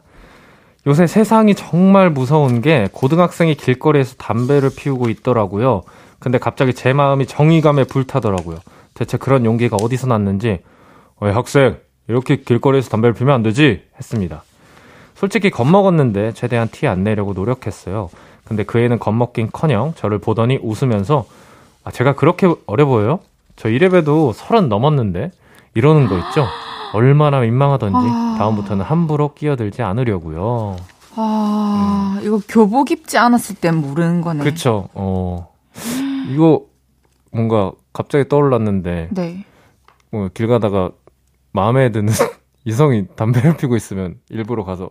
요새 0.86 1.06
세상이 1.06 1.54
정말 1.54 2.10
무서운 2.10 2.62
게 2.62 2.88
고등학생이 2.92 3.54
길거리에서 3.54 4.14
담배를 4.16 4.70
피우고 4.74 5.08
있더라고요. 5.10 5.82
근데 6.18 6.38
갑자기 6.38 6.72
제 6.74 6.92
마음이 6.92 7.26
정의감에 7.26 7.84
불타더라고요. 7.84 8.58
대체 8.94 9.16
그런 9.18 9.44
용기가 9.44 9.76
어디서 9.76 10.06
났는지, 10.06 10.60
어이 11.20 11.32
학생, 11.32 11.78
이렇게 12.08 12.36
길거리에서 12.36 12.90
담배를 12.90 13.14
피우면 13.14 13.34
안 13.34 13.42
되지? 13.42 13.82
했습니다. 13.96 14.42
솔직히 15.14 15.50
겁먹었는데 15.50 16.32
최대한 16.32 16.68
티 16.68 16.86
안 16.86 17.04
내려고 17.04 17.34
노력했어요. 17.34 18.08
근데 18.44 18.64
그 18.64 18.78
애는 18.78 18.98
겁먹긴 18.98 19.50
커녕 19.52 19.92
저를 19.94 20.18
보더니 20.18 20.58
웃으면서 20.62 21.26
아, 21.84 21.90
제가 21.90 22.14
그렇게 22.14 22.52
어려 22.66 22.86
보여요? 22.86 23.20
저 23.56 23.68
이래봬도 23.68 24.32
서른 24.32 24.68
넘었는데? 24.68 25.30
이러는 25.74 26.08
거 26.08 26.16
있죠? 26.18 26.46
얼마나 26.92 27.40
민망하던지 27.40 27.96
아. 27.98 28.36
다음부터는 28.38 28.84
함부로 28.84 29.34
끼어들지 29.34 29.82
않으려고요. 29.82 30.76
아, 31.16 32.20
이거 32.22 32.40
교복 32.48 32.90
입지 32.90 33.18
않았을 33.18 33.56
땐 33.56 33.76
모르는 33.76 34.20
거네. 34.20 34.44
그쵸. 34.44 34.88
어. 34.94 35.52
이거 36.28 36.64
뭔가 37.32 37.72
갑자기 37.92 38.28
떠올랐는데 38.28 39.08
네. 39.12 39.44
뭐길 40.10 40.46
가다가 40.48 40.90
마음에 41.52 41.90
드는 41.90 42.12
이성이 42.64 43.06
담배를 43.16 43.56
피고 43.56 43.76
있으면 43.76 44.16
일부러 44.28 44.64
가서 44.64 44.90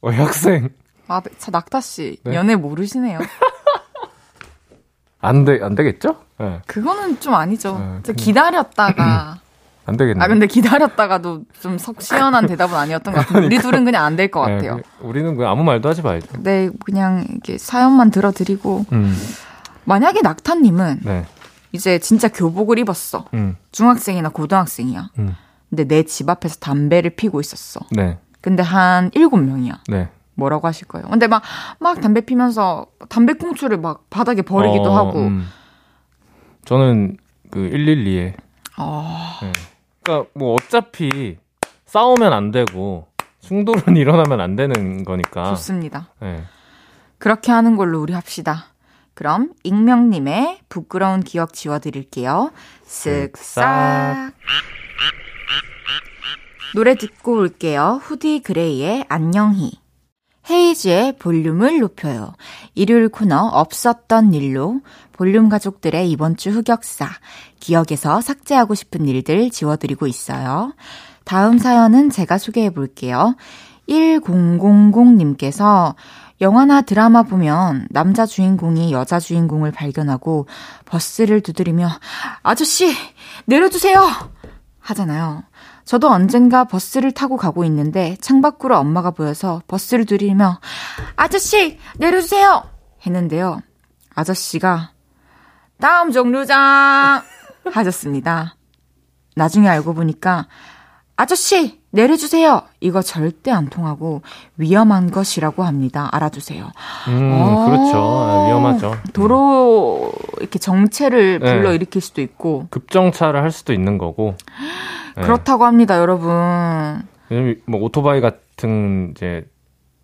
어 0.00 0.10
학생 0.10 0.70
아, 1.08 1.20
자, 1.38 1.50
낙타 1.50 1.80
씨, 1.80 2.18
네? 2.22 2.36
연애 2.36 2.54
모르시네요. 2.54 3.18
안 5.20 5.44
돼, 5.44 5.58
안 5.60 5.74
되겠죠? 5.74 6.16
예. 6.40 6.44
네. 6.44 6.62
그거는 6.66 7.18
좀 7.18 7.34
아니죠. 7.34 8.00
네, 8.04 8.12
기다렸다가. 8.14 9.40
안 9.90 9.96
되겠네. 9.96 10.24
아, 10.24 10.28
근데 10.28 10.46
기다렸다가도 10.46 11.42
좀속 11.60 12.00
시원한 12.00 12.46
대답은 12.46 12.76
아니었던 12.76 13.12
것 13.12 13.26
같아요. 13.26 13.44
우리 13.44 13.58
둘은 13.58 13.84
그냥 13.84 14.04
안 14.04 14.14
될것 14.14 14.46
네, 14.48 14.54
같아요. 14.54 14.76
그- 14.76 15.06
우리는 15.06 15.34
그냥 15.36 15.50
아무 15.50 15.64
말도 15.64 15.88
하지 15.88 16.00
말죠. 16.00 16.28
네, 16.42 16.70
그냥 16.84 17.24
이렇게 17.28 17.58
사연만 17.58 18.12
들어드리고. 18.12 18.86
음. 18.92 19.16
만약에 19.84 20.20
낙타님은 20.22 21.00
네. 21.02 21.26
이제 21.72 21.98
진짜 21.98 22.28
교복을 22.28 22.78
입었어. 22.78 23.24
음. 23.34 23.56
중학생이나 23.72 24.28
고등학생이야. 24.28 25.10
음. 25.18 25.34
근데 25.68 25.84
내 25.84 26.04
집 26.04 26.28
앞에서 26.30 26.56
담배를 26.60 27.10
피고 27.10 27.40
있었어. 27.40 27.80
네. 27.90 28.18
근데 28.40 28.62
한 28.62 29.10
일곱 29.14 29.38
명이야. 29.38 29.80
네. 29.88 30.08
뭐라고 30.34 30.68
하실 30.68 30.86
거예요? 30.86 31.08
근데 31.08 31.26
막, 31.26 31.42
막 31.80 32.00
담배 32.00 32.20
피면서 32.20 32.86
담배꽁초를 33.08 33.78
막 33.78 34.08
바닥에 34.08 34.42
버리기도 34.42 34.84
어, 34.92 34.96
하고. 34.96 35.18
음. 35.18 35.48
저는 36.64 37.16
그 37.50 37.58
112에. 37.72 38.34
아, 38.76 39.38
네. 39.42 39.52
그러니까 40.02 40.30
뭐 40.34 40.54
어차피 40.54 41.36
싸우면 41.86 42.32
안 42.32 42.50
되고 42.50 43.08
충돌은 43.40 43.96
일어나면 43.96 44.40
안 44.40 44.56
되는 44.56 45.04
거니까. 45.04 45.50
좋습니다. 45.50 46.08
네. 46.20 46.44
그렇게 47.18 47.52
하는 47.52 47.76
걸로 47.76 48.00
우리 48.00 48.12
합시다. 48.12 48.66
그럼 49.14 49.52
익명님의 49.64 50.60
부끄러운 50.68 51.20
기억 51.20 51.52
지워드릴게요. 51.52 52.52
쓱싹. 52.86 54.32
노래 56.74 56.94
듣고 56.94 57.32
올게요. 57.32 58.00
후디 58.02 58.40
그레이의 58.42 59.04
안녕히. 59.08 59.79
헤이즈의 60.50 61.16
볼륨을 61.18 61.78
높여요. 61.78 62.34
일요일 62.74 63.08
코너 63.08 63.46
없었던 63.46 64.34
일로 64.34 64.80
볼륨 65.12 65.48
가족들의 65.48 66.10
이번 66.10 66.36
주 66.36 66.50
흑역사, 66.50 67.08
기억에서 67.60 68.20
삭제하고 68.20 68.74
싶은 68.74 69.06
일들 69.06 69.50
지워드리고 69.50 70.06
있어요. 70.06 70.74
다음 71.24 71.58
사연은 71.58 72.10
제가 72.10 72.38
소개해 72.38 72.70
볼게요. 72.70 73.36
1000님께서 73.88 75.94
영화나 76.40 76.80
드라마 76.80 77.22
보면 77.22 77.88
남자 77.90 78.24
주인공이 78.24 78.92
여자 78.92 79.20
주인공을 79.20 79.72
발견하고 79.72 80.46
버스를 80.86 81.42
두드리며 81.42 81.90
아저씨 82.42 82.94
내려주세요 83.44 84.08
하잖아요. 84.78 85.42
저도 85.90 86.08
언젠가 86.08 86.62
버스를 86.62 87.10
타고 87.10 87.36
가고 87.36 87.64
있는데 87.64 88.16
창밖으로 88.20 88.78
엄마가 88.78 89.10
보여서 89.10 89.60
버스를 89.66 90.04
두드리며 90.04 90.60
아저씨 91.16 91.80
내려주세요 91.98 92.62
했는데요. 93.04 93.60
아저씨가 94.14 94.92
다음 95.80 96.12
정류장 96.12 97.24
하셨습니다. 97.72 98.54
나중에 99.34 99.68
알고 99.68 99.94
보니까 99.94 100.46
아저씨 101.16 101.79
내려주세요. 101.92 102.62
이거 102.80 103.02
절대 103.02 103.50
안 103.50 103.68
통하고 103.68 104.22
위험한 104.56 105.10
것이라고 105.10 105.64
합니다. 105.64 106.08
알아두세요. 106.12 106.70
음, 107.08 107.30
어. 107.32 107.66
그렇죠. 107.66 107.96
아, 107.98 108.46
위험하죠. 108.46 108.94
도로 109.12 110.12
이렇게 110.38 110.58
정체를 110.58 111.40
네. 111.40 111.52
불러 111.54 111.72
일으킬 111.72 112.00
수도 112.00 112.20
있고 112.22 112.66
급정차를 112.70 113.42
할 113.42 113.50
수도 113.50 113.72
있는 113.72 113.98
거고. 113.98 114.36
네. 115.16 115.22
그렇다고 115.22 115.64
합니다, 115.64 115.98
여러분. 115.98 116.30
뭐 117.66 117.80
오토바이 117.80 118.20
같은 118.20 119.12
이제 119.16 119.44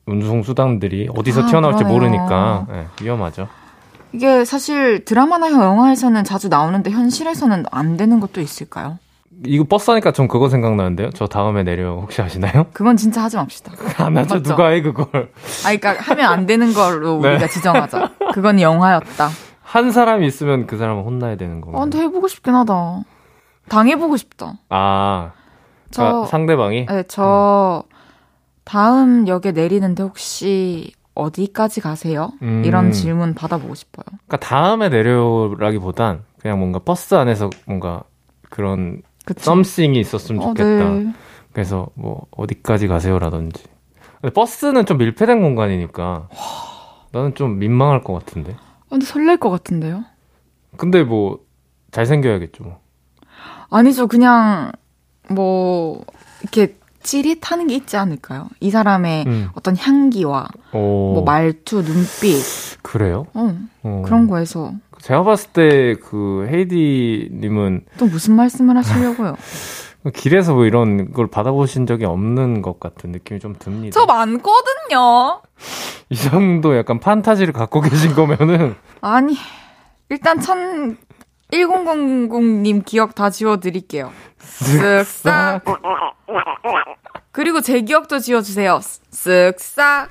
운송 0.06 0.42
수단들이 0.42 1.08
어디서 1.14 1.42
아, 1.42 1.46
튀어나올지 1.46 1.84
그러네요. 1.84 1.92
모르니까 2.10 2.66
네, 2.68 2.86
위험하죠. 3.02 3.48
이게 4.12 4.44
사실 4.44 5.04
드라마나 5.04 5.50
영화에서는 5.50 6.22
자주 6.24 6.48
나오는데 6.48 6.90
현실에서는 6.90 7.64
안 7.70 7.96
되는 7.96 8.20
것도 8.20 8.40
있을까요? 8.40 8.98
이거 9.44 9.64
버스 9.64 9.90
하니까 9.90 10.12
전 10.12 10.28
그거 10.28 10.48
생각나는데요. 10.48 11.10
저 11.10 11.26
다음에 11.26 11.62
내려 11.62 11.96
혹시 12.00 12.22
아시나요? 12.22 12.66
그건 12.72 12.96
진짜 12.96 13.22
하지 13.22 13.36
맙시다. 13.36 13.72
안 14.02 14.16
하죠. 14.16 14.36
맞죠? 14.36 14.42
누가 14.42 14.68
해 14.68 14.80
그걸. 14.80 15.06
아, 15.64 15.76
그러니까 15.76 15.94
하면 16.00 16.26
안 16.30 16.46
되는 16.46 16.72
걸로 16.72 17.18
네. 17.22 17.30
우리가 17.30 17.48
지정하자. 17.48 18.12
그건 18.32 18.60
영화였다. 18.60 19.28
한 19.62 19.90
사람이 19.90 20.26
있으면 20.26 20.66
그 20.66 20.78
사람은 20.78 21.02
혼나야 21.04 21.36
되는 21.36 21.58
아, 21.58 21.60
건가요? 21.60 21.82
근데 21.82 21.98
해보고 22.00 22.28
싶긴 22.28 22.54
하다. 22.54 23.02
당해보고 23.68 24.16
싶다. 24.16 24.54
아, 24.70 25.32
저, 25.90 26.02
그러니까 26.04 26.26
상대방이 26.28 26.86
네, 26.86 27.02
저 27.08 27.82
다음 28.64 29.26
역에 29.28 29.52
내리는데 29.52 30.02
혹시 30.02 30.92
어디까지 31.14 31.80
가세요? 31.80 32.30
음. 32.42 32.62
이런 32.64 32.92
질문 32.92 33.34
받아보고 33.34 33.74
싶어요. 33.74 34.04
그러니까 34.26 34.36
다음에 34.38 34.88
내려라기보단 34.88 36.22
그냥 36.40 36.58
뭔가 36.58 36.78
버스 36.78 37.14
안에서 37.14 37.50
뭔가 37.66 38.02
그런 38.50 39.02
썸씽이 39.36 39.98
있었으면 40.00 40.42
어, 40.42 40.46
좋겠다. 40.48 40.88
네. 40.90 41.12
그래서 41.52 41.88
뭐 41.94 42.26
어디까지 42.30 42.86
가세요라든지. 42.86 43.64
근데 44.20 44.32
버스는 44.32 44.86
좀 44.86 44.98
밀폐된 44.98 45.40
공간이니까 45.42 46.28
나는 47.12 47.34
좀 47.34 47.58
민망할 47.58 48.02
것 48.02 48.12
같은데. 48.12 48.52
아, 48.52 48.86
근데 48.90 49.06
설렐 49.06 49.36
것 49.38 49.50
같은데요? 49.50 50.04
근데 50.76 51.02
뭐 51.02 51.40
잘생겨야겠죠. 51.90 52.64
뭐. 52.64 52.80
아니죠. 53.70 54.06
그냥 54.06 54.72
뭐 55.28 56.04
이렇게 56.42 56.76
찌릿하는 57.02 57.68
게 57.68 57.76
있지 57.76 57.96
않을까요? 57.96 58.48
이 58.60 58.70
사람의 58.70 59.24
음. 59.26 59.48
어떤 59.54 59.76
향기와 59.76 60.48
어, 60.72 61.12
뭐 61.14 61.22
말투, 61.24 61.82
눈빛, 61.82 62.82
그래요? 62.82 63.26
어, 63.32 63.56
어. 63.84 64.02
그런 64.04 64.26
거에서 64.26 64.72
제가 65.06 65.22
봤을 65.22 65.50
때 65.52 65.94
그 66.02 66.48
헤이디님은 66.50 67.84
또 67.96 68.06
무슨 68.06 68.34
말씀을 68.34 68.76
하시려고요? 68.76 69.36
길에서 70.12 70.54
뭐 70.54 70.64
이런 70.66 71.12
걸 71.12 71.28
받아보신 71.28 71.86
적이 71.86 72.06
없는 72.06 72.60
것 72.60 72.80
같은 72.80 73.12
느낌이 73.12 73.38
좀 73.38 73.54
듭니다. 73.56 73.94
저 73.94 74.04
많거든요. 74.04 75.42
이 76.10 76.16
정도 76.16 76.76
약간 76.76 76.98
판타지를 76.98 77.52
갖고 77.52 77.80
계신 77.80 78.14
거면은 78.14 78.74
아니 79.00 79.36
일단 80.08 80.40
천 80.40 80.96
1000님 81.52 82.84
기억 82.84 83.14
다 83.14 83.30
지워드릴게요. 83.30 84.10
쓱싹. 84.40 85.62
그리고 87.30 87.60
제 87.60 87.80
기억도 87.82 88.18
지워주세요. 88.18 88.80
쓱싹. 89.12 90.08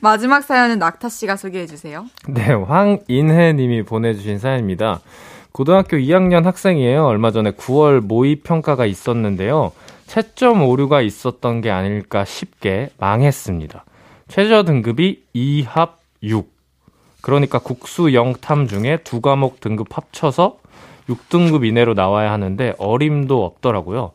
마지막 0.00 0.42
사연은 0.42 0.78
낙타 0.78 1.08
씨가 1.08 1.36
소개해 1.36 1.66
주세요. 1.66 2.06
네, 2.26 2.52
황인혜 2.52 3.52
님이 3.52 3.82
보내주신 3.82 4.38
사연입니다. 4.38 5.00
고등학교 5.52 5.96
2학년 5.96 6.44
학생이에요. 6.44 7.04
얼마 7.04 7.30
전에 7.30 7.50
9월 7.52 8.00
모의 8.00 8.36
평가가 8.36 8.86
있었는데요. 8.86 9.72
채점 10.06 10.62
오류가 10.62 11.02
있었던 11.02 11.60
게 11.60 11.70
아닐까 11.70 12.24
싶게 12.24 12.90
망했습니다. 12.98 13.84
최저 14.28 14.62
등급이 14.62 15.24
2합 15.34 15.90
6. 16.22 16.50
그러니까 17.20 17.58
국수 17.58 18.14
영탐 18.14 18.68
중에 18.68 18.98
두 19.04 19.20
과목 19.20 19.60
등급 19.60 19.96
합쳐서 19.96 20.58
6등급 21.08 21.66
이내로 21.66 21.94
나와야 21.94 22.32
하는데 22.32 22.74
어림도 22.78 23.44
없더라고요. 23.44 24.12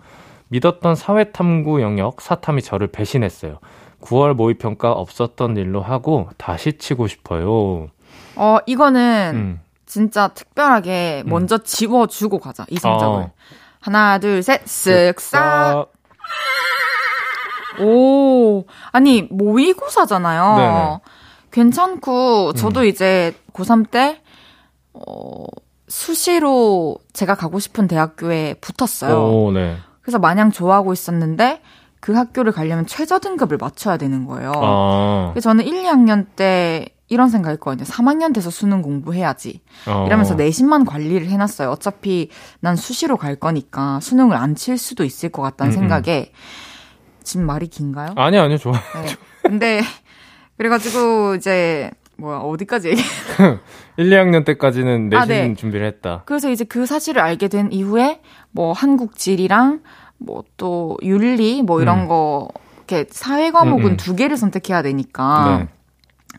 믿었던 0.47 0.95
사회탐구 0.95 1.81
영역 1.81 2.21
사탐이 2.21 2.61
저를 2.61 2.88
배신했어요. 2.88 3.59
9월 4.06 4.34
모의평가 4.34 4.91
없었던 4.91 5.58
일로 5.58 5.82
하고 5.82 6.30
다시 6.38 6.78
치고 6.78 7.08
싶어요. 7.08 7.89
어, 8.36 8.58
이거는 8.66 9.32
음. 9.34 9.62
진짜 9.86 10.30
특별하게 10.30 11.24
음. 11.26 11.30
먼저 11.30 11.58
지워주고 11.58 12.39
가자, 12.39 12.66
이 12.70 12.78
성적을. 12.78 13.24
어. 13.24 13.32
하나, 13.80 14.18
둘, 14.18 14.41
셋, 14.41 14.64
쓱, 14.66 15.20
싹. 15.20 15.88
오, 17.80 18.66
아니, 18.91 19.24
모의고사잖아요. 19.24 20.56
네네. 20.58 20.99
괜찮고, 21.51 22.53
저도 22.53 22.82
음. 22.82 22.86
이제 22.86 23.36
고3 23.53 23.89
때, 23.91 24.22
어, 24.93 25.45
수시로 25.88 26.97
제가 27.14 27.36
가고 27.36 27.60
싶은 27.60 27.88
대학교에 27.88 28.56
붙었어요. 28.56 29.18
오, 29.18 29.51
네. 29.51 29.78
그래서 30.01 30.20
마냥 30.20 30.51
좋아하고 30.51 30.93
있었는데, 30.93 31.62
그 32.06 32.14
학교를 32.14 32.51
가려면 32.51 32.86
최저 32.86 33.18
등급을 33.18 33.58
맞춰야 33.58 33.97
되는 33.97 34.26
거예요. 34.26 34.51
아. 34.56 35.30
그래서 35.34 35.49
저는 35.49 35.66
1, 35.66 35.82
2학년 35.86 36.28
때 36.36 36.86
이런 37.08 37.30
생각했거든요. 37.30 37.84
3학년 37.84 38.32
돼서 38.32 38.51
수능 38.51 38.84
공부해야지. 38.84 39.62
어. 39.88 40.03
이러면서 40.06 40.36
내신만 40.36 40.86
관리를 40.86 41.28
해놨어요. 41.30 41.72
어차피 41.72 42.30
난 42.60 42.76
수시로 42.76 43.18
갈 43.18 43.36
거니까 43.36 43.99
수능을 44.01 44.38
안 44.38 44.53
칠 44.53 44.78
수도 44.78 45.03
있을 45.03 45.30
것 45.30 45.41
같다는 45.41 45.74
음, 45.74 45.74
음. 45.74 45.80
생각에 45.80 46.32
지금 47.24 47.47
말이 47.47 47.66
긴가요? 47.66 48.14
아니, 48.18 48.38
아니요, 48.38 48.60
좋아. 48.60 48.74
네. 48.74 49.16
근데 49.41 49.82
그래가지고 50.58 51.34
이제 51.36 51.89
뭐야 52.18 52.38
어디까지 52.38 52.89
얘기? 52.89 53.01
1, 53.97 54.12
2학년 54.12 54.45
때까지는 54.45 55.10
내신 55.10 55.22
아, 55.22 55.26
네. 55.26 55.56
준비를 55.56 55.88
했다. 55.88 56.22
그래서 56.28 56.51
이제 56.51 56.66
그 56.66 56.86
사실을 56.86 57.20
알게 57.24 57.47
된 57.47 57.72
이후에 57.72 58.22
뭐 58.51 58.74
한국지리랑 58.74 59.82
뭐 60.18 60.43
또 60.57 60.97
윤리 61.03 61.61
뭐 61.61 61.82
이런 61.82 62.01
음. 62.01 62.07
거 62.07 62.47
이렇게 62.88 63.05
사회 63.09 63.51
과목은 63.51 63.86
음, 63.86 63.91
음. 63.91 63.97
두 63.97 64.16
개를 64.16 64.38
선택해야 64.38 64.82
되니까 64.82 65.57
네. 65.59 65.68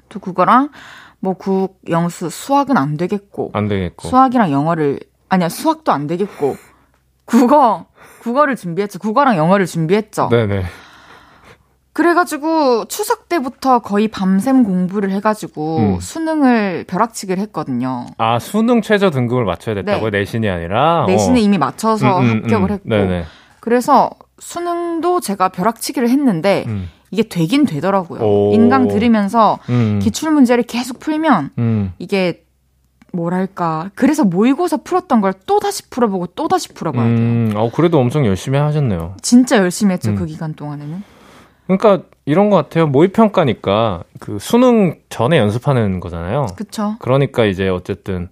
또 0.09 0.21
그거랑 0.21 0.71
뭐 1.19 1.35
국, 1.35 1.81
영수, 1.89 2.31
수학은 2.31 2.77
안 2.77 2.97
되겠고 2.97 3.51
안 3.53 3.69
되겠고. 3.69 4.09
수학이랑 4.09 4.53
영어를 4.53 5.01
아니야 5.29 5.49
수학도 5.49 5.93
안 5.93 6.07
되겠고 6.07 6.57
국어 7.25 7.87
국어를 8.21 8.57
준비했죠. 8.57 8.99
국어랑 9.01 9.37
영어를 9.37 9.67
준비했죠. 9.67 10.29
네네. 10.31 10.65
그래가지고 11.93 12.85
추석 12.87 13.29
때부터 13.31 13.79
거의 13.79 14.09
밤샘 14.09 14.65
공부를 14.65 15.11
해가지고 15.13 15.79
음. 15.79 16.01
수능을 16.01 16.85
벼락치기를 16.87 17.43
했거든요. 17.45 18.05
아, 18.19 18.39
수능 18.39 18.83
최저 18.83 19.11
등급을 19.11 19.47
맞춰야 19.47 19.75
됐다고요? 19.77 20.11
내신이 20.11 20.47
아니라? 20.49 21.07
내신에 21.07 21.41
어. 21.41 21.43
이미 21.43 21.57
맞춰서 21.57 22.19
음, 22.19 22.25
음, 22.25 22.31
합격을 22.43 22.71
음. 22.71 22.75
했고 22.75 22.89
네네. 22.89 23.25
그래서 23.67 24.11
수능도 24.39 25.19
제가 25.19 25.49
벼락치기를 25.49 26.09
했는데 26.09 26.63
음. 26.69 26.89
이게 27.11 27.25
되긴 27.25 27.65
되더라고요. 27.67 28.21
오. 28.21 28.53
인강 28.55 28.87
들으면서 28.87 29.59
음. 29.71 29.99
기출 30.01 30.31
문제를 30.31 30.63
계속 30.63 31.01
풀면 31.01 31.51
음. 31.59 31.93
이게 31.99 32.45
뭐랄까 33.13 33.91
그래서 33.97 34.23
모의고사 34.23 34.79
풀었던 34.85 35.21
걸 35.21 35.33
또 35.49 35.59
다시 35.59 35.91
풀어보고 35.91 36.29
또 36.37 36.47
다시 36.47 36.73
풀어봐야 36.75 37.07
돼요. 37.07 37.17
음, 37.17 37.53
어, 37.57 37.69
그래도 37.75 37.99
엄청 37.99 38.25
열심히 38.25 38.57
하셨네요. 38.57 39.17
진짜 39.21 39.57
열심히 39.59 39.95
했죠 39.95 40.11
음. 40.11 40.15
그 40.17 40.27
기간 40.27 40.55
동안에는. 40.55 41.03
그러니까 41.67 42.03
이런 42.25 42.51
것 42.51 42.57
같아요. 42.57 42.87
모의평가니까 42.87 44.05
그 44.21 44.39
수능 44.39 45.01
전에 45.09 45.39
연습하는 45.39 45.99
거잖아요. 45.99 46.47
그쵸? 46.55 46.95
그러니까 47.01 47.45
이제 47.45 47.69
어쨌든 47.69 48.29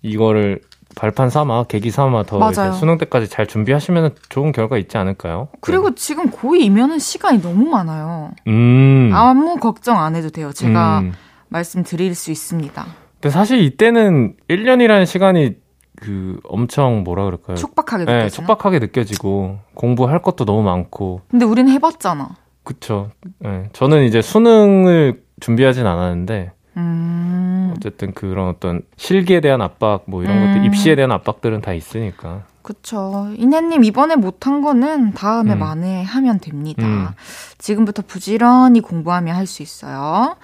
이거를 0.00 0.62
발판 0.98 1.30
삼아, 1.30 1.64
계기 1.64 1.92
삼아 1.92 2.24
더 2.24 2.52
수능 2.72 2.98
때까지 2.98 3.28
잘 3.28 3.46
준비하시면 3.46 4.16
좋은 4.30 4.50
결과 4.50 4.78
있지 4.78 4.98
않을까요? 4.98 5.46
그리고 5.60 5.94
지금 5.94 6.28
고2이면은 6.30 6.98
시간이 6.98 7.40
너무 7.40 7.70
많아요. 7.70 8.32
음. 8.48 9.10
아무 9.14 9.56
걱정 9.58 10.02
안 10.02 10.16
해도 10.16 10.28
돼요. 10.30 10.52
제가 10.52 11.00
음. 11.00 11.12
말씀드릴 11.50 12.16
수 12.16 12.32
있습니다. 12.32 12.84
근데 13.14 13.30
사실 13.30 13.60
이때는 13.60 14.34
1년이라는 14.48 15.06
시간이 15.06 15.54
그 15.94 16.40
엄청 16.42 17.04
뭐라 17.04 17.24
그럴까요? 17.26 17.56
촉박하게 17.56 18.04
네, 18.04 18.12
느껴지나? 18.16 18.28
촉박하게 18.30 18.78
느껴지고 18.80 19.58
공부할 19.74 20.20
것도 20.20 20.44
너무 20.44 20.62
많고 20.64 21.20
근데 21.28 21.44
우린 21.44 21.68
해봤잖아. 21.68 22.30
그쵸. 22.64 23.10
네, 23.38 23.68
저는 23.72 24.02
이제 24.04 24.20
수능을 24.20 25.22
준비하진 25.40 25.86
않았는데 25.86 26.52
음, 26.78 27.74
어쨌든 27.76 28.12
그런 28.12 28.48
어떤 28.48 28.82
실기에 28.96 29.40
대한 29.40 29.60
압박 29.60 30.04
뭐 30.06 30.22
이런 30.22 30.38
음. 30.38 30.46
것들 30.46 30.64
입시에 30.66 30.94
대한 30.94 31.12
압박들은 31.12 31.60
다 31.60 31.72
있으니까 31.72 32.44
그쵸. 32.62 33.30
이내님 33.36 33.82
이번에 33.82 34.14
못한 34.14 34.60
거는 34.60 35.14
다음에 35.14 35.54
음. 35.54 35.58
만회 35.58 36.02
하면 36.02 36.38
됩니다. 36.38 36.86
음. 36.86 37.08
지금부터 37.56 38.02
부지런히 38.06 38.82
공부하면 38.82 39.34
할수 39.34 39.62
있어요. 39.62 40.36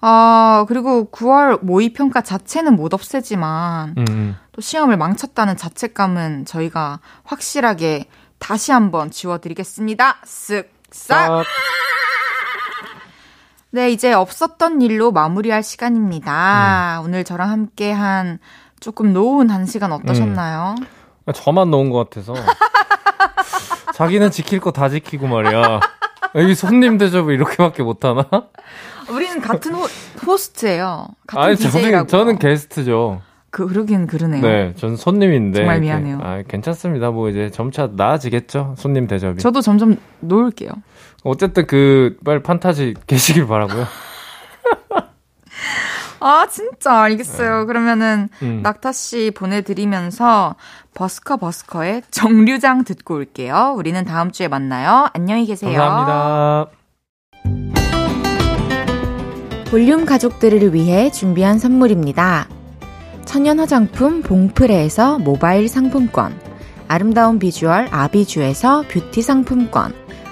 아, 0.00 0.64
그리고 0.68 1.08
9월 1.10 1.60
모의평가 1.64 2.20
자체는 2.20 2.76
못 2.76 2.94
없애지만 2.94 3.94
음, 3.98 4.04
음. 4.10 4.36
또 4.52 4.60
시험을 4.60 4.96
망쳤다는 4.96 5.56
자책감은 5.56 6.44
저희가 6.44 7.00
확실하게 7.24 8.06
다시 8.38 8.70
한번 8.70 9.10
지워드리겠습니다. 9.10 10.18
쓱, 10.24 10.66
싹! 10.90 11.26
싹. 11.26 11.44
네, 13.74 13.90
이제 13.90 14.12
없었던 14.12 14.82
일로 14.82 15.12
마무리할 15.12 15.62
시간입니다. 15.62 17.00
음. 17.00 17.06
오늘 17.06 17.24
저랑 17.24 17.50
함께 17.50 17.90
한 17.90 18.38
조금 18.80 19.12
노운 19.14 19.50
한 19.50 19.64
시간 19.64 19.92
어떠셨나요? 19.92 20.74
저만 21.34 21.70
넣은 21.70 21.88
것 21.90 22.10
같아서 22.10 22.34
자기는 23.94 24.30
지킬 24.30 24.60
거 24.60 24.72
다 24.72 24.88
지키고 24.88 25.26
말이야. 25.26 25.80
여기 26.34 26.54
손님 26.54 26.98
대접을 26.98 27.34
이렇게밖에 27.34 27.82
못하나? 27.82 28.26
우리는 29.10 29.40
같은 29.40 29.74
호, 29.74 29.86
호스트예요. 30.26 31.06
같은 31.26 31.42
아니 31.42 31.56
DJ라고. 31.56 32.06
저는 32.06 32.06
저는 32.08 32.38
게스트죠. 32.38 33.22
그, 33.50 33.66
그러긴 33.68 34.06
그러네요. 34.06 34.40
네, 34.42 34.74
전 34.76 34.96
손님인데. 34.96 35.58
정말 35.60 35.82
이렇게. 35.82 36.00
미안해요. 36.00 36.20
아, 36.22 36.42
괜찮습니다. 36.48 37.10
뭐 37.10 37.28
이제 37.28 37.50
점차 37.50 37.88
나아지겠죠. 37.94 38.74
손님 38.78 39.06
대접이. 39.06 39.38
저도 39.38 39.60
점점 39.60 39.96
놓을게요. 40.20 40.70
어쨌든 41.24 41.66
그 41.66 42.16
빨리 42.24 42.42
판타지 42.42 42.94
계시길 43.06 43.46
바라고요. 43.46 43.86
아, 46.24 46.46
진짜 46.48 47.00
알겠어요. 47.02 47.66
그러면은 47.66 48.28
음. 48.42 48.60
낙타 48.62 48.92
씨 48.92 49.32
보내드리면서 49.34 50.54
버스커 50.94 51.36
버스커의 51.38 52.02
정류장 52.12 52.84
듣고 52.84 53.14
올게요. 53.14 53.74
우리는 53.76 54.04
다음 54.04 54.30
주에 54.30 54.46
만나요. 54.46 55.08
안녕히 55.14 55.46
계세요. 55.46 55.76
감사합니다. 55.76 56.70
볼륨 59.68 60.04
가족들을 60.04 60.74
위해 60.74 61.10
준비한 61.10 61.58
선물입니다. 61.58 62.46
천연 63.24 63.58
화장품 63.58 64.22
봉프레에서 64.22 65.18
모바일 65.18 65.68
상품권, 65.68 66.38
아름다운 66.88 67.38
비주얼 67.38 67.88
아비주에서 67.90 68.84
뷰티 68.88 69.22
상품권, 69.22 69.94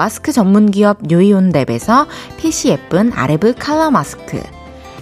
마스크 0.00 0.32
전문 0.32 0.70
기업 0.70 1.02
뉴이온랩에서 1.02 2.06
핏이 2.38 2.72
예쁜 2.72 3.12
아레브 3.12 3.56
칼라 3.58 3.90
마스크, 3.90 4.42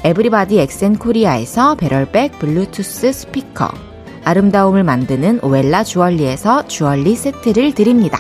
에브리바디 0.02 0.58
엑센 0.58 0.98
코리아에서 0.98 1.76
배럴백 1.76 2.40
블루투스 2.40 3.12
스피커, 3.12 3.70
아름다움을 4.24 4.82
만드는 4.82 5.38
오엘라 5.44 5.84
주얼리에서 5.84 6.66
주얼리 6.66 7.14
세트를 7.14 7.74
드립니다. 7.74 8.18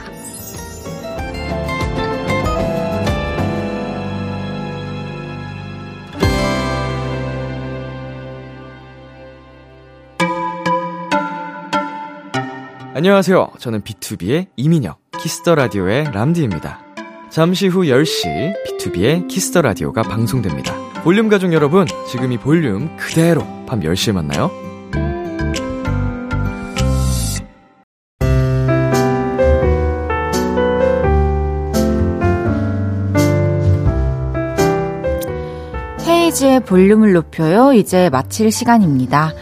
안녕하세요. 12.94 13.50
저는 13.58 13.80
B2B의 13.80 14.46
이민혁, 14.54 15.07
키스터 15.28 15.56
라디오의 15.56 16.04
람디입니다. 16.12 16.80
잠시 17.28 17.66
후 17.66 17.82
10시 17.82 18.54
B2B의 18.64 19.28
키스터 19.28 19.60
라디오가 19.60 20.00
방송됩니다. 20.00 20.74
볼륨 21.04 21.28
가족 21.28 21.52
여러분, 21.52 21.86
지금 22.10 22.32
이 22.32 22.38
볼륨 22.38 22.96
그대로 22.96 23.42
밤 23.66 23.80
10시에 23.80 24.14
만나요. 24.14 24.50
헤이즈의 36.06 36.64
볼륨을 36.64 37.12
높여요. 37.12 37.74
이제 37.74 38.08
마칠 38.08 38.50
시간입니다. 38.50 39.34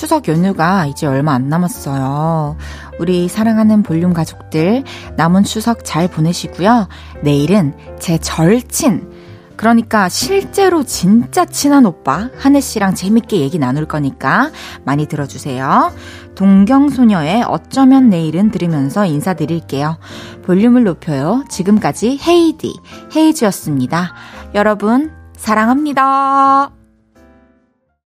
추석 0.00 0.28
연휴가 0.28 0.86
이제 0.86 1.06
얼마 1.06 1.34
안 1.34 1.50
남았어요. 1.50 2.56
우리 2.98 3.28
사랑하는 3.28 3.82
볼륨 3.82 4.14
가족들, 4.14 4.82
남은 5.16 5.44
추석 5.44 5.84
잘 5.84 6.08
보내시고요. 6.08 6.88
내일은 7.22 7.74
제 7.98 8.16
절친, 8.16 9.10
그러니까 9.58 10.08
실제로 10.08 10.84
진짜 10.84 11.44
친한 11.44 11.84
오빠 11.84 12.30
한혜 12.38 12.62
씨랑 12.62 12.94
재밌게 12.94 13.40
얘기 13.40 13.58
나눌 13.58 13.84
거니까 13.84 14.50
많이 14.84 15.04
들어주세요. 15.04 15.92
동경소녀의 16.34 17.44
어쩌면 17.46 18.08
내일은 18.08 18.50
들으면서 18.50 19.04
인사드릴게요. 19.04 19.98
볼륨을 20.46 20.84
높여요. 20.84 21.44
지금까지 21.50 22.18
헤이디, 22.26 22.72
헤이즈였습니다. 23.14 24.14
여러분, 24.54 25.12
사랑합니다. 25.36 26.79